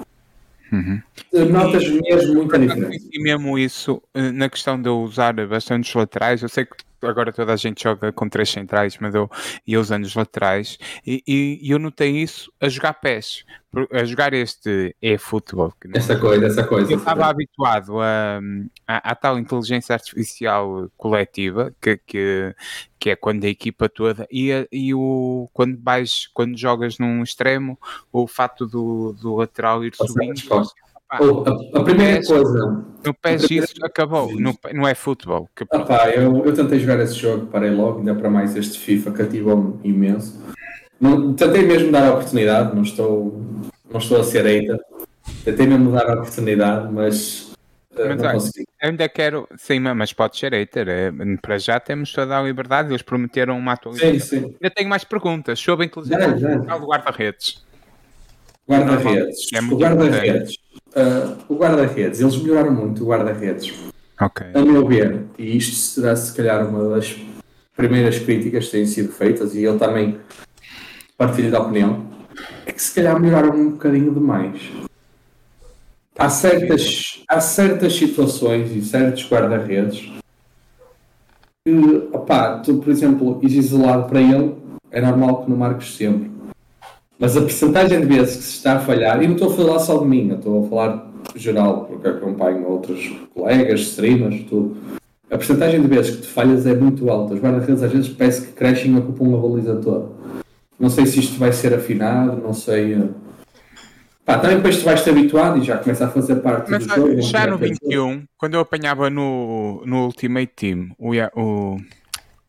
Uhum. 0.72 1.02
Notas 1.50 1.84
e, 1.84 2.00
mesmo 2.02 2.36
muita 2.36 2.60
diferença. 2.60 3.08
E 3.12 3.22
mesmo 3.22 3.58
isso, 3.58 4.02
eh, 4.14 4.32
na 4.32 4.50
questão 4.50 4.80
de 4.80 4.88
eu 4.88 5.00
usar 5.00 5.34
bastante 5.48 5.90
os 5.90 5.96
laterais, 5.96 6.44
eu 6.44 6.50
sei 6.50 6.66
que 6.66 6.76
agora 7.02 7.32
toda 7.32 7.54
a 7.54 7.56
gente 7.56 7.84
joga 7.84 8.12
com 8.12 8.28
três 8.28 8.50
centrais, 8.50 8.98
mas 9.00 9.16
eu 9.16 9.30
ia 9.66 9.80
usando 9.80 10.04
os 10.04 10.16
laterais 10.16 10.78
e, 11.06 11.24
e, 11.28 11.72
eu 11.72 11.80
notei 11.80 12.12
isso 12.12 12.52
a 12.60 12.68
jogar 12.68 12.94
pés, 12.94 13.46
a 13.92 14.04
jogar 14.04 14.34
este 14.34 14.96
e-futebol. 15.02 15.74
Essa 15.94 16.18
coisa, 16.18 16.48
essa 16.48 16.64
coisa. 16.64 16.92
Eu 16.92 16.98
estava 16.98 17.28
habituado 17.28 18.00
a, 18.00 18.40
a, 18.88 19.12
a, 19.12 19.16
tal 19.16 19.38
inteligência 19.38 19.94
artificial 19.94 20.90
coletiva, 20.98 21.74
que, 21.82 21.98
que, 21.98 22.56
que 22.98 23.10
é 23.12 23.16
quando 23.16 23.44
a 23.44 23.50
equipa 23.50 23.88
toda, 23.88 24.28
e, 24.32 24.68
e 24.72 24.94
o, 24.94 25.50
quando, 25.54 25.80
vais, 25.82 26.28
quando 26.34 26.58
jogas 26.58 26.98
num 26.98 27.24
extremo, 27.24 27.80
o 28.12 28.28
fato 28.28 28.66
do, 28.66 29.14
do 29.14 29.36
lateral 29.36 29.86
ir 29.86 29.96
subindo 29.96 30.42
a, 31.10 31.80
a, 31.80 31.84
primeira 31.84 32.24
coisa. 32.24 32.86
No 33.04 33.14
PES 33.14 33.50
isso 33.50 33.74
acabou, 33.84 34.32
no, 34.40 34.56
não 34.74 34.88
é 34.88 34.94
futebol. 34.94 35.50
Que... 35.56 35.66
Ah, 35.72 35.80
pá, 35.80 36.10
eu, 36.10 36.46
eu 36.46 36.54
tentei 36.54 36.80
jogar 36.80 37.00
esse 37.00 37.16
jogo, 37.16 37.48
parei 37.48 37.72
logo, 37.72 38.00
ainda 38.00 38.14
para 38.14 38.30
mais 38.30 38.56
este 38.56 38.78
FIFA 38.78 39.12
cativou-me 39.12 39.80
imenso. 39.84 40.40
Não, 41.02 41.34
tentei 41.34 41.64
mesmo 41.64 41.92
dar 41.92 42.08
a 42.08 42.14
oportunidade, 42.14 42.76
não 42.76 42.84
estou, 42.84 43.42
não 43.90 44.00
estou 44.00 44.20
a 44.20 44.24
ser 44.24 44.46
hater. 44.46 44.80
Tentei 45.44 45.66
mesmo 45.66 45.92
dar 45.92 46.10
a 46.10 46.14
oportunidade, 46.16 46.94
mas. 46.94 47.50
Uh, 47.94 48.16
mas 48.22 48.22
olha, 48.22 48.66
ainda 48.82 49.10
quero, 49.10 49.48
sim, 49.58 49.80
mas 49.80 50.14
pode 50.14 50.38
ser 50.38 50.54
hater. 50.54 50.88
É, 50.90 51.12
para 51.42 51.58
já 51.58 51.80
temos 51.80 52.14
toda 52.14 52.38
a 52.38 52.44
liberdade. 52.44 52.90
Eles 52.90 53.02
prometeram 53.02 53.58
uma 53.58 53.74
atualização. 53.74 54.20
Sim, 54.20 54.20
sim. 54.20 54.56
Ainda 54.62 54.70
tenho 54.76 54.90
mais 54.90 55.04
perguntas 55.04 55.60
sobre, 55.60 55.86
inclusive, 55.86 56.16
o 56.16 56.86
guarda-redes. 56.86 57.66
Guarda-redes. 58.68 59.48
É 59.54 59.60
o 59.62 59.78
guarda-redes 59.78 60.56
uh, 60.96 61.38
o 61.48 61.56
guarda-redes, 61.56 62.20
eles 62.20 62.38
melhoraram 62.38 62.72
muito 62.72 63.04
o 63.04 63.08
guarda-redes. 63.08 63.74
Ok. 64.20 64.48
A 64.54 64.62
meu 64.62 64.88
ver, 64.88 65.26
e 65.38 65.56
isto 65.58 65.76
será 65.76 66.16
se 66.16 66.36
calhar 66.36 66.68
uma 66.68 66.96
das 66.96 67.18
primeiras 67.76 68.20
críticas 68.20 68.66
que 68.66 68.72
têm 68.72 68.86
sido 68.86 69.12
feitas, 69.12 69.56
e 69.56 69.64
eu 69.64 69.78
também 69.78 70.20
partilho 71.18 71.52
da 71.52 71.62
opinião, 71.62 72.06
é 72.66 72.72
que 72.72 72.82
se 72.82 72.94
calhar 72.94 73.20
melhoraram 73.20 73.56
um 73.56 73.72
bocadinho 73.72 74.14
demais. 74.14 74.62
Há 76.18 76.30
certas, 76.30 77.24
há 77.30 77.40
certas 77.40 77.96
situações 77.96 78.76
e 78.76 78.82
certos 78.82 79.30
guarda-redes 79.30 80.12
que, 81.66 82.10
opá, 82.12 82.60
tu, 82.60 82.78
por 82.78 82.90
exemplo, 82.90 83.40
is 83.42 83.54
isolado 83.54 84.10
para 84.10 84.22
ele, 84.22 84.56
é 84.92 85.02
normal 85.02 85.44
que 85.44 85.50
não 85.50 85.58
marques 85.58 85.96
sempre. 85.96 86.39
Mas 87.20 87.36
a 87.36 87.42
percentagem 87.42 88.00
de 88.00 88.08
vezes 88.08 88.38
que 88.38 88.44
se 88.44 88.54
está 88.54 88.78
a 88.78 88.80
falhar, 88.80 89.22
e 89.22 89.28
não 89.28 89.34
estou 89.34 89.52
a 89.52 89.54
falar 89.54 89.80
só 89.80 89.98
de 89.98 90.06
mim, 90.06 90.32
estou 90.34 90.66
a 90.66 90.70
falar 90.70 91.12
geral, 91.36 91.86
porque 91.86 92.08
acompanho 92.08 92.66
outros 92.66 93.12
colegas, 93.34 93.82
streamers, 93.82 94.44
tudo. 94.46 94.78
A 95.30 95.38
percentagem 95.38 95.82
de 95.82 95.88
vezes 95.88 96.16
que 96.16 96.22
tu 96.22 96.30
falhas 96.30 96.66
é 96.66 96.74
muito 96.74 97.10
alta. 97.10 97.34
Os 97.34 97.42
guarda-redes 97.42 97.84
às 97.84 97.92
vezes 97.92 98.10
parece 98.10 98.48
que 98.48 98.54
crescem 98.54 98.94
e 98.94 98.98
ocupam 98.98 99.26
uma 99.26 99.38
baliza 99.38 99.76
toda. 99.76 100.10
Não 100.80 100.90
sei 100.90 101.06
se 101.06 101.20
isto 101.20 101.38
vai 101.38 101.52
ser 101.52 101.74
afinado, 101.74 102.42
não 102.42 102.54
sei. 102.54 102.94
Eh. 102.94 103.10
Pá, 104.26 104.40
também 104.40 104.58
depois 104.58 104.78
tu 104.78 104.86
vais-te 104.86 105.10
habituado 105.10 105.60
e 105.60 105.64
já 105.64 105.78
começa 105.78 106.06
a 106.06 106.10
fazer 106.10 106.38
parte 106.38 106.72
Mas, 106.72 106.88
do 106.88 106.96
jogo. 106.96 107.22
Já 107.22 107.48
no 107.48 107.58
21, 107.58 108.24
quando 108.38 108.54
eu 108.54 108.62
apanhava 108.62 109.10
no, 109.10 109.84
no 109.86 110.06
Ultimate 110.06 110.54
Team 110.56 110.92
o, 110.98 111.12
o 111.36 111.78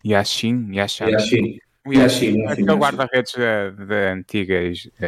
Yashin, 0.07 0.69
Yashin, 0.73 1.11
Yashin 1.11 1.59
o 1.91 2.03
Yashin, 2.03 2.47
aquele 2.47 2.73
guarda-redes 2.75 3.35
da, 3.35 3.71
da, 3.71 4.13
antiga, 4.13 4.55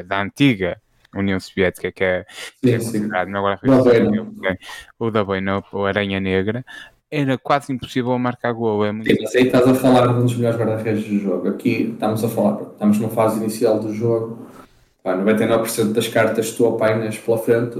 da 0.05 0.23
antiga 0.23 0.81
União 1.14 1.38
Soviética, 1.38 1.92
que 1.92 2.05
é, 2.05 2.25
que 2.61 2.71
é 2.71 2.79
considerado 2.79 3.29
no 3.29 3.42
guarda-redes 3.42 4.66
o 4.99 5.79
o 5.79 5.85
Aranha 5.87 6.21
Negra, 6.21 6.64
era 7.11 7.37
quase 7.37 7.73
impossível 7.73 8.18
marcar 8.18 8.53
gol. 8.53 8.85
É 8.85 8.90
muito 8.90 9.11
Sim, 9.11 9.16
mas 9.21 9.35
aí 9.37 9.47
estás 9.47 9.68
a 9.68 9.75
falar 9.75 10.07
de 10.07 10.14
um 10.14 10.23
dos 10.23 10.35
melhores 10.35 10.59
guarda-redes 10.59 11.05
do 11.05 11.18
jogo. 11.18 11.49
Aqui 11.49 11.90
estamos 11.92 12.25
a 12.25 12.29
falar, 12.29 12.62
estamos 12.62 12.99
na 12.99 13.09
fase 13.09 13.38
inicial 13.38 13.79
do 13.79 13.92
jogo. 13.95 14.47
Pá, 15.03 15.16
99% 15.16 15.92
das 15.92 16.09
cartas 16.09 16.51
que 16.51 16.57
tu 16.57 16.66
apanhas 16.66 17.18
pela 17.18 17.37
frente 17.37 17.79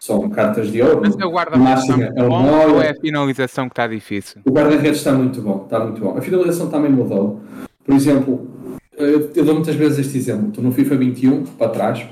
são 0.00 0.28
cartas 0.30 0.70
de 0.72 0.82
ouro. 0.82 1.02
Mas 1.02 1.14
o 1.14 1.30
guarda-redes 1.30 1.84
está 1.84 2.04
é 2.04 2.28
bom 2.28 2.70
ou 2.70 2.82
é 2.82 2.90
a 2.90 2.94
finalização 2.94 3.68
que 3.68 3.72
está 3.72 3.86
difícil? 3.86 4.42
O 4.44 4.50
guarda-redes 4.50 4.98
está 4.98 5.12
muito 5.12 5.40
bom, 5.40 5.62
está 5.64 5.78
muito 5.80 6.00
bom. 6.00 6.18
A 6.18 6.20
finalização 6.20 6.68
também 6.68 6.90
mudou. 6.90 7.40
Por 7.84 7.94
exemplo, 7.94 8.48
eu, 8.96 9.30
eu 9.34 9.44
dou 9.44 9.54
muitas 9.54 9.74
vezes 9.74 9.98
este 9.98 10.16
exemplo. 10.18 10.50
Tu 10.50 10.62
no 10.62 10.72
FIFA 10.72 10.96
21, 10.96 11.44
para 11.44 11.68
trás, 11.68 12.06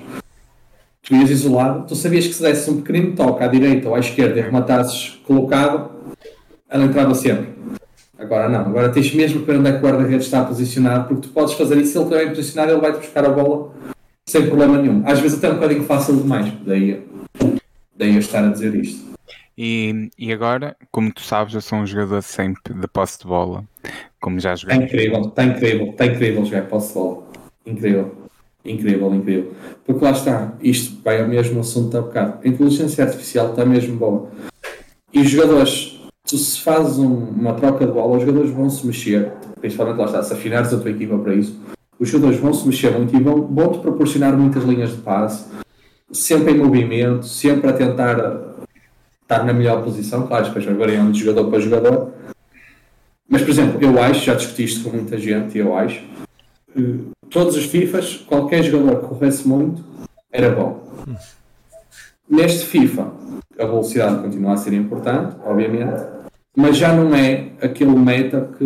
tu 1.03 1.15
ias 1.15 1.31
isolado, 1.31 1.87
tu 1.87 1.95
sabias 1.95 2.27
que 2.27 2.35
se 2.35 2.43
desse 2.43 2.71
um 2.71 2.81
pequenino 2.81 3.15
toque 3.15 3.43
à 3.43 3.47
direita 3.47 3.89
ou 3.89 3.95
à 3.95 3.99
esquerda 3.99 4.39
e 4.39 4.43
rematasses 4.43 5.21
colocado, 5.27 5.91
ela 6.69 6.85
entrava 6.85 7.15
sempre. 7.15 7.49
Agora 8.19 8.49
não, 8.49 8.61
agora 8.61 8.89
tens 8.89 9.13
mesmo 9.15 9.41
que 9.41 9.47
ver 9.47 9.59
onde 9.59 9.69
é 9.69 9.73
que 9.73 9.79
o 9.79 9.81
guarda-redes 9.81 10.27
está 10.27 10.45
posicionado, 10.45 11.09
porque 11.09 11.29
tu 11.29 11.35
podes 11.35 11.55
fazer 11.55 11.77
isso, 11.79 11.93
se 11.93 11.99
ele 11.99 12.05
estiver 12.05 12.29
posicionado, 12.29 12.73
ele 12.73 12.81
vai-te 12.81 12.99
buscar 12.99 13.25
a 13.25 13.31
bola 13.31 13.73
sem 14.29 14.47
problema 14.47 14.79
nenhum. 14.79 15.03
Às 15.05 15.19
vezes 15.19 15.39
até 15.39 15.51
um 15.51 15.55
bocadinho 15.55 15.83
fácil 15.85 16.17
demais, 16.17 16.53
daí, 16.65 17.03
daí 17.97 18.15
eu 18.15 18.21
estar 18.21 18.45
a 18.45 18.49
dizer 18.49 18.75
isto. 18.77 19.12
E, 19.65 20.11
e 20.19 20.33
agora, 20.33 20.77
como 20.91 21.15
tu 21.15 21.21
sabes, 21.21 21.55
eu 21.55 21.61
sou 21.61 21.79
um 21.79 21.87
jogador 21.87 22.21
sempre 22.21 22.75
de 22.75 22.89
posse 22.89 23.21
de 23.21 23.27
bola, 23.27 23.63
como 24.21 24.41
já 24.41 24.57
joguei. 24.57 24.77
Está 24.77 24.87
incrível, 24.87 25.21
está 25.21 25.45
incrível, 25.45 25.87
está 25.91 26.07
incrível 26.07 26.45
jogar 26.45 26.63
posse 26.63 26.89
de 26.89 26.95
bola. 26.95 27.23
Incrível, 27.65 28.13
incrível, 28.65 29.15
incrível. 29.15 29.53
Porque 29.87 30.05
lá 30.05 30.11
está, 30.11 30.53
isto 30.61 31.01
vai 31.05 31.21
ao 31.21 31.29
mesmo 31.29 31.61
assunto 31.61 31.97
há 31.97 32.01
bocado. 32.01 32.41
A 32.45 32.49
inteligência 32.49 33.05
artificial 33.05 33.51
está 33.51 33.65
mesmo 33.65 33.97
boa. 33.97 34.33
E 35.13 35.21
os 35.21 35.31
jogadores, 35.31 36.01
tu 36.25 36.37
se 36.37 36.61
fazes 36.61 36.99
um, 36.99 37.15
uma 37.15 37.55
troca 37.55 37.87
de 37.87 37.93
bola, 37.93 38.17
os 38.17 38.23
jogadores 38.25 38.51
vão 38.51 38.69
se 38.69 38.85
mexer, 38.85 39.31
principalmente 39.61 39.99
lá 39.99 40.07
está, 40.07 40.25
se 40.25 40.33
afinares 40.33 40.75
a 40.75 40.81
tua 40.81 40.91
equipa 40.91 41.17
para 41.19 41.35
isso, 41.35 41.57
os 42.01 42.09
jogadores 42.09 42.41
vão 42.41 42.53
se 42.53 42.67
mexer 42.67 42.91
muito 42.91 43.15
e 43.15 43.23
vão, 43.23 43.47
vão 43.47 43.71
te 43.71 43.79
proporcionar 43.79 44.37
muitas 44.37 44.65
linhas 44.65 44.91
de 44.91 45.03
passe, 45.03 45.47
sempre 46.11 46.51
em 46.51 46.59
movimento, 46.59 47.25
sempre 47.27 47.71
a 47.71 47.73
tentar 47.73 48.52
estar 49.23 49.45
na 49.45 49.53
melhor 49.53 49.83
posição, 49.83 50.27
claro, 50.27 50.47
depois 50.47 50.65
variando 50.65 51.13
de 51.13 51.21
jogador 51.21 51.51
para 51.51 51.61
jogador. 51.61 52.13
Mas, 53.29 53.43
por 53.43 53.51
exemplo, 53.51 53.83
eu 53.83 54.03
acho, 54.03 54.25
já 54.25 54.35
discuti 54.35 54.65
isto 54.65 54.85
com 54.85 54.97
muita 54.97 55.19
gente, 55.19 55.57
eu 55.57 55.77
acho 55.77 56.03
que 56.73 57.05
todos 57.31 57.57
os 57.57 57.65
FIFAs, 57.65 58.17
qualquer 58.17 58.63
jogador 58.63 59.01
que 59.01 59.09
corresse 59.09 59.49
muito, 59.49 59.83
era 60.31 60.51
bom. 60.51 60.83
Neste 62.29 62.67
FIFA, 62.67 63.13
a 63.59 63.65
velocidade 63.65 64.23
continua 64.23 64.53
a 64.53 64.57
ser 64.57 64.73
importante, 64.75 65.37
obviamente, 65.45 66.03
mas 66.55 66.77
já 66.77 66.93
não 66.93 67.15
é 67.15 67.53
aquele 67.61 67.95
meta 67.95 68.51
que, 68.59 68.65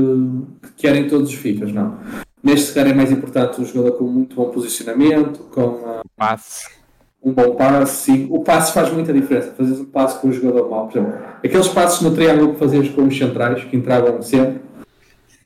que 0.63 0.73
querem 0.77 1.09
todos 1.09 1.31
os 1.31 1.35
FIFAs, 1.37 1.73
não. 1.73 1.99
Neste, 2.43 2.73
se 2.73 2.79
é 2.79 2.95
mais 2.95 3.11
importante 3.11 3.61
um 3.61 3.65
jogador 3.65 3.99
com 3.99 4.05
muito 4.05 4.37
bom 4.37 4.51
posicionamento, 4.51 5.41
com 5.51 5.63
uh, 5.63 6.01
passe. 6.17 6.69
Um 7.27 7.33
bom 7.33 7.57
passe. 7.57 8.29
O 8.31 8.45
passe 8.45 8.73
faz 8.73 8.93
muita 8.93 9.13
diferença. 9.13 9.53
Fazes 9.53 9.81
um 9.81 9.85
passe 9.87 10.21
com 10.21 10.29
o 10.29 10.33
jogador 10.33 10.71
mau, 10.71 10.87
por 10.87 10.97
exemplo, 10.97 11.19
aqueles 11.45 11.69
passes 11.69 12.01
no 12.01 12.15
triângulo 12.15 12.53
que 12.53 12.61
fazias 12.61 12.89
com 12.91 13.03
os 13.03 13.19
centrais, 13.19 13.65
que 13.65 13.77
entravam 13.77 14.23
sempre, 14.23 14.61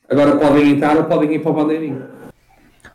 agora 0.07 0.37
podem 0.37 0.69
entrar 0.69 0.95
ou 0.95 1.05
podem 1.05 1.33
ir 1.33 1.39
para 1.39 1.51
o 1.51 1.53
bandeirinho. 1.55 2.07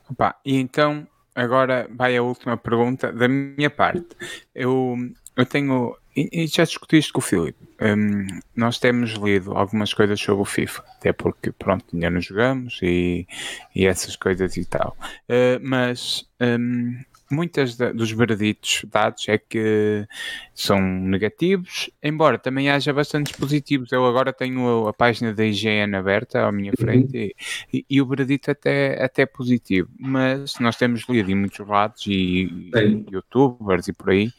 Opa, 0.09 0.37
e 0.45 0.57
então 0.57 1.05
agora 1.35 1.89
vai 1.93 2.17
a 2.17 2.23
última 2.23 2.57
pergunta 2.57 3.13
da 3.13 3.27
minha 3.27 3.69
parte. 3.69 4.07
Eu, 4.55 4.97
eu 5.37 5.45
tenho. 5.45 5.97
E 6.15 6.47
já 6.47 6.65
discuti 6.65 6.97
isto 6.97 7.13
com 7.13 7.19
o 7.19 7.23
Filipe. 7.23 7.59
Um, 7.79 8.27
nós 8.55 8.79
temos 8.79 9.11
lido 9.15 9.53
algumas 9.53 9.93
coisas 9.93 10.19
sobre 10.19 10.41
o 10.41 10.47
FIFA, 10.47 10.83
até 10.97 11.13
porque, 11.13 11.53
pronto, 11.53 11.85
ainda 11.93 12.09
não 12.09 12.23
jogamos 12.23 12.79
e, 12.83 13.27
e 13.75 13.85
essas 13.85 14.17
coisas 14.17 14.57
e 14.57 14.65
tal. 14.65 14.97
Uh, 15.29 15.61
mas 15.61 16.27
um, 16.41 16.99
muitas 17.31 17.77
dos 17.77 18.13
vereditos 18.13 18.85
dados 18.91 19.29
é 19.29 19.39
que 19.39 20.07
são 20.55 20.81
negativos, 20.81 21.91
embora 22.03 22.39
também 22.39 22.71
haja 22.71 22.93
bastantes 22.93 23.33
positivos. 23.37 23.93
Eu 23.93 24.07
agora 24.07 24.33
tenho 24.33 24.87
a, 24.87 24.91
a 24.91 24.93
página 24.93 25.33
da 25.33 25.45
IGN 25.45 25.97
aberta 25.97 26.47
à 26.47 26.53
minha 26.53 26.73
uhum. 26.73 26.85
frente 26.85 27.17
uhum. 27.17 27.71
e, 27.73 27.87
e, 27.89 28.01
o 28.01 28.07
veredito 28.07 28.51
até, 28.51 29.03
até 29.03 29.23
é 29.23 29.27
positivo, 29.27 29.89
mas 29.99 30.55
nós 30.61 30.77
temos 30.77 31.05
lido 31.09 31.31
em 31.31 31.35
muitos 31.35 31.67
lados 31.67 32.07
e, 32.07 32.71
e 32.75 33.07
youtubers 33.11 33.89
e 33.89 33.93
por 33.93 34.11
aí. 34.11 34.31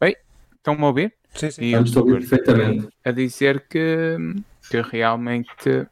Bem, 0.00 0.16
estão-me 0.56 0.82
a 0.82 0.86
ouvir? 0.86 1.14
Sim, 1.34 1.50
sim. 1.50 1.62
E 1.62 1.72
Estamos 1.74 1.96
a. 3.04 3.08
A 3.08 3.12
dizer 3.12 3.66
que, 3.68 4.16
que 4.68 4.80
realmente 4.80 5.86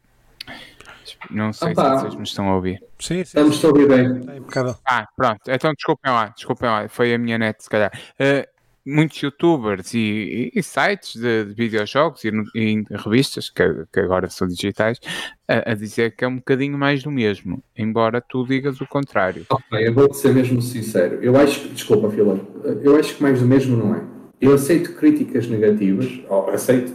não 1.29 1.53
sei 1.53 1.71
Opa. 1.71 1.97
se 1.97 2.01
vocês 2.03 2.15
me 2.15 2.23
estão 2.23 2.49
a 2.49 2.55
ouvir. 2.55 2.83
Sim, 2.99 3.15
sim. 3.15 3.21
Estamos 3.21 3.63
a 3.63 3.67
ouvir 3.67 3.87
bem. 3.87 4.37
Está 4.47 4.75
Ah, 4.85 5.07
pronto. 5.15 5.41
Então 5.47 5.73
desculpem 5.73 6.11
lá, 6.11 6.27
desculpem 6.27 6.69
lá. 6.69 6.89
Foi 6.89 7.13
a 7.13 7.17
minha 7.17 7.37
net, 7.37 7.63
se 7.63 7.69
calhar. 7.69 7.91
Uh, 8.19 8.47
muitos 8.85 9.21
youtubers 9.21 9.93
e, 9.93 10.51
e, 10.53 10.59
e 10.59 10.63
sites 10.63 11.15
de, 11.15 11.45
de 11.45 11.53
videojogos 11.53 12.23
e, 12.23 12.31
e, 12.55 12.83
revistas, 12.91 13.49
que, 13.49 13.63
que, 13.91 13.99
agora 13.99 14.29
são 14.29 14.47
digitais, 14.47 14.99
a, 15.47 15.71
a, 15.71 15.75
dizer 15.75 16.15
que 16.15 16.25
é 16.25 16.27
um 16.27 16.37
bocadinho 16.37 16.77
mais 16.77 17.03
do 17.03 17.11
mesmo, 17.11 17.63
embora 17.77 18.21
tu 18.21 18.45
digas 18.45 18.81
o 18.81 18.87
contrário. 18.87 19.45
Ok, 19.49 19.87
eu 19.87 19.93
vou 19.93 20.13
ser 20.13 20.33
mesmo 20.33 20.61
sincero. 20.61 21.19
Eu 21.21 21.37
acho 21.37 21.61
que, 21.61 21.69
desculpa, 21.69 22.09
Fila, 22.09 22.39
eu 22.81 22.97
acho 22.97 23.15
que 23.15 23.21
mais 23.21 23.39
do 23.39 23.45
mesmo 23.45 23.77
não 23.77 23.95
é. 23.95 24.03
Eu 24.41 24.53
aceito 24.53 24.95
críticas 24.95 25.47
negativas, 25.47 26.21
ou 26.27 26.49
aceito, 26.49 26.93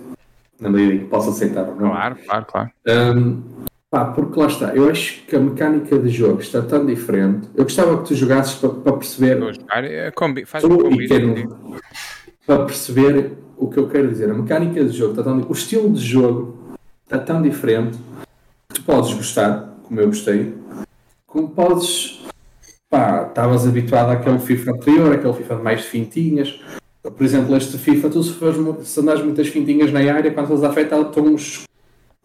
na 0.59 0.71
medida 0.71 0.95
em 0.95 0.99
que 1.01 1.05
posso 1.07 1.31
aceitar 1.31 1.69
ou 1.69 1.77
não. 1.77 1.91
Claro, 1.91 2.17
claro, 2.27 2.47
claro. 2.47 2.71
Um, 2.87 3.43
Pá, 3.95 4.07
porque 4.07 4.41
lá 4.41 4.49
está, 4.49 4.75
eu 4.75 4.91
acho 4.91 5.23
que 5.23 5.37
a 5.37 5.39
mecânica 5.39 5.97
de 5.97 6.09
jogo 6.11 6.41
está 6.41 6.61
tão 6.61 6.85
diferente. 6.85 7.49
Eu 7.55 7.63
gostava 7.63 7.97
que 7.99 8.09
tu 8.09 8.15
jogasses 8.17 8.57
para, 8.57 8.71
para 8.71 8.93
perceber. 8.95 9.57
É, 9.71 10.11
combi, 10.11 10.45
faz 10.45 10.65
quero, 11.07 11.57
para 12.45 12.65
perceber 12.65 13.35
o 13.57 13.71
que 13.71 13.79
eu 13.79 13.89
quero 13.89 14.09
dizer. 14.09 14.29
A 14.29 14.35
mecânica 14.35 14.85
de 14.85 14.91
jogo 14.91 15.13
está 15.13 15.23
tão 15.23 15.47
O 15.49 15.53
estilo 15.53 15.93
de 15.93 16.05
jogo 16.05 16.59
está 17.05 17.21
tão 17.21 17.41
diferente 17.41 17.97
que 18.69 18.81
tu 18.81 18.83
podes 18.83 19.15
gostar, 19.15 19.77
como 19.85 20.01
eu 20.01 20.09
gostei, 20.09 20.53
como 21.25 21.51
podes. 21.51 22.21
Pá, 22.91 23.27
estavas 23.29 23.65
habituado 23.65 24.11
àquele 24.11 24.41
FIFA 24.41 24.73
anterior, 24.73 25.15
aquele 25.15 25.35
FIFA 25.35 25.55
de 25.55 25.63
mais 25.63 25.85
fintinhas. 25.85 26.61
Por 27.01 27.25
exemplo, 27.25 27.57
este 27.57 27.79
FIFA, 27.79 28.11
tu 28.11 28.25
se, 28.25 28.33
fores, 28.33 28.89
se 28.89 28.99
andares 28.99 29.23
muitas 29.23 29.47
fintinhas 29.47 29.93
na 29.93 30.01
área, 30.01 30.33
quando 30.33 30.53
estás 30.53 30.65
afetado, 30.65 31.11
estão 31.11 31.27
uns 31.27 31.63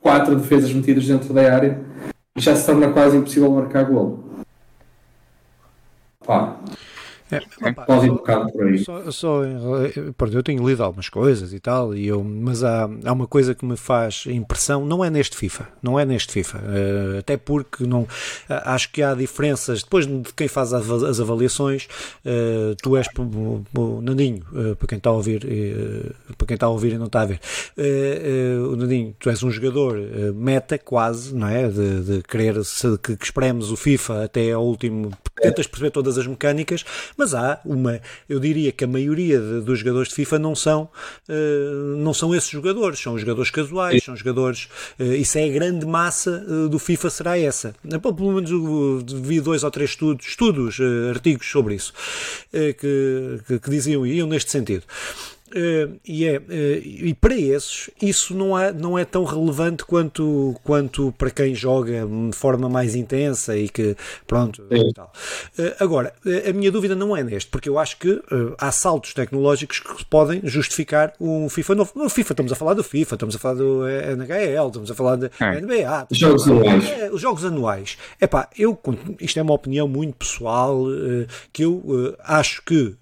quatro 0.01 0.35
defesas 0.35 0.71
metidas 0.71 1.05
dentro 1.05 1.33
da 1.33 1.53
área 1.53 1.79
e 2.35 2.41
já 2.41 2.55
se 2.55 2.65
torna 2.65 2.91
quase 2.91 3.17
impossível 3.17 3.51
marcar 3.51 3.85
golo. 3.85 4.23
Pá, 6.25 6.57
é, 7.32 7.69
opa, 7.69 7.86
Pode 7.86 8.05
ir 8.05 8.11
um 8.11 8.15
bocado 8.15 8.51
por 8.51 8.65
aí. 8.65 8.80
Só, 8.80 9.11
só, 9.11 9.41
pronto, 10.17 10.36
eu 10.36 10.43
tenho 10.43 10.67
lido 10.67 10.84
algumas 10.84 11.09
coisas 11.09 11.53
e 11.53 11.59
tal, 11.59 11.95
e 11.95 12.07
eu, 12.07 12.23
mas 12.23 12.63
há, 12.63 12.89
há 13.05 13.13
uma 13.13 13.27
coisa 13.27 13.53
que 13.53 13.65
me 13.65 13.77
faz 13.77 14.23
impressão, 14.27 14.86
não 14.86 15.03
é 15.03 15.09
neste 15.09 15.38
FIFA, 15.38 15.67
não 15.82 15.99
é 15.99 16.05
neste 16.05 16.34
FIFA, 16.34 16.57
uh, 16.57 17.19
até 17.19 17.38
porque 17.38 17.86
não, 17.86 18.01
uh, 18.01 18.07
acho 18.65 18.91
que 18.91 19.01
há 19.01 19.13
diferenças, 19.13 19.84
depois 19.84 20.07
de 20.07 20.34
quem 20.36 20.47
faz 20.47 20.73
as 20.73 21.19
avaliações, 21.19 21.88
uh, 22.25 22.75
tu 22.82 22.97
és 22.97 23.07
o, 23.17 24.01
Nandinho, 24.01 24.43
para 24.77 24.88
quem 24.88 24.97
está 24.97 25.09
a 25.09 25.13
ouvir, 25.13 25.45
para 26.38 26.47
quem 26.47 26.55
está 26.55 26.65
a 26.65 26.69
ouvir 26.69 26.93
e 26.93 26.97
não 26.97 27.05
está 27.05 27.21
a 27.21 27.25
ver, 27.25 27.39
o 28.67 28.75
Nandinho, 28.75 29.15
tu 29.19 29.30
és 29.30 29.41
um 29.43 29.51
jogador 29.51 29.97
meta 30.34 30.77
quase, 30.77 31.34
não 31.34 31.47
é, 31.47 31.67
de, 31.67 32.01
de 32.01 32.23
querer 32.23 32.63
se, 32.63 32.97
que, 32.97 33.15
que 33.15 33.30
o 33.39 33.75
FIFA 33.75 34.23
até 34.25 34.51
ao 34.51 34.65
último, 34.65 35.11
tentas 35.36 35.67
perceber 35.67 35.91
todas 35.91 36.17
as 36.17 36.27
mecânicas, 36.27 36.86
mas 37.20 37.36
há 37.36 37.59
uma, 37.65 37.99
eu 38.30 38.39
diria 38.39 38.72
que 38.72 38.86
a 38.86 38.88
maioria 38.88 39.38
de, 39.38 39.59
dos 39.59 39.80
jogadores 39.80 40.07
de 40.07 40.15
FIFA 40.15 40.39
não 40.39 40.55
são, 40.55 40.89
uh, 41.28 41.97
não 41.97 42.13
são 42.13 42.34
esses 42.34 42.49
jogadores, 42.49 42.97
são 42.97 43.20
jogadores 43.20 43.51
casuais, 43.51 44.01
são 44.01 44.15
jogadores, 44.15 44.70
uh, 44.97 45.03
isso 45.03 45.38
é 45.38 45.43
a 45.43 45.49
grande 45.49 45.86
massa 45.86 46.45
uh, 46.47 46.70
do 46.70 46.80
FIFA 46.80 47.09
será 47.09 47.38
essa. 47.38 47.76
Pelo 48.01 48.32
menos 48.32 48.49
vi 49.22 49.41
dois 49.41 49.65
ou 49.65 49.70
três 49.70 49.89
estudos, 49.89 50.26
estudos 50.26 50.78
artigos 51.09 51.51
sobre 51.51 51.76
isso, 51.76 51.93
que, 52.51 53.39
que, 53.45 53.59
que 53.59 53.70
diziam, 53.70 54.05
iam 54.05 54.26
neste 54.26 54.49
sentido. 54.49 54.84
Uh, 55.49 55.99
e, 56.05 56.27
é, 56.27 56.37
uh, 56.37 56.43
e 56.83 57.13
para 57.15 57.35
esses 57.35 57.89
isso 57.99 58.35
não 58.35 58.57
é, 58.57 58.71
não 58.71 58.99
é 58.99 59.03
tão 59.03 59.23
relevante 59.23 59.83
quanto, 59.83 60.55
quanto 60.63 61.11
para 61.17 61.31
quem 61.31 61.55
joga 61.55 62.05
de 62.05 62.35
forma 62.35 62.69
mais 62.69 62.93
intensa 62.93 63.57
e 63.57 63.67
que 63.67 63.95
pronto 64.27 64.63
e 64.69 64.93
tal. 64.93 65.11
Uh, 65.57 65.75
agora, 65.79 66.13
a 66.47 66.53
minha 66.53 66.71
dúvida 66.71 66.95
não 66.95 67.17
é 67.17 67.23
neste, 67.23 67.49
porque 67.49 67.67
eu 67.67 67.79
acho 67.79 67.97
que 67.97 68.21
há 68.57 68.71
saltos 68.71 69.13
tecnológicos 69.13 69.79
que 69.79 70.05
podem 70.05 70.41
justificar 70.43 71.13
um 71.19 71.49
FIFA 71.49 71.75
novo. 71.75 71.91
No 71.95 72.09
FIFA 72.09 72.33
estamos 72.33 72.51
a 72.51 72.55
falar 72.55 72.73
do 72.73 72.83
FIFA, 72.83 73.15
estamos 73.15 73.35
a 73.35 73.39
falar 73.39 73.55
do 73.55 73.87
NHL, 73.87 74.67
estamos 74.67 74.91
a 74.91 74.95
falar 74.95 75.15
da 75.15 75.29
é. 75.39 75.61
NBA. 75.61 76.07
Os 76.11 76.17
jogos 76.17 76.47
anuais. 76.47 76.89
É, 76.89 77.09
os 77.11 77.21
jogos 77.21 77.45
anuais. 77.45 77.97
Epá, 78.21 78.49
eu, 78.57 78.79
isto 79.19 79.39
é 79.39 79.41
uma 79.41 79.53
opinião 79.53 79.87
muito 79.87 80.15
pessoal, 80.15 80.83
que 81.51 81.63
eu 81.63 82.15
acho 82.19 82.63
que 82.63 82.95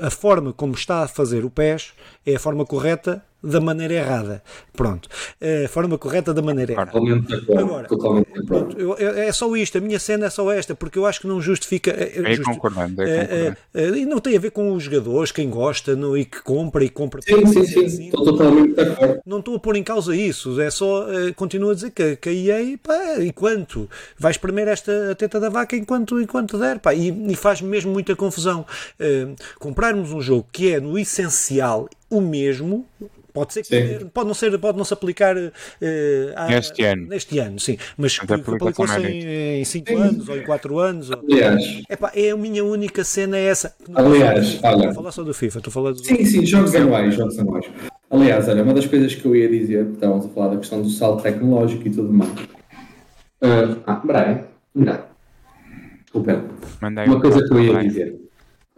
a 0.00 0.10
forma 0.10 0.52
como 0.52 0.74
está 0.74 1.02
a 1.02 1.08
fazer 1.08 1.44
o 1.44 1.50
PES 1.50 1.85
é 2.24 2.36
a 2.36 2.38
forma 2.38 2.64
correta 2.64 3.24
da 3.42 3.60
maneira 3.60 3.94
errada. 3.94 4.42
Pronto. 4.72 5.08
A 5.40 5.68
forma 5.68 5.98
correta 5.98 6.32
da 6.32 6.42
maneira 6.42 6.72
errada. 6.72 6.90
Totalmente 6.92 7.34
Agora, 7.56 7.88
pronto, 8.46 8.78
eu, 8.78 8.96
é 8.98 9.30
só 9.32 9.54
isto, 9.56 9.78
a 9.78 9.80
minha 9.80 9.98
cena 9.98 10.26
é 10.26 10.30
só 10.30 10.50
esta, 10.50 10.74
porque 10.74 10.98
eu 10.98 11.06
acho 11.06 11.20
que 11.20 11.26
não 11.26 11.40
justifica. 11.40 11.90
É, 11.90 12.36
justi 12.36 12.42
concordando, 12.42 13.02
é, 13.02 13.56
concordando. 13.74 13.96
E 13.96 14.06
não 14.06 14.20
tem 14.20 14.36
a 14.36 14.40
ver 14.40 14.50
com 14.50 14.72
os 14.72 14.82
jogadores, 14.82 15.32
quem 15.32 15.48
gosta 15.48 15.94
no, 15.94 16.16
e 16.16 16.24
que 16.24 16.42
compra 16.42 16.84
e 16.84 16.88
compra. 16.88 17.20
Sim, 17.22 17.46
sim, 17.46 17.66
sim. 17.66 17.84
Assim, 17.84 18.04
estou 18.06 18.24
totalmente 18.24 18.74
de 18.74 18.80
acordo. 18.80 19.20
Não 19.24 19.38
estou 19.38 19.56
a 19.56 19.58
pôr 19.58 19.76
em 19.76 19.82
causa 19.82 20.14
isso, 20.14 20.60
é 20.60 20.70
só. 20.70 21.06
continuo 21.34 21.70
a 21.70 21.74
dizer 21.74 21.90
que, 21.90 22.16
que 22.16 22.28
a 22.28 22.32
EA, 22.32 22.78
pá, 22.82 23.22
enquanto 23.22 23.88
vai 24.18 24.30
espremer 24.30 24.68
esta 24.68 25.14
teta 25.14 25.38
da 25.38 25.48
vaca 25.48 25.76
enquanto, 25.76 26.20
enquanto 26.20 26.58
der, 26.58 26.78
pá, 26.78 26.94
e, 26.94 27.10
e 27.30 27.36
faz-me 27.36 27.68
mesmo 27.68 27.92
muita 27.92 28.16
confusão. 28.16 28.66
comprarmos 29.58 30.12
um 30.12 30.20
jogo 30.20 30.46
que 30.52 30.72
é 30.72 30.80
no 30.80 30.98
essencial 30.98 31.88
o 32.10 32.20
mesmo, 32.20 32.86
Pode 33.36 33.52
ser 33.52 33.64
que 33.64 34.06
pode 34.14 34.26
não 34.26 34.32
ser, 34.32 34.58
pode 34.58 34.78
não 34.78 34.84
se 34.84 34.94
aplicar 34.94 35.36
uh, 35.36 35.52
a, 36.34 36.46
neste 36.46 36.82
ano. 36.82 37.06
Neste 37.06 37.38
ano, 37.38 37.60
sim. 37.60 37.76
Mas 37.98 38.18
que 38.18 38.32
aplicou-se 38.32 38.98
em 38.98 39.62
5 39.62 39.98
anos 39.98 40.28
ou 40.30 40.38
em 40.38 40.42
4 40.42 40.78
anos. 40.78 41.10
Aliás, 41.12 41.82
Epá, 41.90 42.10
é 42.14 42.30
a 42.30 42.36
minha 42.36 42.64
única 42.64 43.04
cena 43.04 43.36
é 43.36 43.44
essa. 43.44 43.74
Aliás, 43.94 44.58
olha. 44.62 44.76
Estou 44.76 44.88
a 44.88 44.94
falar 44.94 45.12
só 45.12 45.22
do 45.22 45.34
FIFA, 45.34 45.58
estou 45.58 45.70
a 45.70 45.74
falar 45.74 45.92
do... 45.92 45.98
Sim, 45.98 46.24
sim, 46.24 46.46
jogos 46.46 46.74
anuais, 46.74 47.14
jogos 47.14 47.38
anuais. 47.38 47.66
Aliás, 48.10 48.48
olha, 48.48 48.62
uma 48.62 48.72
das 48.72 48.86
coisas 48.86 49.14
que 49.14 49.26
eu 49.26 49.36
ia 49.36 49.50
dizer, 49.50 49.86
estávamos 49.92 50.24
a 50.24 50.28
falar 50.30 50.54
da 50.54 50.56
questão 50.56 50.80
do 50.80 50.88
salto 50.88 51.22
tecnológico 51.22 51.86
e 51.86 51.90
tudo 51.90 52.10
mais. 52.10 52.40
Uh, 53.42 53.82
ah, 53.86 54.00
Brian, 54.02 54.44
não. 54.74 54.98
Desculpa. 56.04 56.42
Uma 56.80 57.20
coisa 57.20 57.46
que 57.46 57.52
eu 57.52 57.60
ia 57.60 57.82
dizer. 57.82 58.25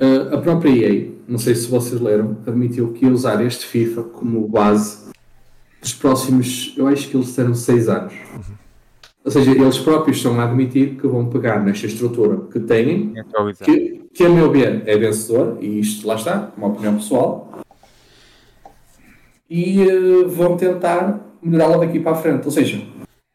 Uh, 0.00 0.32
a 0.34 0.38
própria 0.38 0.70
EA, 0.70 1.08
não 1.26 1.38
sei 1.38 1.56
se 1.56 1.68
vocês 1.68 2.00
leram, 2.00 2.36
admitiu 2.46 2.92
que 2.92 3.04
ia 3.04 3.10
usar 3.10 3.44
este 3.44 3.66
FIFA 3.66 4.04
como 4.04 4.46
base 4.46 5.08
dos 5.80 5.92
próximos, 5.92 6.72
eu 6.76 6.86
acho 6.86 7.08
que 7.08 7.16
eles 7.16 7.26
disseram 7.26 7.52
6 7.52 7.88
anos. 7.88 8.14
Uhum. 8.32 8.54
Ou 9.24 9.30
seja, 9.30 9.50
eles 9.50 9.78
próprios 9.78 10.18
estão 10.18 10.38
a 10.40 10.44
admitir 10.44 10.94
que 10.94 11.06
vão 11.06 11.26
pegar 11.26 11.62
nesta 11.64 11.86
estrutura 11.86 12.38
que 12.50 12.60
têm, 12.60 13.12
que, 13.64 14.04
que 14.14 14.24
a 14.24 14.28
meu 14.28 14.50
ver 14.52 14.84
é 14.86 14.96
vencedor, 14.96 15.58
e 15.60 15.80
isto 15.80 16.06
lá 16.06 16.14
está, 16.14 16.52
uma 16.56 16.68
opinião 16.68 16.94
pessoal, 16.94 17.60
e 19.50 19.82
uh, 19.82 20.28
vão 20.28 20.56
tentar 20.56 21.20
melhorá-la 21.42 21.78
daqui 21.78 21.98
para 21.98 22.12
a 22.12 22.14
frente. 22.14 22.44
Ou 22.44 22.52
seja, 22.52 22.80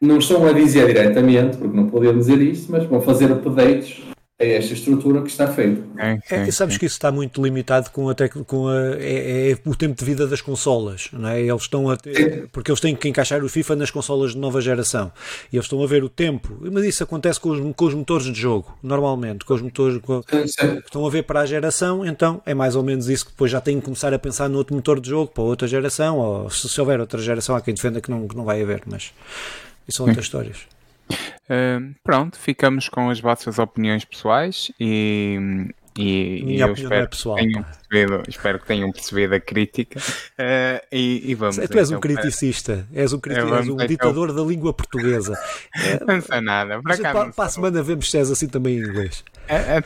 não 0.00 0.16
estão 0.16 0.46
a 0.46 0.52
dizer 0.52 0.86
diretamente, 0.86 1.58
porque 1.58 1.76
não 1.76 1.88
podiam 1.88 2.16
dizer 2.16 2.40
isto, 2.40 2.72
mas 2.72 2.84
vão 2.86 3.02
fazer 3.02 3.30
updates 3.30 4.02
é 4.36 4.56
esta 4.56 4.72
estrutura 4.72 5.22
que 5.22 5.28
está 5.28 5.46
feita. 5.46 5.80
É, 5.96 6.18
é, 6.28 6.50
sabes 6.50 6.76
que 6.76 6.86
isso 6.86 6.96
está 6.96 7.12
muito 7.12 7.40
limitado 7.40 7.90
com 7.90 8.08
a, 8.08 8.14
tec, 8.14 8.34
com 8.44 8.66
a 8.66 8.96
é, 8.98 9.52
é, 9.52 9.58
o 9.64 9.76
tempo 9.76 9.96
de 9.96 10.04
vida 10.04 10.26
das 10.26 10.40
consolas, 10.40 11.08
não 11.12 11.28
é? 11.28 11.40
Eles 11.40 11.62
estão 11.62 11.88
a 11.88 11.96
ter, 11.96 12.48
porque 12.50 12.68
eles 12.68 12.80
têm 12.80 12.96
que 12.96 13.08
encaixar 13.08 13.44
o 13.44 13.48
FIFA 13.48 13.76
nas 13.76 13.92
consolas 13.92 14.32
de 14.32 14.38
nova 14.38 14.60
geração 14.60 15.12
e 15.52 15.56
eles 15.56 15.66
estão 15.66 15.80
a 15.82 15.86
ver 15.86 16.02
o 16.02 16.08
tempo, 16.08 16.58
mas 16.60 16.84
isso 16.84 17.04
acontece 17.04 17.38
com 17.38 17.50
os, 17.50 17.74
com 17.76 17.84
os 17.84 17.94
motores 17.94 18.26
de 18.26 18.40
jogo, 18.40 18.76
normalmente, 18.82 19.44
com 19.44 19.54
os 19.54 19.62
motores 19.62 19.98
com, 19.98 20.20
estão 20.84 21.06
a 21.06 21.10
ver 21.10 21.22
para 21.22 21.40
a 21.40 21.46
geração, 21.46 22.04
então 22.04 22.42
é 22.44 22.54
mais 22.54 22.74
ou 22.74 22.82
menos 22.82 23.08
isso 23.08 23.26
que 23.26 23.30
depois 23.30 23.52
já 23.52 23.60
têm 23.60 23.78
que 23.78 23.84
começar 23.84 24.12
a 24.12 24.18
pensar 24.18 24.48
no 24.48 24.58
outro 24.58 24.74
motor 24.74 24.98
de 24.98 25.10
jogo 25.10 25.30
para 25.30 25.44
outra 25.44 25.68
geração, 25.68 26.18
ou 26.18 26.50
se, 26.50 26.68
se 26.68 26.80
houver 26.80 26.98
outra 26.98 27.22
geração, 27.22 27.54
há 27.54 27.60
quem 27.60 27.72
defenda 27.72 28.00
que 28.00 28.10
não, 28.10 28.26
que 28.26 28.36
não 28.36 28.44
vai 28.44 28.60
haver, 28.60 28.82
mas 28.84 29.12
isso 29.86 29.98
são 29.98 30.06
outras 30.06 30.24
histórias. 30.24 30.73
Uh, 31.10 31.94
pronto, 32.02 32.38
ficamos 32.38 32.88
com 32.88 33.10
as 33.10 33.20
vossas 33.20 33.58
opiniões 33.58 34.04
pessoais 34.04 34.72
e, 34.80 35.68
e, 35.96 36.54
e 36.54 36.60
eu 36.60 36.72
espero, 36.72 37.04
é 37.04 37.06
pessoal, 37.06 37.36
que 37.36 37.42
tenham 37.44 38.22
espero 38.26 38.58
que 38.58 38.66
tenham 38.66 38.90
percebido 38.90 39.34
a 39.34 39.40
crítica 39.40 40.00
uh, 40.00 40.86
e, 40.90 41.30
e, 41.30 41.34
vamos. 41.34 41.56
Tu 41.56 41.78
és 41.78 41.90
um 41.90 41.96
então 41.96 42.00
criticista, 42.00 42.88
és 42.92 43.12
um, 43.12 43.20
criti 43.20 43.38
é, 43.38 43.42
és 43.42 43.68
um 43.68 43.76
ditador 43.76 44.32
da 44.32 44.42
língua 44.42 44.72
portuguesa. 44.72 45.38
não 46.06 46.20
sei 46.20 46.40
nada. 46.40 46.82
Para, 46.82 46.98
cá, 46.98 47.12
para, 47.12 47.32
para 47.32 47.44
a 47.44 47.48
semana 47.48 47.82
vemos 47.82 48.10
se 48.10 48.18
és 48.18 48.30
assim 48.30 48.48
também 48.48 48.78
em 48.78 48.80
inglês. 48.80 49.22
É, 49.46 49.76
é... 49.76 49.84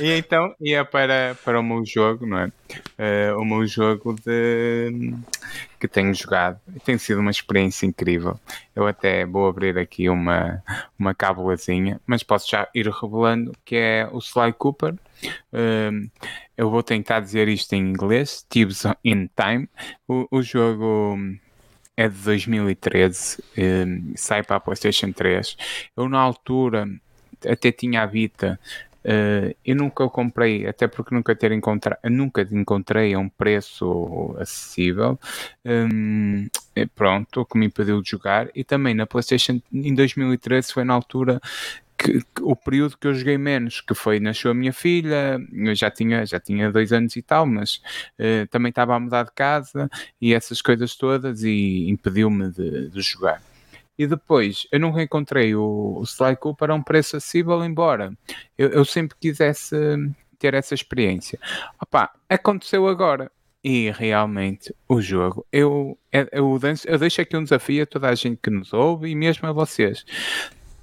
e 0.00 0.10
então 0.16 0.54
ia 0.58 0.82
para, 0.82 1.36
para 1.44 1.60
o 1.60 1.62
meu 1.62 1.84
jogo, 1.84 2.26
não 2.26 2.38
é? 2.38 2.46
Uh, 2.98 3.38
o 3.38 3.44
meu 3.44 3.66
jogo 3.66 4.16
de 4.24 5.12
que 5.78 5.88
tenho 5.88 6.12
jogado 6.14 6.60
tem 6.84 6.98
sido 6.98 7.20
uma 7.20 7.30
experiência 7.30 7.86
incrível. 7.86 8.38
Eu 8.74 8.86
até 8.86 9.24
vou 9.24 9.48
abrir 9.48 9.78
aqui 9.78 10.08
uma, 10.08 10.62
uma 10.98 11.14
cábulazinha, 11.14 12.00
mas 12.06 12.22
posso 12.22 12.50
já 12.50 12.68
ir 12.74 12.88
revelando 12.88 13.52
que 13.64 13.76
é 13.76 14.08
o 14.10 14.18
Sly 14.18 14.52
Cooper. 14.52 14.94
Uh, 15.52 16.10
eu 16.56 16.70
vou 16.70 16.82
tentar 16.82 17.20
dizer 17.20 17.48
isto 17.48 17.72
em 17.74 17.80
inglês, 17.80 18.44
Thieves 18.48 18.84
in 19.04 19.28
Time. 19.36 19.68
O, 20.06 20.26
o 20.30 20.42
jogo 20.42 21.18
é 21.96 22.08
de 22.08 22.16
2013, 22.16 23.42
um, 23.58 24.12
sai 24.14 24.42
para 24.42 24.56
a 24.56 24.60
PlayStation 24.60 25.12
3. 25.12 25.56
Eu, 25.96 26.08
na 26.08 26.20
altura, 26.20 26.88
até 27.46 27.72
tinha 27.72 28.02
a 28.02 28.06
Vita. 28.06 28.58
Uh, 29.08 29.56
eu 29.64 29.74
nunca 29.74 30.04
o 30.04 30.10
comprei, 30.10 30.66
até 30.66 30.86
porque 30.86 31.14
nunca 31.14 31.34
ter 31.34 31.50
encontrado, 31.50 31.98
nunca 32.10 32.46
encontrei 32.52 33.14
a 33.14 33.18
um 33.18 33.28
preço 33.28 34.36
acessível. 34.38 35.18
Um, 35.64 36.46
pronto, 36.94 37.40
o 37.40 37.46
que 37.46 37.56
me 37.56 37.66
impediu 37.66 38.02
de 38.02 38.10
jogar. 38.10 38.50
E 38.54 38.62
também 38.62 38.92
na 38.94 39.06
PlayStation 39.06 39.62
em 39.72 39.94
2013 39.94 40.74
foi 40.74 40.84
na 40.84 40.92
altura 40.92 41.40
que, 41.98 42.20
que, 42.20 42.42
o 42.42 42.54
período 42.54 42.96
que 42.96 43.06
eu 43.08 43.14
joguei 43.14 43.36
menos, 43.36 43.80
que 43.80 43.94
foi 43.94 44.20
nasceu 44.20 44.50
a 44.50 44.54
minha 44.54 44.72
filha, 44.72 45.40
eu 45.52 45.74
já 45.74 45.90
tinha, 45.90 46.24
já 46.24 46.38
tinha 46.38 46.70
dois 46.70 46.92
anos 46.92 47.16
e 47.16 47.22
tal, 47.22 47.44
mas 47.44 47.76
uh, 48.20 48.46
também 48.50 48.70
estava 48.70 48.94
a 48.94 49.00
mudar 49.00 49.24
de 49.24 49.32
casa 49.32 49.90
e 50.20 50.32
essas 50.32 50.62
coisas 50.62 50.94
todas 50.94 51.42
e 51.42 51.88
impediu-me 51.88 52.50
de, 52.50 52.90
de, 52.90 53.00
jogar. 53.00 53.42
E 53.98 54.06
depois, 54.06 54.66
eu 54.70 54.78
nunca 54.78 55.02
encontrei 55.02 55.54
o, 55.54 55.98
o 55.98 56.02
Sly 56.04 56.36
Cooper 56.36 56.70
a 56.70 56.74
um 56.74 56.82
preço 56.82 57.16
acessível, 57.16 57.64
embora 57.64 58.12
eu, 58.56 58.68
eu 58.68 58.84
sempre 58.84 59.16
quisesse 59.20 59.76
ter 60.38 60.54
essa 60.54 60.74
experiência. 60.74 61.38
Opa, 61.80 62.10
aconteceu 62.28 62.86
agora. 62.86 63.30
E 63.62 63.90
realmente 63.90 64.72
o 64.88 65.00
jogo, 65.02 65.44
eu, 65.52 65.98
eu, 66.12 66.28
eu, 66.30 66.60
eu 66.86 66.98
deixo 66.98 67.20
aqui 67.20 67.36
um 67.36 67.42
desafio 67.42 67.82
a 67.82 67.86
toda 67.86 68.08
a 68.08 68.14
gente 68.14 68.38
que 68.40 68.50
nos 68.50 68.72
ouve 68.72 69.10
e 69.10 69.16
mesmo 69.16 69.48
a 69.48 69.52
vocês 69.52 70.04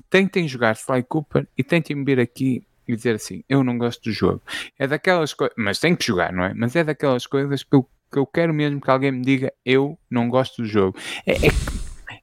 tentem 0.09 0.47
jogar 0.47 0.75
Sly 0.75 1.03
Cooper 1.03 1.47
e 1.57 1.63
tentem 1.63 2.03
vir 2.03 2.19
aqui 2.19 2.65
e 2.87 2.95
dizer 2.95 3.15
assim: 3.15 3.43
eu 3.49 3.63
não 3.63 3.77
gosto 3.77 4.03
do 4.03 4.11
jogo. 4.11 4.41
É 4.77 4.87
daquelas 4.87 5.33
coisas, 5.33 5.55
mas 5.57 5.79
tem 5.79 5.95
que 5.95 6.05
jogar, 6.05 6.31
não 6.31 6.43
é? 6.43 6.53
Mas 6.53 6.75
é 6.75 6.83
daquelas 6.83 7.25
coisas 7.27 7.63
que 7.63 7.75
eu, 7.75 7.83
que 8.11 8.19
eu 8.19 8.25
quero 8.25 8.53
mesmo 8.53 8.79
que 8.79 8.89
alguém 8.89 9.11
me 9.11 9.21
diga: 9.21 9.51
eu 9.65 9.97
não 10.09 10.29
gosto 10.29 10.61
do 10.61 10.67
jogo. 10.67 10.97
É, 11.25 11.33
é 11.33 11.51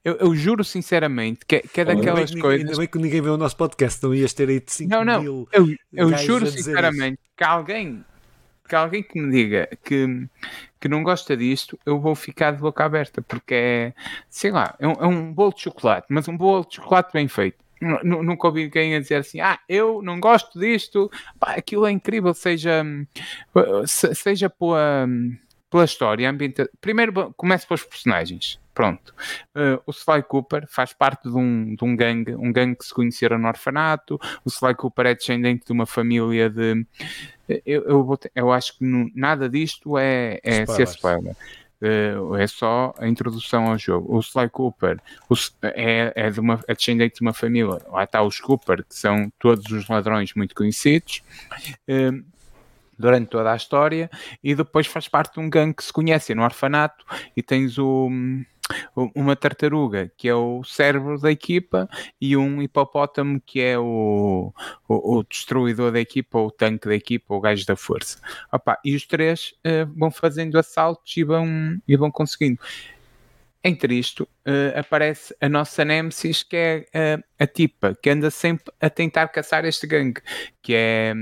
eu, 0.05 0.16
eu, 0.16 0.34
juro 0.34 0.64
sinceramente 0.64 1.46
que, 1.46 1.61
que 1.61 1.80
é 1.80 1.84
daquelas 1.84 2.30
ainda 2.30 2.42
coisas. 2.42 2.66
Ainda 2.66 2.78
bem 2.78 2.88
que 2.88 2.98
ninguém 2.98 3.20
vê 3.20 3.30
o 3.30 3.36
nosso 3.36 3.57
podcast, 3.57 4.03
não 4.03 4.14
ias 4.14 4.32
ter 4.32 4.48
aí 4.48 4.61
de 4.61 4.72
5 4.72 4.90
não, 4.90 5.05
não, 5.05 5.22
mil. 5.22 5.48
Eu, 5.53 5.68
eu 5.92 6.16
juro 6.18 6.46
sinceramente 6.46 7.20
isso. 7.22 7.32
que 7.36 7.44
alguém 7.44 8.05
que 8.68 8.76
alguém 8.76 9.03
que 9.03 9.20
me 9.20 9.30
diga 9.30 9.68
que, 9.84 10.26
que 10.80 10.88
não 10.88 11.03
gosta 11.03 11.36
disto, 11.36 11.78
eu 11.84 12.00
vou 12.00 12.14
ficar 12.14 12.53
de 12.53 12.59
boca 12.59 12.82
aberta, 12.84 13.20
porque 13.20 13.55
é, 13.55 13.92
sei 14.30 14.50
lá, 14.50 14.74
é 14.78 14.88
um, 14.88 14.92
é 14.92 15.07
um 15.07 15.32
bolo 15.32 15.53
de 15.53 15.61
chocolate, 15.61 16.07
mas 16.09 16.26
um 16.26 16.36
bolo 16.36 16.64
de 16.64 16.76
chocolate 16.76 17.12
bem 17.12 17.28
feito 17.28 17.62
nunca 18.05 18.46
ouvi 18.46 18.64
ninguém 18.64 18.94
a 18.94 19.00
dizer 19.00 19.16
assim, 19.16 19.40
ah, 19.40 19.59
eu 19.68 20.00
não 20.03 20.20
gosto 20.20 20.59
disto, 20.59 21.11
pá, 21.38 21.55
aquilo 21.55 21.86
é 21.86 21.90
incrível, 21.90 22.32
seja, 22.32 22.84
seja 24.14 24.48
pela, 24.48 25.09
pela 25.72 25.86
história, 25.86 26.28
ambienta... 26.28 26.70
primeiro 26.82 27.32
comece 27.34 27.66
pelos 27.66 27.82
personagens, 27.82 28.60
pronto. 28.74 29.14
Uh, 29.56 29.82
o 29.86 29.90
Sly 29.90 30.22
Cooper 30.22 30.66
faz 30.68 30.92
parte 30.92 31.30
de 31.30 31.34
um, 31.34 31.74
de 31.74 31.82
um 31.82 31.96
gangue, 31.96 32.34
um 32.34 32.52
gangue 32.52 32.76
que 32.76 32.84
se 32.84 32.92
conheceram 32.92 33.38
no 33.38 33.48
orfanato, 33.48 34.20
o 34.44 34.50
Sly 34.50 34.74
Cooper 34.74 35.06
é 35.06 35.14
descendente 35.14 35.64
de 35.66 35.72
uma 35.72 35.86
família 35.86 36.50
de... 36.50 36.86
Eu, 37.64 37.82
eu, 37.84 38.20
eu 38.34 38.52
acho 38.52 38.78
que 38.78 38.84
não, 38.84 39.10
nada 39.14 39.48
disto 39.48 39.96
é, 39.96 40.38
é 40.44 40.66
ser 40.66 40.82
spoiler. 40.84 41.34
Uh, 41.80 42.36
é 42.36 42.46
só 42.46 42.94
a 42.96 43.08
introdução 43.08 43.66
ao 43.66 43.76
jogo. 43.76 44.14
O 44.14 44.20
Sly 44.20 44.48
Cooper 44.50 45.00
o, 45.28 45.34
é, 45.62 46.12
é, 46.14 46.30
de 46.30 46.38
uma, 46.38 46.60
é 46.68 46.74
descendente 46.74 47.16
de 47.16 47.22
uma 47.22 47.32
família. 47.32 47.78
Lá 47.88 48.04
está 48.04 48.22
os 48.22 48.38
Cooper, 48.38 48.84
que 48.84 48.94
são 48.94 49.32
todos 49.38 49.70
os 49.72 49.88
ladrões 49.88 50.32
muito 50.34 50.54
conhecidos. 50.54 51.22
Uh, 51.88 52.22
durante 52.99 53.28
toda 53.28 53.53
a 53.53 53.57
história 53.57 54.11
e 54.43 54.55
depois 54.55 54.86
faz 54.86 55.09
parte 55.09 55.34
de 55.34 55.40
um 55.40 55.51
gangue 55.51 55.76
que 55.76 55.84
se 55.84 55.93
conhece 55.93 56.34
no 56.34 56.43
orfanato 56.43 57.05
e 57.36 57.43
tens 57.43 57.78
o, 57.78 58.09
uma 59.14 59.36
tartaruga, 59.36 60.11
que 60.16 60.28
é 60.28 60.34
o 60.34 60.62
cérebro 60.64 61.18
da 61.18 61.30
equipa, 61.30 61.88
e 62.20 62.36
um 62.36 62.62
hipopótamo, 62.62 63.40
que 63.45 63.61
é 63.61 63.78
o, 63.78 64.53
o, 64.88 65.18
o 65.18 65.22
destruidor 65.24 65.93
da 65.93 66.01
equipa, 66.01 66.38
ou 66.38 66.47
o 66.47 66.51
tanque 66.51 66.88
da 66.88 66.95
equipa, 66.95 67.34
ou 67.34 67.38
o 67.38 67.40
gajo 67.40 67.66
da 67.66 67.76
força. 67.76 68.18
Opa, 68.53 68.78
e 68.84 68.95
os 68.95 69.07
três 69.07 69.55
uh, 69.66 69.93
vão 69.97 70.11
fazendo 70.11 70.59
assaltos 70.59 71.16
e 71.16 71.24
vão, 71.24 71.47
e 71.86 71.97
vão 71.97 72.11
conseguindo. 72.11 72.59
Entre 73.64 73.95
isto, 73.95 74.24
uh, 74.47 74.78
aparece 74.78 75.34
a 75.40 75.49
nossa 75.49 75.84
Nemesis, 75.84 76.43
que 76.43 76.57
é 76.57 77.18
uh, 77.18 77.24
a 77.38 77.47
tipa, 77.47 77.97
que 78.01 78.11
anda 78.11 78.30
sempre 78.30 78.72
a 78.80 78.90
tentar 78.90 79.28
caçar 79.28 79.64
este 79.64 79.86
gangue, 79.86 80.20
que 80.61 80.74
é 80.74 81.14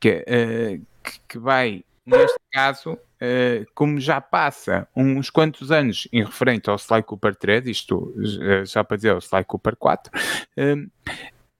que, 0.00 0.24
uh, 0.28 0.86
que 1.28 1.38
vai, 1.38 1.84
neste 2.04 2.38
caso, 2.52 2.98
Uh, 3.16 3.64
como 3.74 3.98
já 3.98 4.20
passa 4.20 4.86
uns 4.94 5.30
quantos 5.30 5.70
anos 5.70 6.06
em 6.12 6.22
referente 6.22 6.68
ao 6.68 6.76
Sly 6.76 7.02
Cooper 7.02 7.34
3, 7.34 7.66
isto 7.66 8.14
já 8.66 8.84
para 8.84 8.98
dizer 8.98 9.14
o 9.14 9.22
Sly 9.22 9.42
Cooper 9.42 9.74
4, 9.74 10.12
uh, 10.14 10.90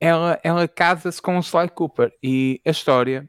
ela, 0.01 0.39
ela 0.43 0.69
casa-se 0.69 1.21
com 1.21 1.37
o 1.37 1.41
Sly 1.41 1.71
Cooper 1.71 2.13
e 2.23 2.61
a 2.67 2.71
história 2.71 3.29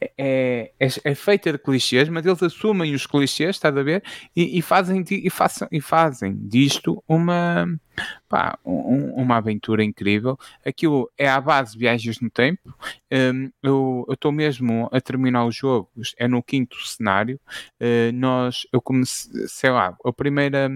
é, 0.00 0.72
é, 0.78 0.88
é, 1.04 1.14
feita 1.14 1.52
de 1.52 1.58
clichês, 1.58 2.08
mas 2.08 2.24
eles 2.24 2.42
assumem 2.42 2.94
os 2.94 3.06
clichês, 3.06 3.56
está 3.56 3.68
a 3.68 3.82
ver? 3.82 4.02
E, 4.34 4.58
e, 4.58 4.62
fazem, 4.62 5.04
e, 5.10 5.28
façam, 5.28 5.68
e 5.70 5.80
fazem 5.80 6.34
disto 6.36 7.02
uma, 7.06 7.66
pá, 8.28 8.58
um, 8.64 9.12
uma 9.14 9.36
aventura 9.36 9.84
incrível. 9.84 10.38
Aquilo 10.64 11.10
é 11.18 11.28
à 11.28 11.40
base 11.40 11.72
de 11.72 11.80
viagens 11.80 12.20
no 12.20 12.30
tempo. 12.30 12.74
Um, 13.12 13.50
eu 13.62 14.06
estou 14.10 14.32
mesmo 14.32 14.88
a 14.92 15.00
terminar 15.00 15.44
os 15.44 15.54
jogos, 15.54 16.14
é 16.18 16.26
no 16.26 16.42
quinto 16.42 16.76
cenário. 16.86 17.38
Uh, 17.80 18.12
nós, 18.14 18.66
eu 18.72 18.80
comecei, 18.80 19.46
sei 19.48 19.70
lá, 19.70 19.94
a 20.04 20.12
primeira 20.12 20.70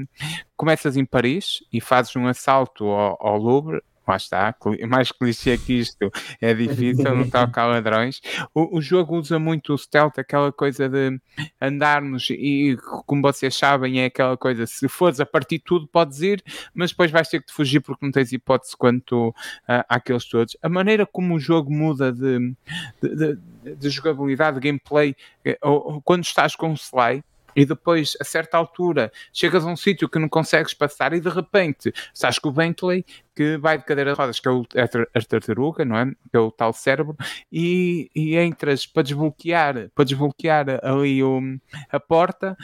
começas 0.56 0.94
em 0.94 1.06
Paris 1.06 1.64
e 1.72 1.80
fazes 1.80 2.14
um 2.16 2.26
assalto 2.26 2.84
ao, 2.84 3.16
ao 3.26 3.38
Louvre 3.38 3.82
lá 4.10 4.16
está, 4.16 4.54
mais 4.88 5.12
clichê 5.12 5.56
que 5.56 5.74
isto 5.74 6.10
é 6.40 6.52
difícil, 6.52 7.04
não 7.04 7.28
tocar 7.28 7.66
ladrões. 7.66 8.20
O, 8.54 8.78
o, 8.78 8.82
jogo 8.82 9.16
usa 9.16 9.38
muito 9.38 9.72
o 9.72 9.78
stealth, 9.78 10.18
aquela 10.18 10.52
coisa 10.52 10.88
de 10.88 11.20
andarmos 11.60 12.28
e, 12.30 12.76
como 13.06 13.22
vocês 13.22 13.54
sabem, 13.54 14.00
é 14.00 14.06
aquela 14.06 14.36
coisa, 14.36 14.66
se 14.66 14.88
fores 14.88 15.20
a 15.20 15.26
partir 15.26 15.60
tudo, 15.60 15.86
podes 15.86 16.20
ir, 16.20 16.42
mas 16.74 16.90
depois 16.90 17.10
vais 17.10 17.28
ter 17.28 17.40
que 17.40 17.46
te 17.46 17.52
fugir 17.52 17.80
porque 17.80 18.04
não 18.04 18.12
tens 18.12 18.32
hipótese 18.32 18.76
quanto 18.76 19.28
uh, 19.28 19.34
àqueles 19.88 20.24
todos. 20.24 20.56
A 20.62 20.68
maneira 20.68 21.06
como 21.06 21.34
o 21.34 21.40
jogo 21.40 21.72
muda 21.72 22.12
de, 22.12 22.54
de, 23.02 23.36
de, 23.62 23.76
de 23.76 23.90
jogabilidade, 23.90 24.60
de 24.60 24.68
gameplay, 24.68 25.14
ou, 25.62 26.00
quando 26.02 26.24
estás 26.24 26.54
com 26.56 26.72
o 26.72 26.74
Sly, 26.74 27.22
e 27.54 27.64
depois, 27.64 28.16
a 28.20 28.24
certa 28.24 28.56
altura, 28.56 29.12
chegas 29.32 29.64
a 29.64 29.68
um 29.68 29.76
sítio 29.76 30.08
que 30.08 30.18
não 30.18 30.28
consegues 30.28 30.74
passar 30.74 31.12
e 31.12 31.20
de 31.20 31.28
repente 31.28 31.92
estás 32.14 32.38
com 32.38 32.48
o 32.48 32.52
Bentley 32.52 33.04
que 33.34 33.56
vai 33.56 33.78
de 33.78 33.84
cadeira 33.84 34.12
de 34.12 34.18
rodas, 34.18 34.38
que 34.38 34.48
é 34.48 34.50
o, 34.50 34.66
a 35.14 35.20
tartaruga, 35.22 35.84
não 35.84 35.96
é? 35.96 36.06
Que 36.30 36.36
é 36.36 36.38
o 36.38 36.50
tal 36.50 36.72
cérebro, 36.72 37.16
e, 37.50 38.10
e 38.14 38.36
entras 38.36 38.86
para 38.86 39.02
desbloquear, 39.02 39.90
para 39.94 40.04
desbloquear 40.04 40.66
ali 40.82 41.22
o, 41.22 41.40
a 41.90 41.98
porta, 41.98 42.56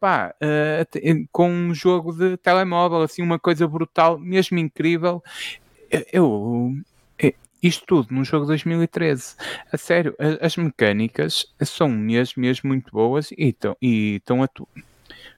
pá, 0.00 0.34
uh, 0.42 1.28
com 1.30 1.48
um 1.48 1.74
jogo 1.74 2.12
de 2.12 2.36
telemóvel, 2.36 3.02
assim, 3.02 3.22
uma 3.22 3.38
coisa 3.38 3.66
brutal, 3.68 4.18
mesmo 4.18 4.58
incrível. 4.58 5.22
Eu, 6.12 6.72
isto 7.66 7.86
tudo 7.86 8.14
num 8.14 8.24
jogo 8.24 8.44
de 8.44 8.48
2013. 8.48 9.36
A 9.72 9.76
sério, 9.76 10.14
as 10.40 10.56
mecânicas 10.56 11.46
são 11.62 11.88
mesmo, 11.88 12.40
mesmo 12.42 12.68
muito 12.68 12.92
boas 12.92 13.30
e 13.32 13.48
estão, 13.48 13.76
e 13.80 14.20
tu. 14.52 14.68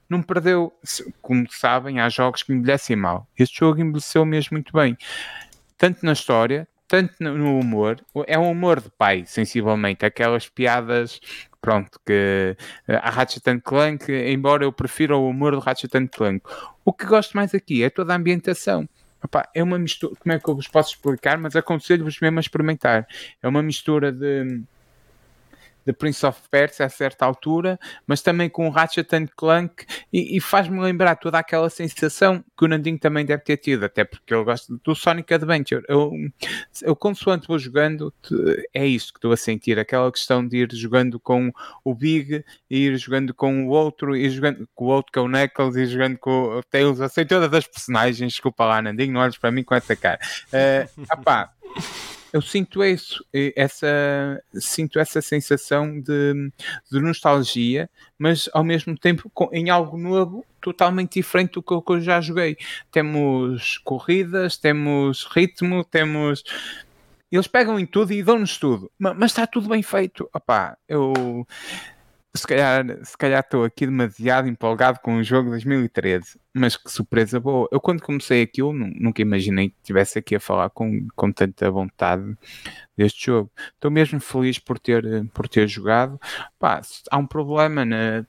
Não 0.09 0.21
perdeu, 0.21 0.73
como 1.21 1.45
sabem, 1.51 1.99
há 1.99 2.09
jogos 2.09 2.43
que 2.43 2.53
envelhecem 2.53 2.95
mal. 2.95 3.27
Este 3.37 3.59
jogo 3.59 3.81
envelheceu 3.81 4.25
mesmo 4.25 4.55
muito 4.55 4.71
bem. 4.73 4.97
Tanto 5.77 6.05
na 6.05 6.13
história, 6.13 6.67
tanto 6.87 7.15
no 7.19 7.59
humor. 7.59 8.01
É 8.25 8.37
um 8.37 8.49
humor 8.49 8.81
de 8.81 8.89
pai, 8.89 9.23
sensivelmente. 9.25 10.05
Aquelas 10.05 10.47
piadas 10.47 11.19
pronto, 11.59 11.99
que 12.05 12.55
a 12.87 13.09
Ratchet 13.09 13.61
Clank, 13.61 14.09
embora 14.09 14.63
eu 14.63 14.71
prefira 14.71 15.17
o 15.17 15.27
humor 15.27 15.51
do 15.51 15.59
Ratchet 15.59 15.91
Clank, 16.09 16.41
o 16.85 16.93
que 16.93 17.05
gosto 17.05 17.35
mais 17.35 17.53
aqui 17.53 17.83
é 17.83 17.89
toda 17.89 18.13
a 18.13 18.15
ambientação. 18.15 18.87
Opa, 19.23 19.49
é 19.53 19.63
uma 19.63 19.79
mistura, 19.79 20.15
como 20.15 20.33
é 20.33 20.39
que 20.39 20.47
eu 20.47 20.55
vos 20.55 20.67
posso 20.67 20.91
explicar? 20.91 21.37
Mas 21.37 21.55
aconselho-vos 21.55 22.19
mesmo 22.19 22.37
a 22.37 22.41
experimentar. 22.41 23.07
É 23.41 23.47
uma 23.47 23.63
mistura 23.63 24.11
de 24.11 24.61
de 25.87 25.93
Prince 25.93 26.25
of 26.25 26.41
Persia 26.51 26.85
a 26.85 26.89
certa 26.89 27.25
altura, 27.25 27.79
mas 28.05 28.21
também 28.21 28.49
com 28.49 28.69
Ratchet 28.69 29.15
and 29.15 29.27
Clank 29.37 29.85
e, 30.11 30.35
e 30.35 30.41
faz-me 30.41 30.81
lembrar 30.81 31.15
toda 31.15 31.39
aquela 31.39 31.69
sensação 31.69 32.43
que 32.57 32.65
o 32.65 32.67
Nandinho 32.67 32.99
também 32.99 33.25
deve 33.25 33.41
ter 33.43 33.55
tido, 33.55 33.85
até 33.85 34.03
porque 34.03 34.33
ele 34.33 34.43
gosta 34.43 34.77
do 34.83 34.93
Sonic 34.93 35.33
Adventure. 35.33 35.81
Eu, 35.87 36.11
eu 36.81 36.93
consoante 36.93 37.47
vou 37.47 37.57
jogando, 37.57 38.13
é 38.73 38.85
isso 38.85 39.13
que 39.13 39.17
estou 39.19 39.31
a 39.31 39.37
sentir, 39.37 39.79
aquela 39.79 40.11
questão 40.11 40.45
de 40.45 40.57
ir 40.57 40.69
jogando 40.73 41.19
com 41.21 41.53
o 41.85 41.95
Big, 41.95 42.43
ir 42.69 42.97
jogando 42.97 43.33
com 43.33 43.65
o 43.65 43.69
outro, 43.69 44.13
ir 44.13 44.29
jogando 44.29 44.67
com 44.75 44.85
o 44.85 44.87
outro 44.89 45.13
que 45.13 45.19
é 45.19 45.21
o 45.21 45.27
Knuckles, 45.27 45.77
ir 45.77 45.87
jogando 45.87 46.17
com 46.17 46.57
o 46.57 46.63
Tails, 46.63 46.99
eu 46.99 47.07
sei 47.07 47.23
todas 47.23 47.53
as 47.53 47.65
personagens, 47.65 48.33
desculpa 48.33 48.65
lá 48.65 48.81
Nandinho, 48.81 49.13
não 49.13 49.21
olhes 49.21 49.37
para 49.37 49.51
mim 49.51 49.63
com 49.63 49.73
essa 49.73 49.95
cara. 49.95 50.19
Uh, 50.51 51.05
apá, 51.09 51.53
eu 52.37 52.41
sinto 52.41 52.83
isso, 52.83 53.25
essa, 53.55 53.87
sinto 54.53 54.99
essa 54.99 55.21
sensação 55.23 55.99
de, 55.99 56.51
de 56.91 56.99
nostalgia, 56.99 57.89
mas 58.17 58.47
ao 58.53 58.63
mesmo 58.63 58.95
tempo 58.95 59.31
em 59.51 59.71
algo 59.71 59.97
novo, 59.97 60.45
totalmente 60.61 61.13
diferente 61.13 61.53
do 61.53 61.63
que 61.63 61.91
eu 61.91 61.99
já 61.99 62.21
joguei. 62.21 62.55
Temos 62.91 63.79
corridas, 63.79 64.55
temos 64.55 65.27
ritmo, 65.31 65.83
temos 65.83 66.43
eles 67.31 67.47
pegam 67.47 67.79
em 67.79 67.85
tudo 67.85 68.13
e 68.13 68.23
dão-nos 68.23 68.57
tudo, 68.57 68.89
mas, 68.97 69.17
mas, 69.17 69.31
está 69.31 69.45
tudo 69.45 69.67
bem 69.67 69.81
feito. 69.81 70.29
Opá, 70.33 70.77
eu 70.87 71.45
se 72.37 72.47
calhar 72.47 72.85
se 73.03 73.17
calhar 73.17 73.41
estou 73.41 73.63
aqui 73.63 73.85
demasiado 73.85 74.47
empolgado 74.47 74.99
com 74.99 75.17
o 75.17 75.23
jogo 75.23 75.45
de 75.45 75.51
2013, 75.51 76.39
mas 76.53 76.77
que 76.77 76.91
surpresa 76.91 77.39
boa. 77.39 77.67
Eu 77.71 77.81
quando 77.81 78.01
comecei 78.01 78.41
aquilo 78.41 78.73
nunca 78.73 79.21
imaginei 79.21 79.69
que 79.69 79.75
estivesse 79.81 80.19
aqui 80.19 80.35
a 80.35 80.39
falar 80.39 80.69
com, 80.69 81.07
com 81.15 81.31
tanta 81.31 81.69
vontade 81.69 82.37
deste 82.95 83.25
jogo. 83.25 83.51
Estou 83.73 83.91
mesmo 83.91 84.19
feliz 84.19 84.59
por 84.59 84.79
ter, 84.79 85.03
por 85.33 85.47
ter 85.47 85.67
jogado. 85.67 86.19
Pá, 86.59 86.81
há 87.11 87.17
um 87.17 87.27
problema 87.27 87.83
na 87.83 88.25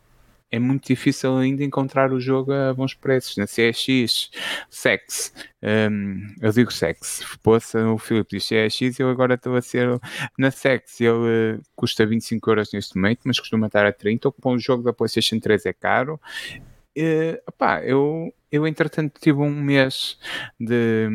é 0.51 0.59
muito 0.59 0.87
difícil 0.87 1.37
ainda 1.37 1.63
encontrar 1.63 2.13
o 2.13 2.21
jogo 2.21 2.53
a 2.53 2.73
bons 2.73 2.95
preços. 2.95 3.37
Na 3.37 3.47
CX, 3.47 4.31
Sex, 4.71 5.33
um, 5.63 6.35
eu 6.41 6.51
digo 6.53 6.73
Sex, 6.73 7.25
poça, 7.43 7.87
o 7.91 7.99
Filipe 7.99 8.39
diz 8.39 8.51
e 8.51 8.95
eu 8.99 9.11
agora 9.11 9.35
estou 9.35 9.55
a 9.57 9.63
ser 9.63 10.01
na 10.39 10.51
Sex. 10.51 11.01
Ele 11.01 11.57
uh, 11.59 11.63
custa 11.77 12.07
25 12.07 12.51
euros 12.51 12.73
neste 12.73 12.97
momento, 12.97 13.21
mas 13.25 13.39
costuma 13.39 13.67
estar 13.67 13.87
a 13.87 13.93
30. 13.93 14.29
O 14.29 14.59
jogo 14.59 14.83
da 14.83 14.93
PlayStation 14.93 15.39
3 15.39 15.67
é 15.67 15.73
caro. 15.73 16.21
Uh, 16.99 17.39
opá, 17.47 17.83
eu 17.85 18.33
eu, 18.51 18.67
entretanto, 18.67 19.21
tive 19.21 19.41
um 19.41 19.51
mês 19.51 20.19
de, 20.59 21.07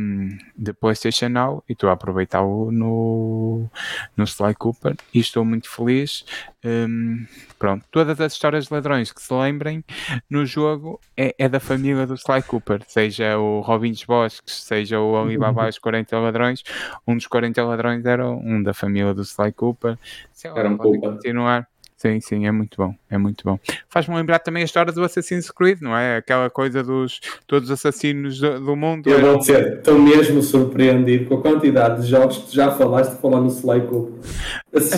de 0.56 0.72
PlayStation 0.74 1.30
Now 1.30 1.64
e 1.68 1.74
estou 1.74 1.90
a 1.90 1.94
aproveitá-lo 1.94 2.72
no, 2.72 3.68
no 4.16 4.24
Sly 4.24 4.54
Cooper 4.54 4.96
e 5.12 5.20
estou 5.20 5.44
muito 5.44 5.68
feliz. 5.68 6.24
Um, 6.64 7.26
pronto, 7.58 7.86
todas 7.90 8.22
as 8.22 8.34
histórias 8.34 8.68
de 8.68 8.74
ladrões 8.74 9.12
que 9.12 9.22
se 9.22 9.34
lembrem 9.34 9.84
no 10.30 10.46
jogo 10.46 11.02
é, 11.18 11.34
é 11.40 11.50
da 11.50 11.60
família 11.60 12.06
do 12.06 12.14
Sly 12.14 12.44
Cooper, 12.44 12.84
seja 12.88 13.38
o 13.40 13.62
Robin 13.62 13.92
dos 13.92 14.06
Bosques, 14.06 14.54
seja 14.64 15.00
o 15.00 15.18
Alibaba 15.18 15.68
os 15.68 15.80
40 15.80 16.20
ladrões. 16.20 16.64
Um 17.08 17.18
dos 17.18 17.26
40 17.26 17.64
ladrões 17.64 18.06
era 18.06 18.30
um 18.30 18.62
da 18.62 18.76
família 18.76 19.14
do 19.14 19.24
Sly 19.24 19.52
Cooper. 19.54 19.98
Sei 20.32 20.52
lá, 20.52 20.60
era 20.60 20.70
um 20.70 20.78
continuar. 20.78 21.68
Sim, 22.04 22.20
sim, 22.20 22.46
é 22.46 22.52
muito 22.52 22.76
bom, 22.76 22.94
é 23.10 23.18
muito 23.18 23.46
bom. 23.46 23.58
Faz-me 23.88 24.14
lembrar 24.14 24.40
também 24.40 24.62
a 24.62 24.66
história 24.66 24.92
do 24.92 25.02
Assassin's 25.06 25.50
Creed, 25.50 25.80
não 25.80 25.96
é? 25.96 26.18
Aquela 26.18 26.50
coisa 26.50 26.84
dos 26.84 27.22
todos 27.48 27.70
os 27.70 27.80
assassinos 27.80 28.38
do, 28.42 28.60
do 28.60 28.76
mundo. 28.76 29.10
Eu 29.10 29.22
vou 29.22 29.40
dizer, 29.40 29.78
estou 29.78 29.98
mesmo 29.98 30.42
surpreendido 30.42 31.28
com 31.28 31.36
a 31.36 31.42
quantidade 31.42 32.02
de 32.02 32.10
jogos 32.10 32.40
que 32.40 32.48
tu 32.48 32.56
já 32.56 32.72
falaste 32.72 33.22
falando 33.22 33.44
no 33.44 33.50
Sly 33.50 33.88
Cooper. 33.88 34.20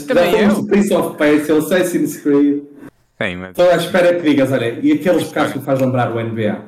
Também 0.08 0.42
eu. 0.42 0.66
Prince 0.66 0.94
of 0.96 1.16
Persia, 1.16 1.56
Assassin's 1.60 2.18
Creed. 2.18 2.64
Sim, 3.22 3.36
mas... 3.36 3.50
Estou 3.50 3.70
à 3.70 3.76
espera 3.76 4.16
que 4.16 4.28
digas, 4.28 4.52
olha, 4.52 4.80
e 4.82 4.94
aqueles 4.94 5.32
carros 5.32 5.54
que 5.54 5.60
faz 5.60 5.80
lembrar 5.80 6.12
o 6.12 6.20
NBA? 6.20 6.60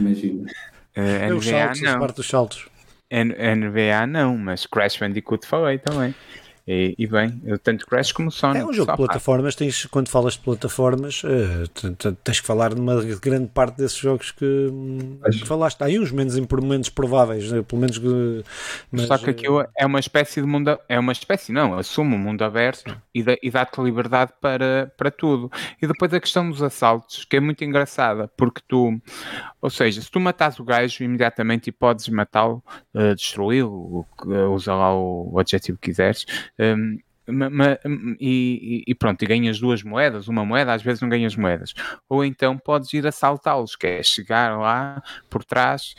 Imagina. 0.00 0.46
Uh, 0.96 1.34
NBA, 1.34 1.42
saltos, 1.42 1.82
não. 1.82 1.98
parte 1.98 2.16
dos 2.16 2.26
saltos. 2.26 2.66
NBA 3.12 4.06
não, 4.08 4.38
mas 4.38 4.64
Crash 4.64 4.96
Bandicoot 4.96 5.46
falei 5.46 5.76
também. 5.76 6.14
E, 6.68 6.96
e, 6.98 7.06
bem, 7.06 7.40
tanto 7.62 7.86
Crash 7.86 8.10
como 8.10 8.28
Sonic. 8.28 8.60
É 8.60 8.66
um 8.66 8.72
jogo 8.72 8.90
de 8.90 8.96
plataformas, 8.96 9.54
tens, 9.54 9.86
quando 9.86 10.08
falas 10.08 10.32
de 10.32 10.40
plataformas, 10.40 11.22
uh, 11.22 12.14
tens 12.24 12.40
que 12.40 12.46
falar 12.46 12.74
de 12.74 12.80
uma 12.80 13.00
grande 13.22 13.46
parte 13.46 13.76
desses 13.76 13.96
jogos 13.96 14.32
que, 14.32 14.68
que 15.30 15.46
falaste. 15.46 15.80
Há 15.82 15.86
aí 15.86 15.96
uns 15.96 16.10
menos, 16.10 16.36
menos 16.36 16.88
prováveis, 16.88 17.52
né? 17.52 17.62
pelo 17.62 17.80
menos. 17.80 17.98
Uh, 17.98 18.42
mas, 18.90 19.06
Só 19.06 19.16
que 19.16 19.30
aquilo 19.30 19.64
é 19.78 19.86
uma 19.86 20.00
espécie 20.00 20.40
de 20.40 20.46
mundo. 20.46 20.76
É 20.88 20.98
uma 20.98 21.12
espécie, 21.12 21.52
não, 21.52 21.78
assume 21.78 22.16
um 22.16 22.18
mundo 22.18 22.42
aberto 22.42 23.00
e, 23.14 23.22
dá, 23.22 23.36
e 23.40 23.48
dá-te 23.48 23.80
liberdade 23.80 24.32
para, 24.40 24.92
para 24.96 25.12
tudo. 25.12 25.48
E 25.80 25.86
depois 25.86 26.12
a 26.12 26.18
questão 26.18 26.50
dos 26.50 26.64
assaltos, 26.64 27.24
que 27.24 27.36
é 27.36 27.40
muito 27.40 27.62
engraçada, 27.62 28.28
porque 28.36 28.60
tu, 28.66 29.00
ou 29.62 29.70
seja, 29.70 30.02
se 30.02 30.10
tu 30.10 30.18
matas 30.18 30.58
o 30.58 30.64
gajo 30.64 31.04
imediatamente 31.04 31.68
e 31.68 31.72
podes 31.72 32.08
matá-lo, 32.08 32.60
uh, 32.92 33.14
destruí-lo, 33.14 34.04
usa 34.52 34.74
lá 34.74 34.92
o, 34.92 35.30
o 35.32 35.38
adjetivo 35.38 35.78
que 35.78 35.90
quiseres 35.90 36.26
um, 36.58 36.98
e, 38.20 38.84
e, 38.86 38.94
pronto, 38.94 39.22
e 39.22 39.26
ganhas 39.26 39.58
duas 39.58 39.82
moedas, 39.82 40.28
uma 40.28 40.44
moeda, 40.44 40.72
às 40.72 40.82
vezes 40.82 41.00
não 41.00 41.08
ganhas 41.08 41.34
moedas. 41.34 41.74
Ou 42.08 42.24
então 42.24 42.56
podes 42.56 42.92
ir 42.92 43.06
assaltá-los, 43.06 43.74
que 43.74 43.86
é 43.86 44.02
chegar 44.02 44.58
lá 44.58 45.02
por 45.28 45.44
trás, 45.44 45.94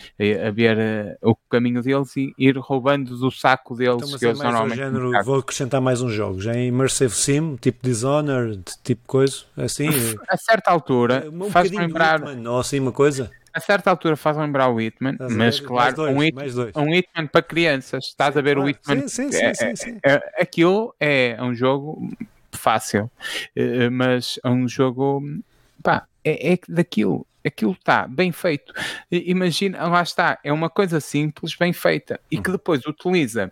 a 0.46 0.52
ver 0.52 0.78
uh, 0.78 1.32
o 1.32 1.36
caminho 1.50 1.82
deles 1.82 2.16
e 2.16 2.34
ir 2.38 2.58
roubando 2.58 3.18
do 3.18 3.30
saco 3.30 3.76
deles. 3.76 4.08
Então, 4.08 4.20
que 4.20 4.26
é 4.26 4.30
eles 4.30 4.40
normalmente 4.40 4.78
género, 4.78 5.12
vou 5.24 5.40
acrescentar 5.40 5.82
mais 5.82 6.02
uns 6.02 6.14
jogos, 6.14 6.46
em 6.46 6.68
Immersive 6.68 7.14
Sim, 7.14 7.58
tipo 7.58 7.80
Dishonored, 7.84 8.64
tipo 8.84 9.06
coisa, 9.06 9.44
assim. 9.58 9.90
a 10.30 10.38
certa 10.38 10.72
altura, 10.72 11.30
um 11.32 11.50
faz 11.52 11.72
lembrar. 11.72 12.22
Ou 12.24 12.60
assim, 12.60 12.80
uma 12.80 12.92
coisa 12.92 13.30
a 13.58 13.60
certa 13.60 13.90
altura 13.90 14.16
faz 14.16 14.38
lembrar 14.38 14.70
o 14.70 14.80
Hitman, 14.80 15.18
mas 15.32 15.60
claro, 15.60 15.96
dois, 15.96 16.16
um, 16.16 16.24
Hitman, 16.24 16.72
um 16.76 16.94
Hitman 16.94 17.26
para 17.26 17.42
crianças. 17.42 18.06
Estás 18.06 18.34
sim, 18.34 18.40
a 18.40 18.42
ver 18.44 18.60
o 18.60 18.70
Hitman? 18.70 19.08
Sim, 19.08 19.32
sim, 19.32 19.54
sim, 19.56 19.76
sim, 19.76 20.00
é, 20.04 20.14
é, 20.14 20.42
aquilo 20.44 20.94
é 21.00 21.36
um 21.42 21.56
jogo 21.56 22.08
fácil, 22.52 23.10
eh, 23.56 23.90
mas 23.90 24.40
é 24.44 24.48
um 24.48 24.68
jogo 24.68 25.24
pá, 25.82 26.06
é, 26.24 26.54
é 26.54 26.60
daquilo. 26.70 27.26
Aquilo 27.44 27.72
está 27.72 28.08
bem 28.08 28.32
feito. 28.32 28.74
Imagina, 29.10 29.88
lá 29.88 30.04
está, 30.04 30.38
é 30.44 30.52
uma 30.52 30.70
coisa 30.70 31.00
simples, 31.00 31.56
bem 31.56 31.74
feita, 31.74 32.20
e 32.30 32.40
que 32.40 32.50
uhum. 32.50 32.58
depois 32.58 32.86
utiliza 32.86 33.52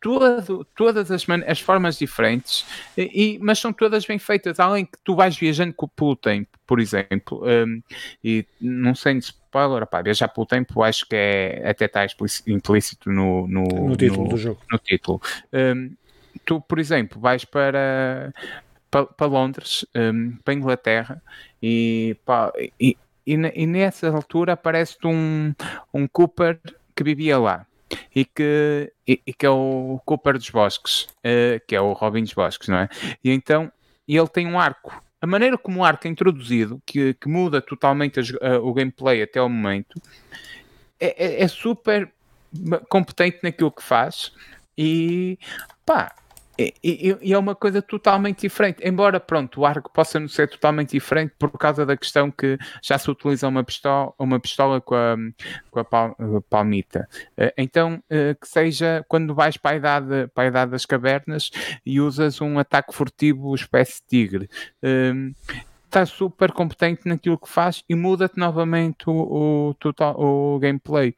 todo, 0.00 0.64
todas 0.76 1.10
as, 1.10 1.26
as 1.46 1.60
formas 1.60 1.98
diferentes, 1.98 2.64
e, 2.96 3.38
mas 3.40 3.58
são 3.58 3.72
todas 3.72 4.04
bem 4.06 4.18
feitas, 4.18 4.60
além 4.60 4.84
que 4.84 4.98
tu 5.02 5.14
vais 5.14 5.36
viajando 5.36 5.74
pelo 5.94 6.16
tempo, 6.16 6.48
por 6.66 6.80
exemplo, 6.80 7.42
um, 7.44 7.82
e 8.22 8.46
não 8.60 8.94
sei 8.94 9.20
se 9.20 9.32
spoiler, 9.56 9.82
opá, 9.82 10.02
viajar 10.02 10.28
pelo 10.28 10.46
tempo 10.46 10.82
acho 10.82 11.06
que 11.08 11.16
é, 11.16 11.68
até 11.68 11.86
está 11.86 12.06
implícito 12.46 13.10
no, 13.10 13.46
no, 13.48 13.62
no 13.62 13.96
título 13.96 14.24
no, 14.24 14.28
do 14.28 14.36
jogo. 14.36 14.60
No 14.70 14.78
título. 14.78 15.20
Um, 15.52 15.94
tu, 16.44 16.60
por 16.60 16.78
exemplo, 16.78 17.20
vais 17.20 17.44
para, 17.44 18.34
para, 18.90 19.06
para 19.06 19.26
Londres, 19.26 19.86
um, 19.94 20.36
para 20.44 20.54
Inglaterra, 20.54 21.22
e, 21.62 22.16
pá, 22.24 22.52
e, 22.78 22.96
e, 23.26 23.34
e 23.34 23.66
nessa 23.66 24.08
altura 24.08 24.52
aparece-te 24.52 25.06
um, 25.06 25.54
um 25.92 26.06
Cooper 26.06 26.60
que 26.94 27.02
vivia 27.02 27.38
lá 27.38 27.66
e 28.14 28.24
que, 28.24 28.92
e, 29.06 29.20
e 29.26 29.32
que 29.32 29.46
é 29.46 29.50
o 29.50 30.00
Cooper 30.04 30.34
dos 30.34 30.50
Bosques, 30.50 31.02
uh, 31.24 31.60
que 31.66 31.74
é 31.74 31.80
o 31.80 31.92
Robin 31.92 32.22
dos 32.22 32.34
Bosques, 32.34 32.68
não 32.68 32.78
é? 32.78 32.88
E 33.22 33.30
então 33.30 33.70
ele 34.08 34.28
tem 34.28 34.46
um 34.46 34.58
arco 34.58 35.06
a 35.20 35.26
maneira 35.26 35.56
como 35.56 35.80
o 35.80 35.84
arco 35.84 36.06
é 36.06 36.10
introduzido, 36.10 36.80
que, 36.84 37.14
que 37.14 37.28
muda 37.28 37.60
totalmente 37.60 38.20
a, 38.20 38.60
o 38.60 38.72
gameplay 38.72 39.22
até 39.22 39.40
o 39.40 39.48
momento, 39.48 40.00
é, 41.00 41.24
é, 41.24 41.42
é 41.42 41.48
super 41.48 42.12
competente 42.88 43.40
naquilo 43.42 43.72
que 43.72 43.82
faz 43.82 44.32
e 44.78 45.38
pá, 45.84 46.14
e, 46.58 47.16
e, 47.22 47.32
é 47.32 47.38
uma 47.38 47.54
coisa 47.54 47.82
totalmente 47.82 48.40
diferente. 48.40 48.80
Embora, 48.82 49.20
pronto, 49.20 49.60
o 49.60 49.66
arco 49.66 49.90
possa 49.92 50.18
não 50.18 50.28
ser 50.28 50.48
totalmente 50.48 50.90
diferente 50.90 51.34
por 51.38 51.50
causa 51.52 51.84
da 51.84 51.96
questão 51.96 52.30
que 52.30 52.58
já 52.82 52.98
se 52.98 53.10
utiliza 53.10 53.46
uma 53.46 53.62
pistola, 53.62 54.12
uma 54.18 54.40
pistola 54.40 54.80
com 54.80 54.94
a, 54.94 55.16
com 55.70 55.80
a, 55.80 55.84
pal, 55.84 56.16
a 56.18 56.40
palmita. 56.48 57.08
Eh, 57.36 57.54
então, 57.58 58.02
eh, 58.08 58.34
que 58.40 58.48
seja 58.48 59.04
quando 59.08 59.34
vais 59.34 59.56
para 59.56 59.72
a, 59.72 59.76
idade, 59.76 60.30
para 60.34 60.44
a 60.44 60.46
idade 60.46 60.70
das 60.70 60.86
cavernas 60.86 61.50
e 61.84 62.00
usas 62.00 62.40
um 62.40 62.58
ataque 62.58 62.94
furtivo 62.94 63.54
espécie 63.54 64.02
tigre. 64.06 64.48
está 64.82 66.00
ehm, 66.00 66.06
super 66.06 66.52
competente 66.52 67.02
naquilo 67.06 67.38
que 67.38 67.48
faz 67.48 67.84
e 67.88 67.94
muda-te 67.94 68.38
novamente 68.38 69.08
o, 69.08 69.74
o, 69.74 70.54
o 70.54 70.58
gameplay. 70.58 71.14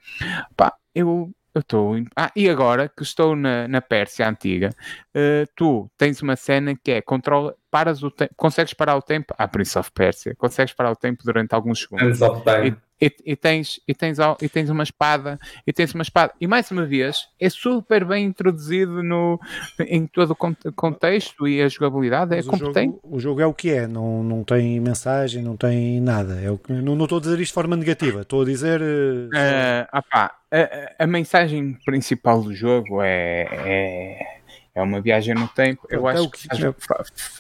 Pá, 0.57 0.75
eu 0.95 1.33
eu 1.55 1.61
estou. 1.61 1.95
Ah, 2.17 2.31
e 2.35 2.49
agora 2.49 2.89
que 2.89 3.03
estou 3.03 3.35
na, 3.35 3.67
na 3.69 3.81
Pérsia 3.81 4.29
antiga, 4.29 4.71
uh, 5.15 5.49
tu 5.57 5.91
tens 5.97 6.23
uma 6.23 6.37
cena 6.37 6.75
que 6.77 6.91
é 6.91 7.03
controla, 7.03 7.55
paras 7.71 8.03
o 8.03 8.11
tempo, 8.11 8.35
consegues 8.37 8.75
parar 8.75 8.97
o 8.97 9.03
tempo. 9.03 9.35
Ah, 9.37 9.49
Prince 9.49 9.79
of 9.79 9.91
Persia, 9.93 10.35
consegues 10.37 10.75
parar 10.75 10.93
o 10.93 10.97
tempo 10.97 11.23
durante 11.25 11.55
alguns 11.55 11.81
segundos. 11.81 12.21
of 12.23 12.43
time. 12.43 12.77
E, 13.01 13.13
e, 13.25 13.37
tens, 13.37 13.81
e, 13.87 13.95
tens, 13.95 14.19
e 14.43 14.49
tens 14.49 14.71
uma 14.71 14.83
espada, 14.83 15.39
e 15.65 15.73
tens 15.73 15.95
uma 15.95 16.03
espada, 16.03 16.33
e 16.41 16.49
mais 16.49 16.69
uma 16.71 16.85
vez 16.85 17.29
é 17.39 17.49
super 17.49 18.05
bem 18.05 18.27
introduzido 18.27 19.05
no, 19.05 19.39
em 19.79 20.05
todo 20.07 20.33
o 20.33 20.73
contexto 20.73 21.47
e 21.47 21.63
a 21.63 21.69
jogabilidade 21.69 22.35
é 22.35 22.43
competente. 22.43 22.99
O 23.03 23.11
jogo, 23.11 23.17
o 23.17 23.21
jogo 23.21 23.41
é 23.41 23.47
o 23.47 23.55
que 23.55 23.71
é, 23.71 23.87
não, 23.87 24.25
não 24.25 24.43
tem 24.43 24.81
mensagem, 24.81 25.43
não 25.43 25.57
tem 25.57 26.01
nada. 26.01 26.41
É 26.41 26.51
o, 26.51 26.59
não, 26.69 26.97
não 26.97 27.05
estou 27.05 27.19
a 27.19 27.21
dizer 27.21 27.39
isto 27.39 27.51
de 27.51 27.55
forma 27.55 27.77
negativa, 27.77 28.23
estou 28.23 28.43
a 28.43 28.45
dizer. 28.45 28.81
Uh, 28.81 29.29
uh, 29.33 30.29
a, 30.51 30.95
a, 30.99 31.07
mensagem 31.07 31.77
principal 31.85 32.43
do 32.43 32.55
jogo 32.55 33.03
é, 33.03 33.47
é 33.53 34.38
é 34.79 34.83
uma 34.83 35.01
viagem 35.01 35.35
no 35.35 35.49
tempo. 35.49 35.87
Eu 35.91 36.09
é 36.09 36.13
acho 36.13 36.23
o 36.23 36.31
que, 36.31 36.49
que 36.49 36.65
é. 36.65 36.75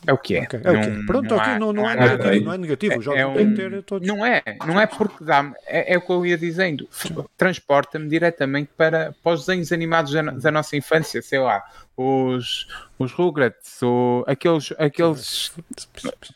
é 0.06 0.12
o 0.12 0.18
que 0.18 0.36
é. 0.36 0.42
Okay, 0.42 0.60
é 0.60 0.72
não, 0.72 0.80
okay. 0.80 1.06
Pronto, 1.06 1.30
não, 1.30 1.36
okay. 1.36 1.58
não, 1.58 1.72
não, 1.72 1.88
é 1.88 1.94
negativo, 1.94 2.44
não 2.44 2.52
é 2.52 2.58
negativo. 2.58 3.14
É, 3.14 3.26
um, 3.26 3.34
tem 3.34 3.50
que 3.50 3.56
ter 3.56 3.82
todos. 3.84 4.08
Não 4.08 4.26
é, 4.26 4.42
não 4.66 4.80
é 4.80 4.86
porque 4.86 5.22
dá 5.24 5.52
é, 5.66 5.94
é 5.94 5.98
o 5.98 6.00
que 6.00 6.10
eu 6.10 6.26
ia 6.26 6.36
dizendo. 6.36 6.88
Transporta-me 7.36 8.08
diretamente 8.08 8.70
para, 8.76 9.14
para 9.22 9.32
os 9.32 9.46
desenhos 9.46 9.70
animados 9.70 10.12
da, 10.12 10.22
da 10.22 10.50
nossa 10.50 10.76
infância, 10.76 11.22
sei 11.22 11.38
lá, 11.38 11.62
os, 11.96 12.66
os 12.98 13.12
Rugrats, 13.12 13.80
ou 13.82 14.24
aqueles. 14.26 14.72
aqueles 14.76 15.52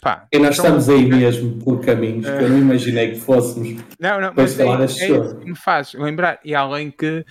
pá, 0.00 0.26
e 0.30 0.38
nós 0.38 0.54
estamos 0.54 0.88
aí 0.88 1.04
mesmo 1.04 1.60
por 1.64 1.84
caminhos 1.84 2.26
que 2.26 2.44
eu 2.44 2.48
não 2.48 2.58
imaginei 2.58 3.10
que 3.12 3.20
fôssemos. 3.20 3.82
Não, 3.98 4.20
não, 4.20 4.32
mas 4.36 4.58
é, 4.58 4.66
é 4.66 4.84
isso 4.84 5.36
que 5.36 5.50
me 5.50 5.56
faz 5.56 5.94
lembrar. 5.94 6.38
E 6.44 6.54
além 6.54 6.92
que 6.92 7.24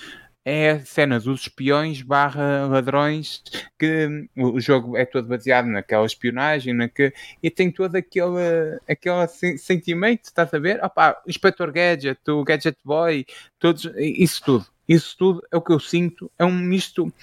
é 0.44 0.80
cenas 0.80 1.26
dos 1.26 1.42
espiões 1.42 2.02
barra 2.02 2.66
ladrões 2.66 3.44
que 3.78 4.28
o 4.36 4.60
jogo 4.60 4.98
é 4.98 5.06
todo 5.06 5.28
baseado 5.28 5.68
naquela 5.68 6.06
espionagem 6.06 6.74
na 6.74 6.90
que, 6.90 7.14
e 7.42 7.50
tem 7.50 7.72
todo 7.72 7.96
aquele, 7.96 8.80
aquele 8.90 9.28
sentimento, 9.58 10.26
estás 10.26 10.54
a 10.54 10.60
ver? 10.60 10.84
Opa, 10.84 11.22
o 11.26 11.30
Inspector 11.30 11.72
Gadget, 11.72 12.20
o 12.30 12.44
Gadget 12.44 12.78
Boy, 12.84 13.26
todos, 13.60 13.86
isso 13.98 14.44
tudo. 14.44 14.66
Isso 14.88 15.16
tudo 15.18 15.42
é 15.50 15.56
o 15.56 15.62
que 15.62 15.72
eu 15.72 15.80
sinto, 15.80 16.30
é 16.38 16.44
um 16.44 16.52
misto. 16.52 17.14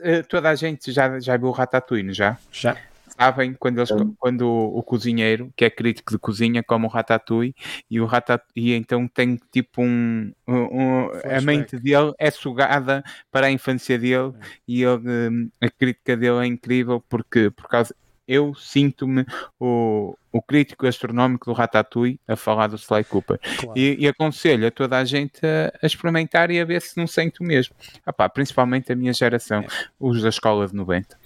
Eh, 0.00 0.22
toda 0.22 0.50
a 0.50 0.54
gente 0.54 0.90
já, 0.90 1.20
já 1.20 1.36
viu 1.36 1.48
o 1.48 1.52
Ratatouille, 1.52 2.12
já? 2.12 2.36
Já 2.50 2.76
sabem 3.16 3.54
quando, 3.54 3.78
eles, 3.78 3.90
quando 4.18 4.42
o, 4.42 4.78
o, 4.78 4.82
cozinheiro, 4.82 5.52
que 5.56 5.64
é 5.64 5.70
crítico 5.70 6.12
de 6.12 6.18
cozinha, 6.18 6.62
come 6.62 6.86
o 6.86 6.88
ratatouille 6.88 7.54
e 7.90 8.00
o 8.00 8.06
ratatouille 8.06 8.74
então 8.74 9.06
tem 9.08 9.38
tipo 9.50 9.82
um, 9.82 10.32
um, 10.46 11.08
a 11.24 11.40
mente 11.40 11.78
dele 11.78 12.12
é 12.18 12.30
sugada 12.30 13.02
para 13.30 13.46
a 13.46 13.50
infância 13.50 13.98
dele 13.98 14.34
é. 14.40 14.46
e 14.66 14.82
ele, 14.82 15.28
hum, 15.30 15.50
a 15.60 15.70
crítica 15.70 16.16
dele 16.16 16.38
é 16.38 16.46
incrível 16.46 17.02
porque 17.08 17.50
por 17.50 17.68
causa 17.68 17.94
eu 18.26 18.54
sinto-me 18.54 19.26
o, 19.60 20.16
o 20.32 20.40
crítico 20.40 20.86
astronómico 20.86 21.46
do 21.46 21.52
Ratatouille 21.52 22.18
a 22.26 22.34
falar 22.34 22.68
do 22.68 22.76
Sly 22.76 23.04
Cooper. 23.04 23.38
Claro. 23.58 23.78
E, 23.78 23.96
e, 24.00 24.08
aconselho 24.08 24.66
a 24.66 24.70
toda 24.70 24.96
a 24.96 25.04
gente 25.04 25.40
a, 25.44 25.72
a, 25.82 25.86
experimentar 25.86 26.50
e 26.50 26.60
a 26.60 26.64
ver 26.64 26.80
se 26.80 26.96
não 26.96 27.06
sente 27.06 27.40
o 27.40 27.44
mesmo. 27.44 27.74
Epá, 28.06 28.28
principalmente 28.28 28.90
a 28.90 28.96
minha 28.96 29.12
geração, 29.12 29.60
é. 29.60 29.66
os 30.00 30.22
da 30.22 30.30
escola 30.30 30.66
de 30.66 30.74
90. 30.74 31.16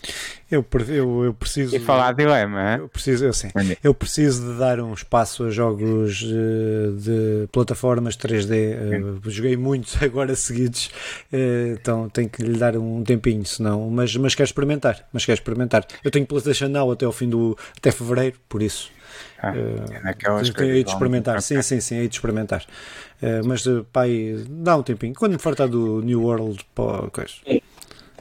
Eu, 0.50 0.64
eu, 0.88 1.24
eu 1.24 1.34
preciso. 1.34 1.76
E 1.76 1.78
falar 1.78 2.12
de 2.12 2.24
dilema, 2.24 2.76
eu 2.78 2.88
preciso, 2.88 3.24
eu, 3.24 3.32
sim, 3.32 3.48
eu 3.82 3.94
preciso 3.94 4.52
de 4.52 4.58
dar 4.58 4.80
um 4.80 4.92
espaço 4.92 5.44
a 5.44 5.50
jogos 5.50 6.22
uh, 6.22 6.92
de 6.96 7.48
plataformas 7.52 8.16
3D. 8.16 8.50
Uh, 8.50 9.20
eh, 9.26 9.30
joguei 9.30 9.56
muitos 9.56 9.96
agora 10.02 10.34
seguidos, 10.34 10.90
uh, 11.32 11.74
então 11.80 12.08
tenho 12.08 12.28
que 12.28 12.42
lhe 12.42 12.58
dar 12.58 12.76
um 12.76 13.02
tempinho, 13.02 13.44
senão. 13.44 13.88
Mas, 13.90 14.14
mas 14.16 14.34
quero 14.34 14.46
experimentar. 14.46 15.06
Mas 15.12 15.24
quero 15.24 15.38
experimentar. 15.38 15.86
Eu 16.02 16.10
tenho 16.10 16.26
PlayStation 16.26 16.68
Now 16.68 16.90
até 16.90 17.04
ao 17.04 17.12
fim 17.12 17.28
do. 17.28 17.56
até 17.76 17.90
fevereiro, 17.90 18.38
por 18.48 18.62
isso. 18.62 18.95
Ah, 19.42 19.52
uh, 19.52 20.04
naquelas 20.04 20.50
de 20.50 20.80
experimentar, 20.80 21.40
sim, 21.42 21.60
sim, 21.62 21.80
sim, 21.80 21.96
hei 21.96 22.08
de 22.08 22.14
experimentar. 22.14 22.64
Uh, 23.22 23.46
mas, 23.46 23.64
pai, 23.92 24.44
dá 24.48 24.76
um 24.76 24.82
tempinho. 24.82 25.14
Quando 25.14 25.32
me 25.32 25.38
fartar 25.38 25.68
do 25.68 26.00
New 26.02 26.22
World, 26.22 26.64
pô, 26.74 27.10
coisa. 27.10 27.34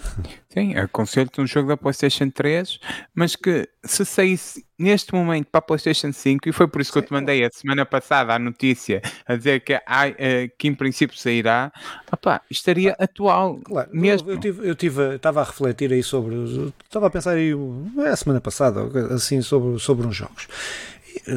Sim, 0.50 0.76
aconselho-te 0.76 1.42
um 1.42 1.48
jogo 1.48 1.70
da 1.70 1.78
PlayStation 1.78 2.30
3, 2.30 2.80
mas 3.14 3.36
que 3.36 3.68
se 3.84 4.06
saísse 4.06 4.66
neste 4.78 5.14
momento 5.14 5.48
para 5.52 5.60
a 5.60 5.62
PlayStation 5.62 6.12
5, 6.12 6.48
e 6.48 6.52
foi 6.52 6.68
por 6.68 6.82
isso 6.82 6.92
que 6.92 6.98
eu 6.98 7.02
te 7.02 7.12
mandei 7.12 7.44
a 7.44 7.50
semana 7.52 7.86
passada 7.86 8.34
a 8.34 8.40
notícia 8.40 9.02
a 9.26 9.36
dizer 9.36 9.62
que, 9.62 9.74
uh, 9.74 9.80
que 10.58 10.68
em 10.68 10.76
princípio 10.76 11.18
sairá, 11.18 11.72
opá, 12.12 12.42
estaria 12.50 12.96
atual. 13.00 13.60
Claro, 13.64 13.90
mesmo. 13.94 14.32
Eu, 14.32 14.40
tive, 14.40 14.68
eu 14.68 14.76
tive, 14.76 15.16
estava 15.16 15.42
a 15.42 15.44
refletir 15.44 15.92
aí 15.92 16.04
sobre, 16.04 16.36
estava 16.84 17.08
a 17.08 17.10
pensar 17.10 17.32
aí, 17.32 17.52
é 18.00 18.10
a 18.10 18.16
semana 18.16 18.42
passada, 18.42 18.82
assim, 19.14 19.42
sobre, 19.42 19.80
sobre 19.80 20.08
uns 20.08 20.16
jogos 20.16 20.48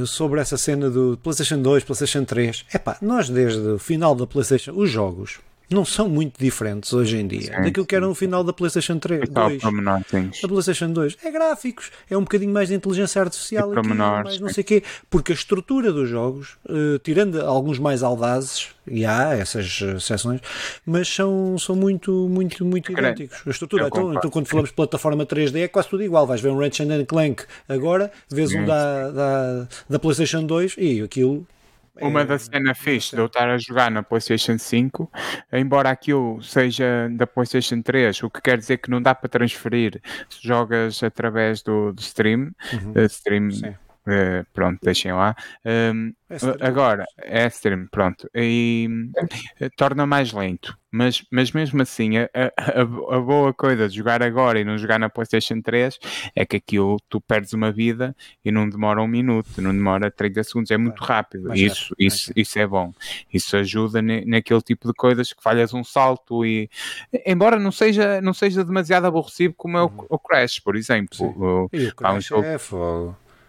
sobre 0.06 0.40
essa 0.40 0.58
cena 0.58 0.90
do 0.90 1.16
PlayStation 1.22 1.62
2, 1.62 1.84
PlayStation 1.84 2.24
3. 2.24 2.64
Epá, 2.74 2.98
nós 3.00 3.28
desde 3.28 3.60
o 3.60 3.78
final 3.78 4.12
da 4.14 4.26
PlayStation, 4.26 4.72
os 4.74 4.90
jogos 4.90 5.38
não 5.70 5.84
são 5.84 6.08
muito 6.08 6.38
diferentes 6.38 6.92
hoje 6.92 7.18
em 7.18 7.26
dia 7.26 7.56
sim, 7.56 7.62
daquilo 7.62 7.84
que 7.84 7.94
era 7.94 8.06
no 8.06 8.14
final 8.14 8.42
da 8.42 8.52
PlayStation 8.52 8.98
3. 8.98 9.28
2, 9.28 9.62
da 10.40 10.48
PlayStation 10.48 10.90
2. 10.90 11.16
É 11.22 11.30
gráficos, 11.30 11.90
é 12.10 12.16
um 12.16 12.22
bocadinho 12.22 12.52
mais 12.52 12.68
de 12.68 12.74
inteligência 12.74 13.20
artificial, 13.20 13.72
aqui, 13.72 13.88
mais 13.88 14.40
não 14.40 14.48
sei 14.48 14.62
o 14.62 14.64
quê, 14.64 14.82
porque 15.10 15.32
a 15.32 15.34
estrutura 15.34 15.92
dos 15.92 16.08
jogos, 16.08 16.56
uh, 16.68 16.98
tirando 17.00 17.40
alguns 17.40 17.78
mais 17.78 18.02
audazes, 18.02 18.68
e 18.90 19.04
há 19.04 19.34
essas 19.34 19.80
exceções, 19.82 20.40
mas 20.84 21.08
são, 21.08 21.58
são 21.58 21.76
muito, 21.76 22.10
muito, 22.28 22.64
muito 22.64 22.90
idênticos. 22.90 23.42
A 23.46 23.50
estrutura, 23.50 23.86
então, 23.86 24.14
então, 24.14 24.30
quando 24.30 24.46
falamos 24.46 24.70
de 24.70 24.76
plataforma 24.76 25.26
3D, 25.26 25.62
é 25.62 25.68
quase 25.68 25.88
tudo 25.88 26.02
igual. 26.02 26.26
Vais 26.26 26.40
ver 26.40 26.50
um 26.50 26.58
Ratchet 26.58 27.04
Clank 27.06 27.44
agora, 27.68 28.10
vês 28.30 28.52
um 28.54 28.64
da, 28.64 29.10
da, 29.10 29.68
da 29.88 29.98
PlayStation 29.98 30.44
2 30.44 30.76
e 30.78 31.02
aquilo 31.02 31.46
uma 32.00 32.20
é, 32.20 32.24
das 32.24 32.42
cenas 32.42 32.78
fixe 32.78 33.14
de 33.14 33.20
eu 33.20 33.26
estar 33.26 33.48
a 33.48 33.58
jogar 33.58 33.90
na 33.90 34.02
PlayStation 34.02 34.58
5, 34.58 35.10
embora 35.52 35.90
aquilo 35.90 36.42
seja 36.42 37.08
da 37.12 37.26
PlayStation 37.26 37.82
3, 37.82 38.22
o 38.22 38.30
que 38.30 38.40
quer 38.40 38.58
dizer 38.58 38.78
que 38.78 38.90
não 38.90 39.00
dá 39.00 39.14
para 39.14 39.28
transferir 39.28 40.00
se 40.28 40.46
jogas 40.46 41.02
através 41.02 41.62
do, 41.62 41.92
do 41.92 42.00
stream, 42.00 42.52
uhum. 42.72 42.92
uh, 42.96 43.06
stream 43.06 43.50
Uh, 44.08 44.46
pronto, 44.54 44.78
deixem 44.82 45.12
lá. 45.12 45.36
Um, 45.66 46.14
é 46.30 46.66
agora, 46.66 47.04
é 47.18 47.46
stream, 47.48 47.86
pronto. 47.90 48.26
E 48.34 48.88
uh, 49.60 49.68
torna 49.76 50.06
mais 50.06 50.32
lento. 50.32 50.74
Mas, 50.90 51.22
mas 51.30 51.52
mesmo 51.52 51.82
assim, 51.82 52.16
a, 52.16 52.30
a, 52.34 52.80
a, 52.80 53.20
boa 53.20 53.52
coisa 53.52 53.86
de 53.86 53.94
jogar 53.94 54.22
agora 54.22 54.58
e 54.58 54.64
não 54.64 54.78
jogar 54.78 54.98
na 54.98 55.10
PlayStation 55.10 55.60
3 55.60 55.98
é 56.34 56.46
que 56.46 56.56
aquilo 56.56 56.96
tu 57.10 57.20
perdes 57.20 57.52
uma 57.52 57.70
vida 57.70 58.16
e 58.42 58.50
não 58.50 58.66
demora 58.66 59.02
um 59.02 59.06
minuto, 59.06 59.60
não 59.60 59.72
demora 59.72 60.10
30 60.10 60.42
segundos, 60.44 60.70
é 60.70 60.78
muito 60.78 61.04
rápido. 61.04 61.54
isso, 61.54 61.94
isso, 61.98 62.32
isso 62.34 62.58
é 62.58 62.66
bom. 62.66 62.94
Isso 63.30 63.54
ajuda 63.58 64.00
ne, 64.00 64.24
naquele 64.24 64.62
tipo 64.62 64.88
de 64.88 64.94
coisas 64.94 65.30
que 65.34 65.42
falhas 65.42 65.74
um 65.74 65.84
salto 65.84 66.46
e 66.46 66.70
embora 67.26 67.58
não 67.58 67.70
seja, 67.70 68.22
não 68.22 68.32
seja 68.32 68.64
demasiado 68.64 69.04
aborrecido 69.04 69.52
como 69.54 69.76
é 69.76 69.82
o, 69.82 69.88
uhum. 69.88 70.06
o 70.08 70.18
Crash, 70.18 70.60
por 70.60 70.76
exemplo. 70.76 71.18
O, 71.20 71.68
e 71.70 71.88
o 71.88 71.94
Crash 71.94 72.32
é. 72.32 72.58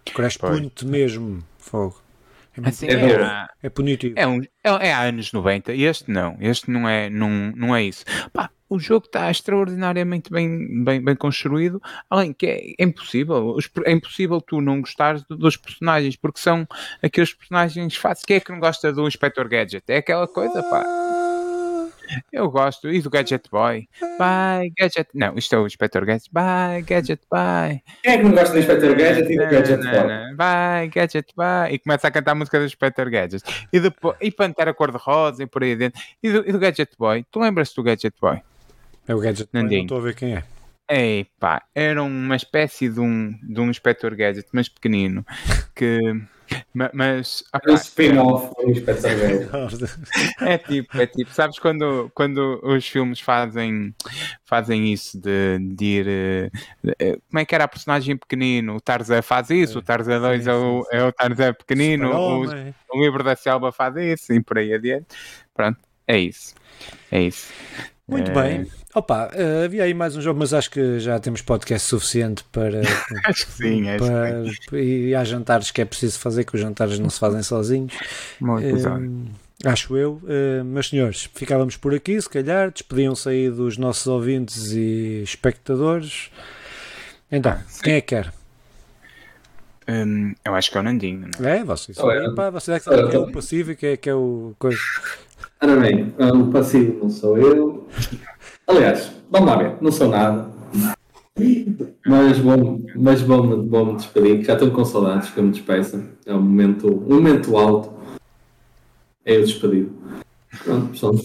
Crash 0.06 0.38
Point 0.38 0.86
mesmo, 0.86 1.43
fogo. 1.58 2.02
É, 2.58 2.70
assim, 2.70 2.88
é, 2.88 2.93
é, 2.93 3.47
é 3.64 3.70
punitivo. 3.70 4.16
É, 4.18 4.28
um, 4.28 4.41
é, 4.41 4.88
é 4.88 4.93
anos 4.93 5.32
90. 5.32 5.74
Este 5.74 6.12
não. 6.12 6.38
Este 6.39 6.70
não 6.70 6.88
é, 6.88 7.10
não, 7.10 7.30
não 7.56 7.76
é 7.76 7.84
isso. 7.84 8.04
Pá, 8.34 8.50
o 8.70 8.78
jogo 8.78 9.06
está 9.08 9.30
extraordinariamente 9.32 10.32
bem, 10.32 10.84
bem, 10.84 11.04
bem 11.04 11.16
construído, 11.16 11.82
além 12.10 12.32
que 12.34 12.45
é, 12.45 12.60
é 12.78 12.84
impossível, 12.84 13.58
é 13.84 13.91
impossível 13.91 14.39
tu 14.39 14.62
não 14.62 14.82
gostares 14.82 15.24
dos 15.28 15.58
personagens, 15.58 16.16
porque 16.16 16.39
são 16.39 16.68
aqueles 17.02 17.34
personagens 17.34 17.95
fáceis. 17.95 18.26
Quem 18.26 18.38
é 18.38 18.39
que 18.39 18.52
não 18.52 18.60
gosta 18.60 18.93
do 18.93 19.08
Inspector 19.08 19.47
Gadget? 19.50 19.84
É 19.88 19.97
aquela 19.97 20.28
coisa, 20.28 20.62
pá. 20.62 21.09
Eu 22.32 22.49
gosto. 22.49 22.89
E 22.89 23.01
do 23.01 23.10
Gadget 23.10 23.49
Boy? 23.51 23.88
Bye, 24.18 24.72
Gadget. 24.78 25.10
Não, 25.14 25.36
isto 25.36 25.55
é 25.55 25.60
o 25.60 25.66
Inspector 25.66 26.05
Gadget. 26.05 26.30
Bye, 26.32 26.82
Gadget 26.84 27.22
Boy. 27.30 27.82
Quem 28.03 28.14
é 28.14 28.18
que 28.18 28.24
não 28.24 28.32
gosta 28.32 28.53
do 28.53 28.60
Inspector 28.60 28.95
Gadget 28.95 29.32
e 29.32 29.38
do 29.38 29.47
Gadget 29.47 29.82
Boy? 29.82 30.36
Bye, 30.36 30.88
Gadget 30.89 31.34
Boy. 31.36 31.74
E 31.74 31.80
começa 31.80 32.07
a 32.07 32.12
cantar 32.12 32.32
a 32.32 32.36
música 32.36 32.60
do 32.60 32.66
Inspector 32.66 33.10
Gadget. 33.10 33.43
E, 33.72 33.80
depois, 33.80 34.16
e 34.22 34.32
Pantera 34.32 34.74
Cor-de-Rosa 34.74 35.43
e 35.43 35.45
por 35.47 35.64
aí 35.64 35.76
dentro. 35.76 36.01
E 36.22 36.32
do, 36.32 36.49
e 36.49 36.51
do 36.51 36.60
Gadget 36.60 36.91
Boy? 36.97 37.26
Tu 37.32 37.39
lembras-te 37.39 37.76
do 37.76 37.84
Gadget 37.84 38.16
Boy? 38.20 38.41
É 39.07 39.16
o 39.16 39.20
Gadget 39.20 39.49
Boy, 39.51 39.64
não 39.64 39.72
estou 39.72 39.97
a 39.97 40.01
ver 40.01 40.16
quem 40.16 40.36
é. 40.36 40.43
Epá, 40.89 41.63
era 41.75 42.01
uma 42.01 42.35
espécie 42.35 42.89
de 42.89 42.99
um, 42.99 43.37
de 43.43 43.61
um 43.61 43.69
Inspector 43.69 44.15
Gadget, 44.15 44.47
mas 44.51 44.67
pequenino, 44.67 45.23
que... 45.75 45.99
Mas. 46.73 47.43
Opa, 47.53 47.71
um 47.71 47.75
spin-off 47.75 48.55
do 48.55 48.71
Inspector 48.71 49.11
Gadget. 49.11 49.49
É 50.41 50.57
tipo, 50.57 50.99
é 50.99 51.05
tipo, 51.05 51.31
sabes 51.31 51.59
quando, 51.59 52.09
quando 52.15 52.59
os 52.63 52.87
filmes 52.87 53.19
fazem, 53.19 53.93
fazem 54.45 54.91
isso 54.91 55.19
de, 55.19 55.59
de 55.59 55.85
ir. 55.85 56.05
De, 56.05 56.95
eh, 56.99 57.17
como 57.29 57.39
é 57.39 57.45
que 57.45 57.53
era 57.53 57.65
a 57.65 57.67
personagem 57.67 58.17
pequenino? 58.17 58.75
O 58.75 58.81
Tarzan 58.81 59.21
faz 59.21 59.51
isso, 59.51 59.79
o 59.79 59.81
Tarzan 59.81 60.19
2 60.19 60.47
é, 60.47 60.53
o, 60.53 60.83
é 60.91 61.03
o 61.03 61.11
Tarzan 61.11 61.53
pequenino, 61.53 62.11
o, 62.11 62.45
o 62.45 63.03
Livro 63.03 63.23
da 63.23 63.35
Selva 63.35 63.71
faz 63.71 63.95
isso 63.97 64.33
e 64.33 64.41
por 64.41 64.57
aí 64.57 64.73
adiante. 64.73 65.07
Pronto, 65.53 65.79
é 66.07 66.17
isso. 66.17 66.55
É 67.11 67.21
isso. 67.21 67.53
Muito 68.10 68.32
é... 68.32 68.34
bem. 68.34 68.68
Opa, 68.93 69.28
uh, 69.28 69.66
havia 69.66 69.84
aí 69.84 69.93
mais 69.93 70.16
um 70.18 70.22
jogo, 70.22 70.39
mas 70.39 70.51
acho 70.51 70.72
que 70.72 70.99
já 70.99 71.20
temos 71.20 71.41
podcast 71.43 71.88
suficiente 71.88 72.43
para. 72.51 72.82
acho 73.26 73.45
que 73.45 73.51
sim, 73.51 73.88
é 73.88 73.97
para, 73.97 74.80
E 74.80 75.14
há 75.14 75.24
jantares 75.24 75.70
que 75.70 75.80
é 75.80 75.86
preciso 75.86 76.18
fazer, 76.18 76.43
que 76.43 76.55
os 76.55 76.62
jantares 76.62 76.97
não 76.97 77.10
se 77.10 77.20
fazem 77.20 77.43
sozinhos. 77.43 77.93
Muito 78.39 78.76
uh, 78.76 79.28
Acho 79.64 79.95
eu. 79.95 80.22
Uh, 80.24 80.64
meus 80.64 80.89
senhores, 80.89 81.30
ficávamos 81.36 81.78
por 81.78 81.93
aqui, 81.93 82.20
se 82.20 82.30
calhar. 82.30 82.72
Despediam-se 82.72 83.30
aí 83.30 83.49
dos 83.49 83.78
nossos 83.78 84.07
ouvintes 84.07 84.72
e 84.72 85.22
espectadores. 85.22 86.32
Então, 87.32 87.60
quem 87.84 87.95
é 87.95 88.01
que 88.01 88.16
quer? 88.16 88.38
Um, 89.89 90.35
eu 90.45 90.53
acho 90.53 90.69
que 90.69 90.77
é 90.77 90.81
o 90.81 90.83
Nandinho. 90.83 91.27
Não 91.39 91.49
é? 91.49 91.57
É, 91.59 91.63
vocês, 91.63 91.97
oh, 91.97 92.11
é. 92.11 92.31
Pá, 92.35 92.51
vocês 92.51 92.77
é 92.77 92.79
que, 92.79 92.89
é, 92.93 93.15
é 93.15 93.19
o 93.19 93.31
passivo 93.31 93.71
e 93.71 93.75
que 93.75 93.85
é, 93.87 93.97
que 93.97 94.07
é 94.07 94.13
o. 94.13 94.53
Coisa. 94.59 94.77
Ora 95.61 95.75
bem, 95.77 96.13
o 96.19 96.51
passivo 96.51 96.99
não 97.03 97.09
sou 97.09 97.37
eu. 97.37 97.87
Aliás, 98.67 99.11
vamos 99.31 99.49
lá 99.49 99.57
ver, 99.57 99.75
não 99.81 99.91
sou 99.91 100.07
nada. 100.09 100.47
Mas 102.05 102.37
vou-me 102.37 102.85
mas 102.95 103.21
vou 103.21 103.65
vou 103.67 103.95
despedir, 103.95 104.39
que 104.39 104.43
já 104.43 104.53
estou 104.53 104.69
com 104.69 104.85
saudades 104.85 105.31
que 105.31 105.39
eu 105.39 105.43
me 105.43 105.51
despeça. 105.51 106.05
É 106.25 106.33
um 106.33 106.41
momento, 106.41 106.87
um 106.87 107.15
momento 107.15 107.57
alto. 107.57 107.91
É 109.25 109.37
eu 109.37 109.41
despedido. 109.41 109.91
Pronto, 110.63 110.91
pessoal. 110.91 111.15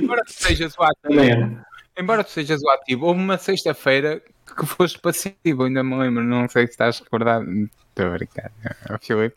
Embora 0.00 0.22
tu 0.24 0.32
sejas 0.32 0.74
o 0.78 0.82
ativo, 0.82 1.58
embora 1.98 2.22
tu 2.22 2.30
sejas 2.30 2.62
o 2.62 2.68
ativo, 2.70 3.06
houve 3.06 3.20
uma 3.20 3.36
sexta-feira 3.36 4.22
que 4.44 4.66
foste 4.66 4.98
passivo, 4.98 5.64
ainda 5.64 5.82
me 5.82 5.96
lembro, 5.96 6.22
não 6.22 6.48
sei 6.48 6.66
se 6.66 6.72
estás 6.72 7.00
recordado. 7.00 7.46
Estou 7.88 8.06
a 8.06 8.10
brincar, 8.10 8.52
Filipe. 9.00 9.36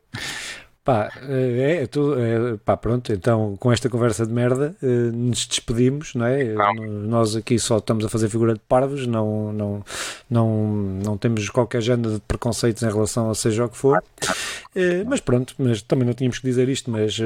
Pá, 0.88 1.12
é, 1.28 1.82
é, 1.82 1.86
tu, 1.86 2.14
é, 2.14 2.56
pá, 2.64 2.78
pronto, 2.78 3.12
então 3.12 3.58
com 3.60 3.74
esta 3.74 3.90
conversa 3.90 4.26
de 4.26 4.32
merda 4.32 4.74
eh, 4.82 5.12
nos 5.12 5.46
despedimos, 5.46 6.16
não 6.16 6.26
é? 6.26 6.46
Não. 6.54 6.76
Nós 6.76 7.36
aqui 7.36 7.60
só 7.60 7.80
estamos 7.80 8.06
a 8.06 8.10
fazer 8.10 8.30
figura 8.30 8.54
de 8.54 8.62
parvos, 8.70 9.06
não, 9.06 9.52
não, 9.52 9.84
não, 10.30 10.68
não 11.04 11.18
temos 11.18 11.50
qualquer 11.50 11.82
género 11.82 12.14
de 12.14 12.22
preconceitos 12.22 12.84
em 12.84 12.88
relação 12.88 13.30
a 13.30 13.36
seja 13.36 13.66
o 13.66 13.70
que 13.70 13.76
for. 13.76 14.02
Eh, 14.74 15.04
mas 15.06 15.20
pronto, 15.20 15.56
mas 15.58 15.82
também 15.82 16.06
não 16.06 16.14
tínhamos 16.14 16.40
que 16.40 16.46
dizer 16.46 16.70
isto, 16.70 16.90
mas 16.90 17.20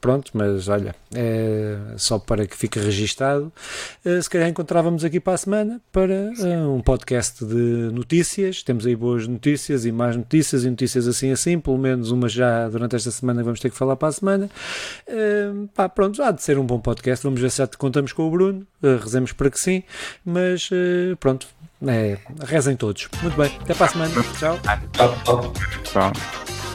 pronto, 0.00 0.30
mas 0.32 0.68
olha, 0.68 0.94
é 1.12 1.76
só 1.96 2.18
para 2.18 2.46
que 2.46 2.56
fique 2.56 2.78
registado. 2.78 3.52
Se 4.22 4.30
calhar 4.30 4.48
encontrávamos 4.48 5.04
aqui 5.04 5.18
para 5.18 5.34
a 5.34 5.36
semana 5.36 5.80
para 5.90 6.30
um 6.66 6.80
podcast 6.80 7.44
de 7.44 7.90
notícias. 7.92 8.62
Temos 8.62 8.86
aí 8.86 8.94
boas 8.94 9.26
notícias 9.26 9.84
e 9.84 9.90
mais 9.90 10.16
notícias 10.16 10.64
e 10.64 10.70
notícias 10.70 11.08
assim 11.08 11.32
assim, 11.32 11.58
pelo 11.58 11.76
menos 11.76 12.12
uma 12.12 12.28
já 12.28 12.68
durante 12.68 12.85
esta 12.94 13.10
semana 13.10 13.42
vamos 13.42 13.60
ter 13.60 13.70
que 13.70 13.76
falar 13.76 13.96
para 13.96 14.08
a 14.08 14.12
semana. 14.12 14.50
pá, 15.74 15.88
pronto, 15.88 16.22
há 16.22 16.30
de 16.30 16.42
ser 16.42 16.58
um 16.58 16.64
bom 16.64 16.78
podcast. 16.78 17.24
Vamos 17.24 17.40
ver 17.40 17.50
se 17.50 17.58
já 17.58 17.66
te 17.66 17.76
contamos 17.76 18.12
com 18.12 18.26
o 18.26 18.30
Bruno, 18.30 18.66
rezemos 18.82 19.32
para 19.32 19.50
que 19.50 19.58
sim, 19.58 19.82
mas 20.24 20.70
pronto, 21.18 21.46
é, 21.86 22.18
rezem 22.40 22.76
todos. 22.76 23.08
Muito 23.22 23.36
bem, 23.36 23.50
até 23.60 23.74
para 23.74 23.86
a 23.86 23.88
semana. 23.88 24.14
Tchau. 24.38 24.58
Tchau. 25.84 26.65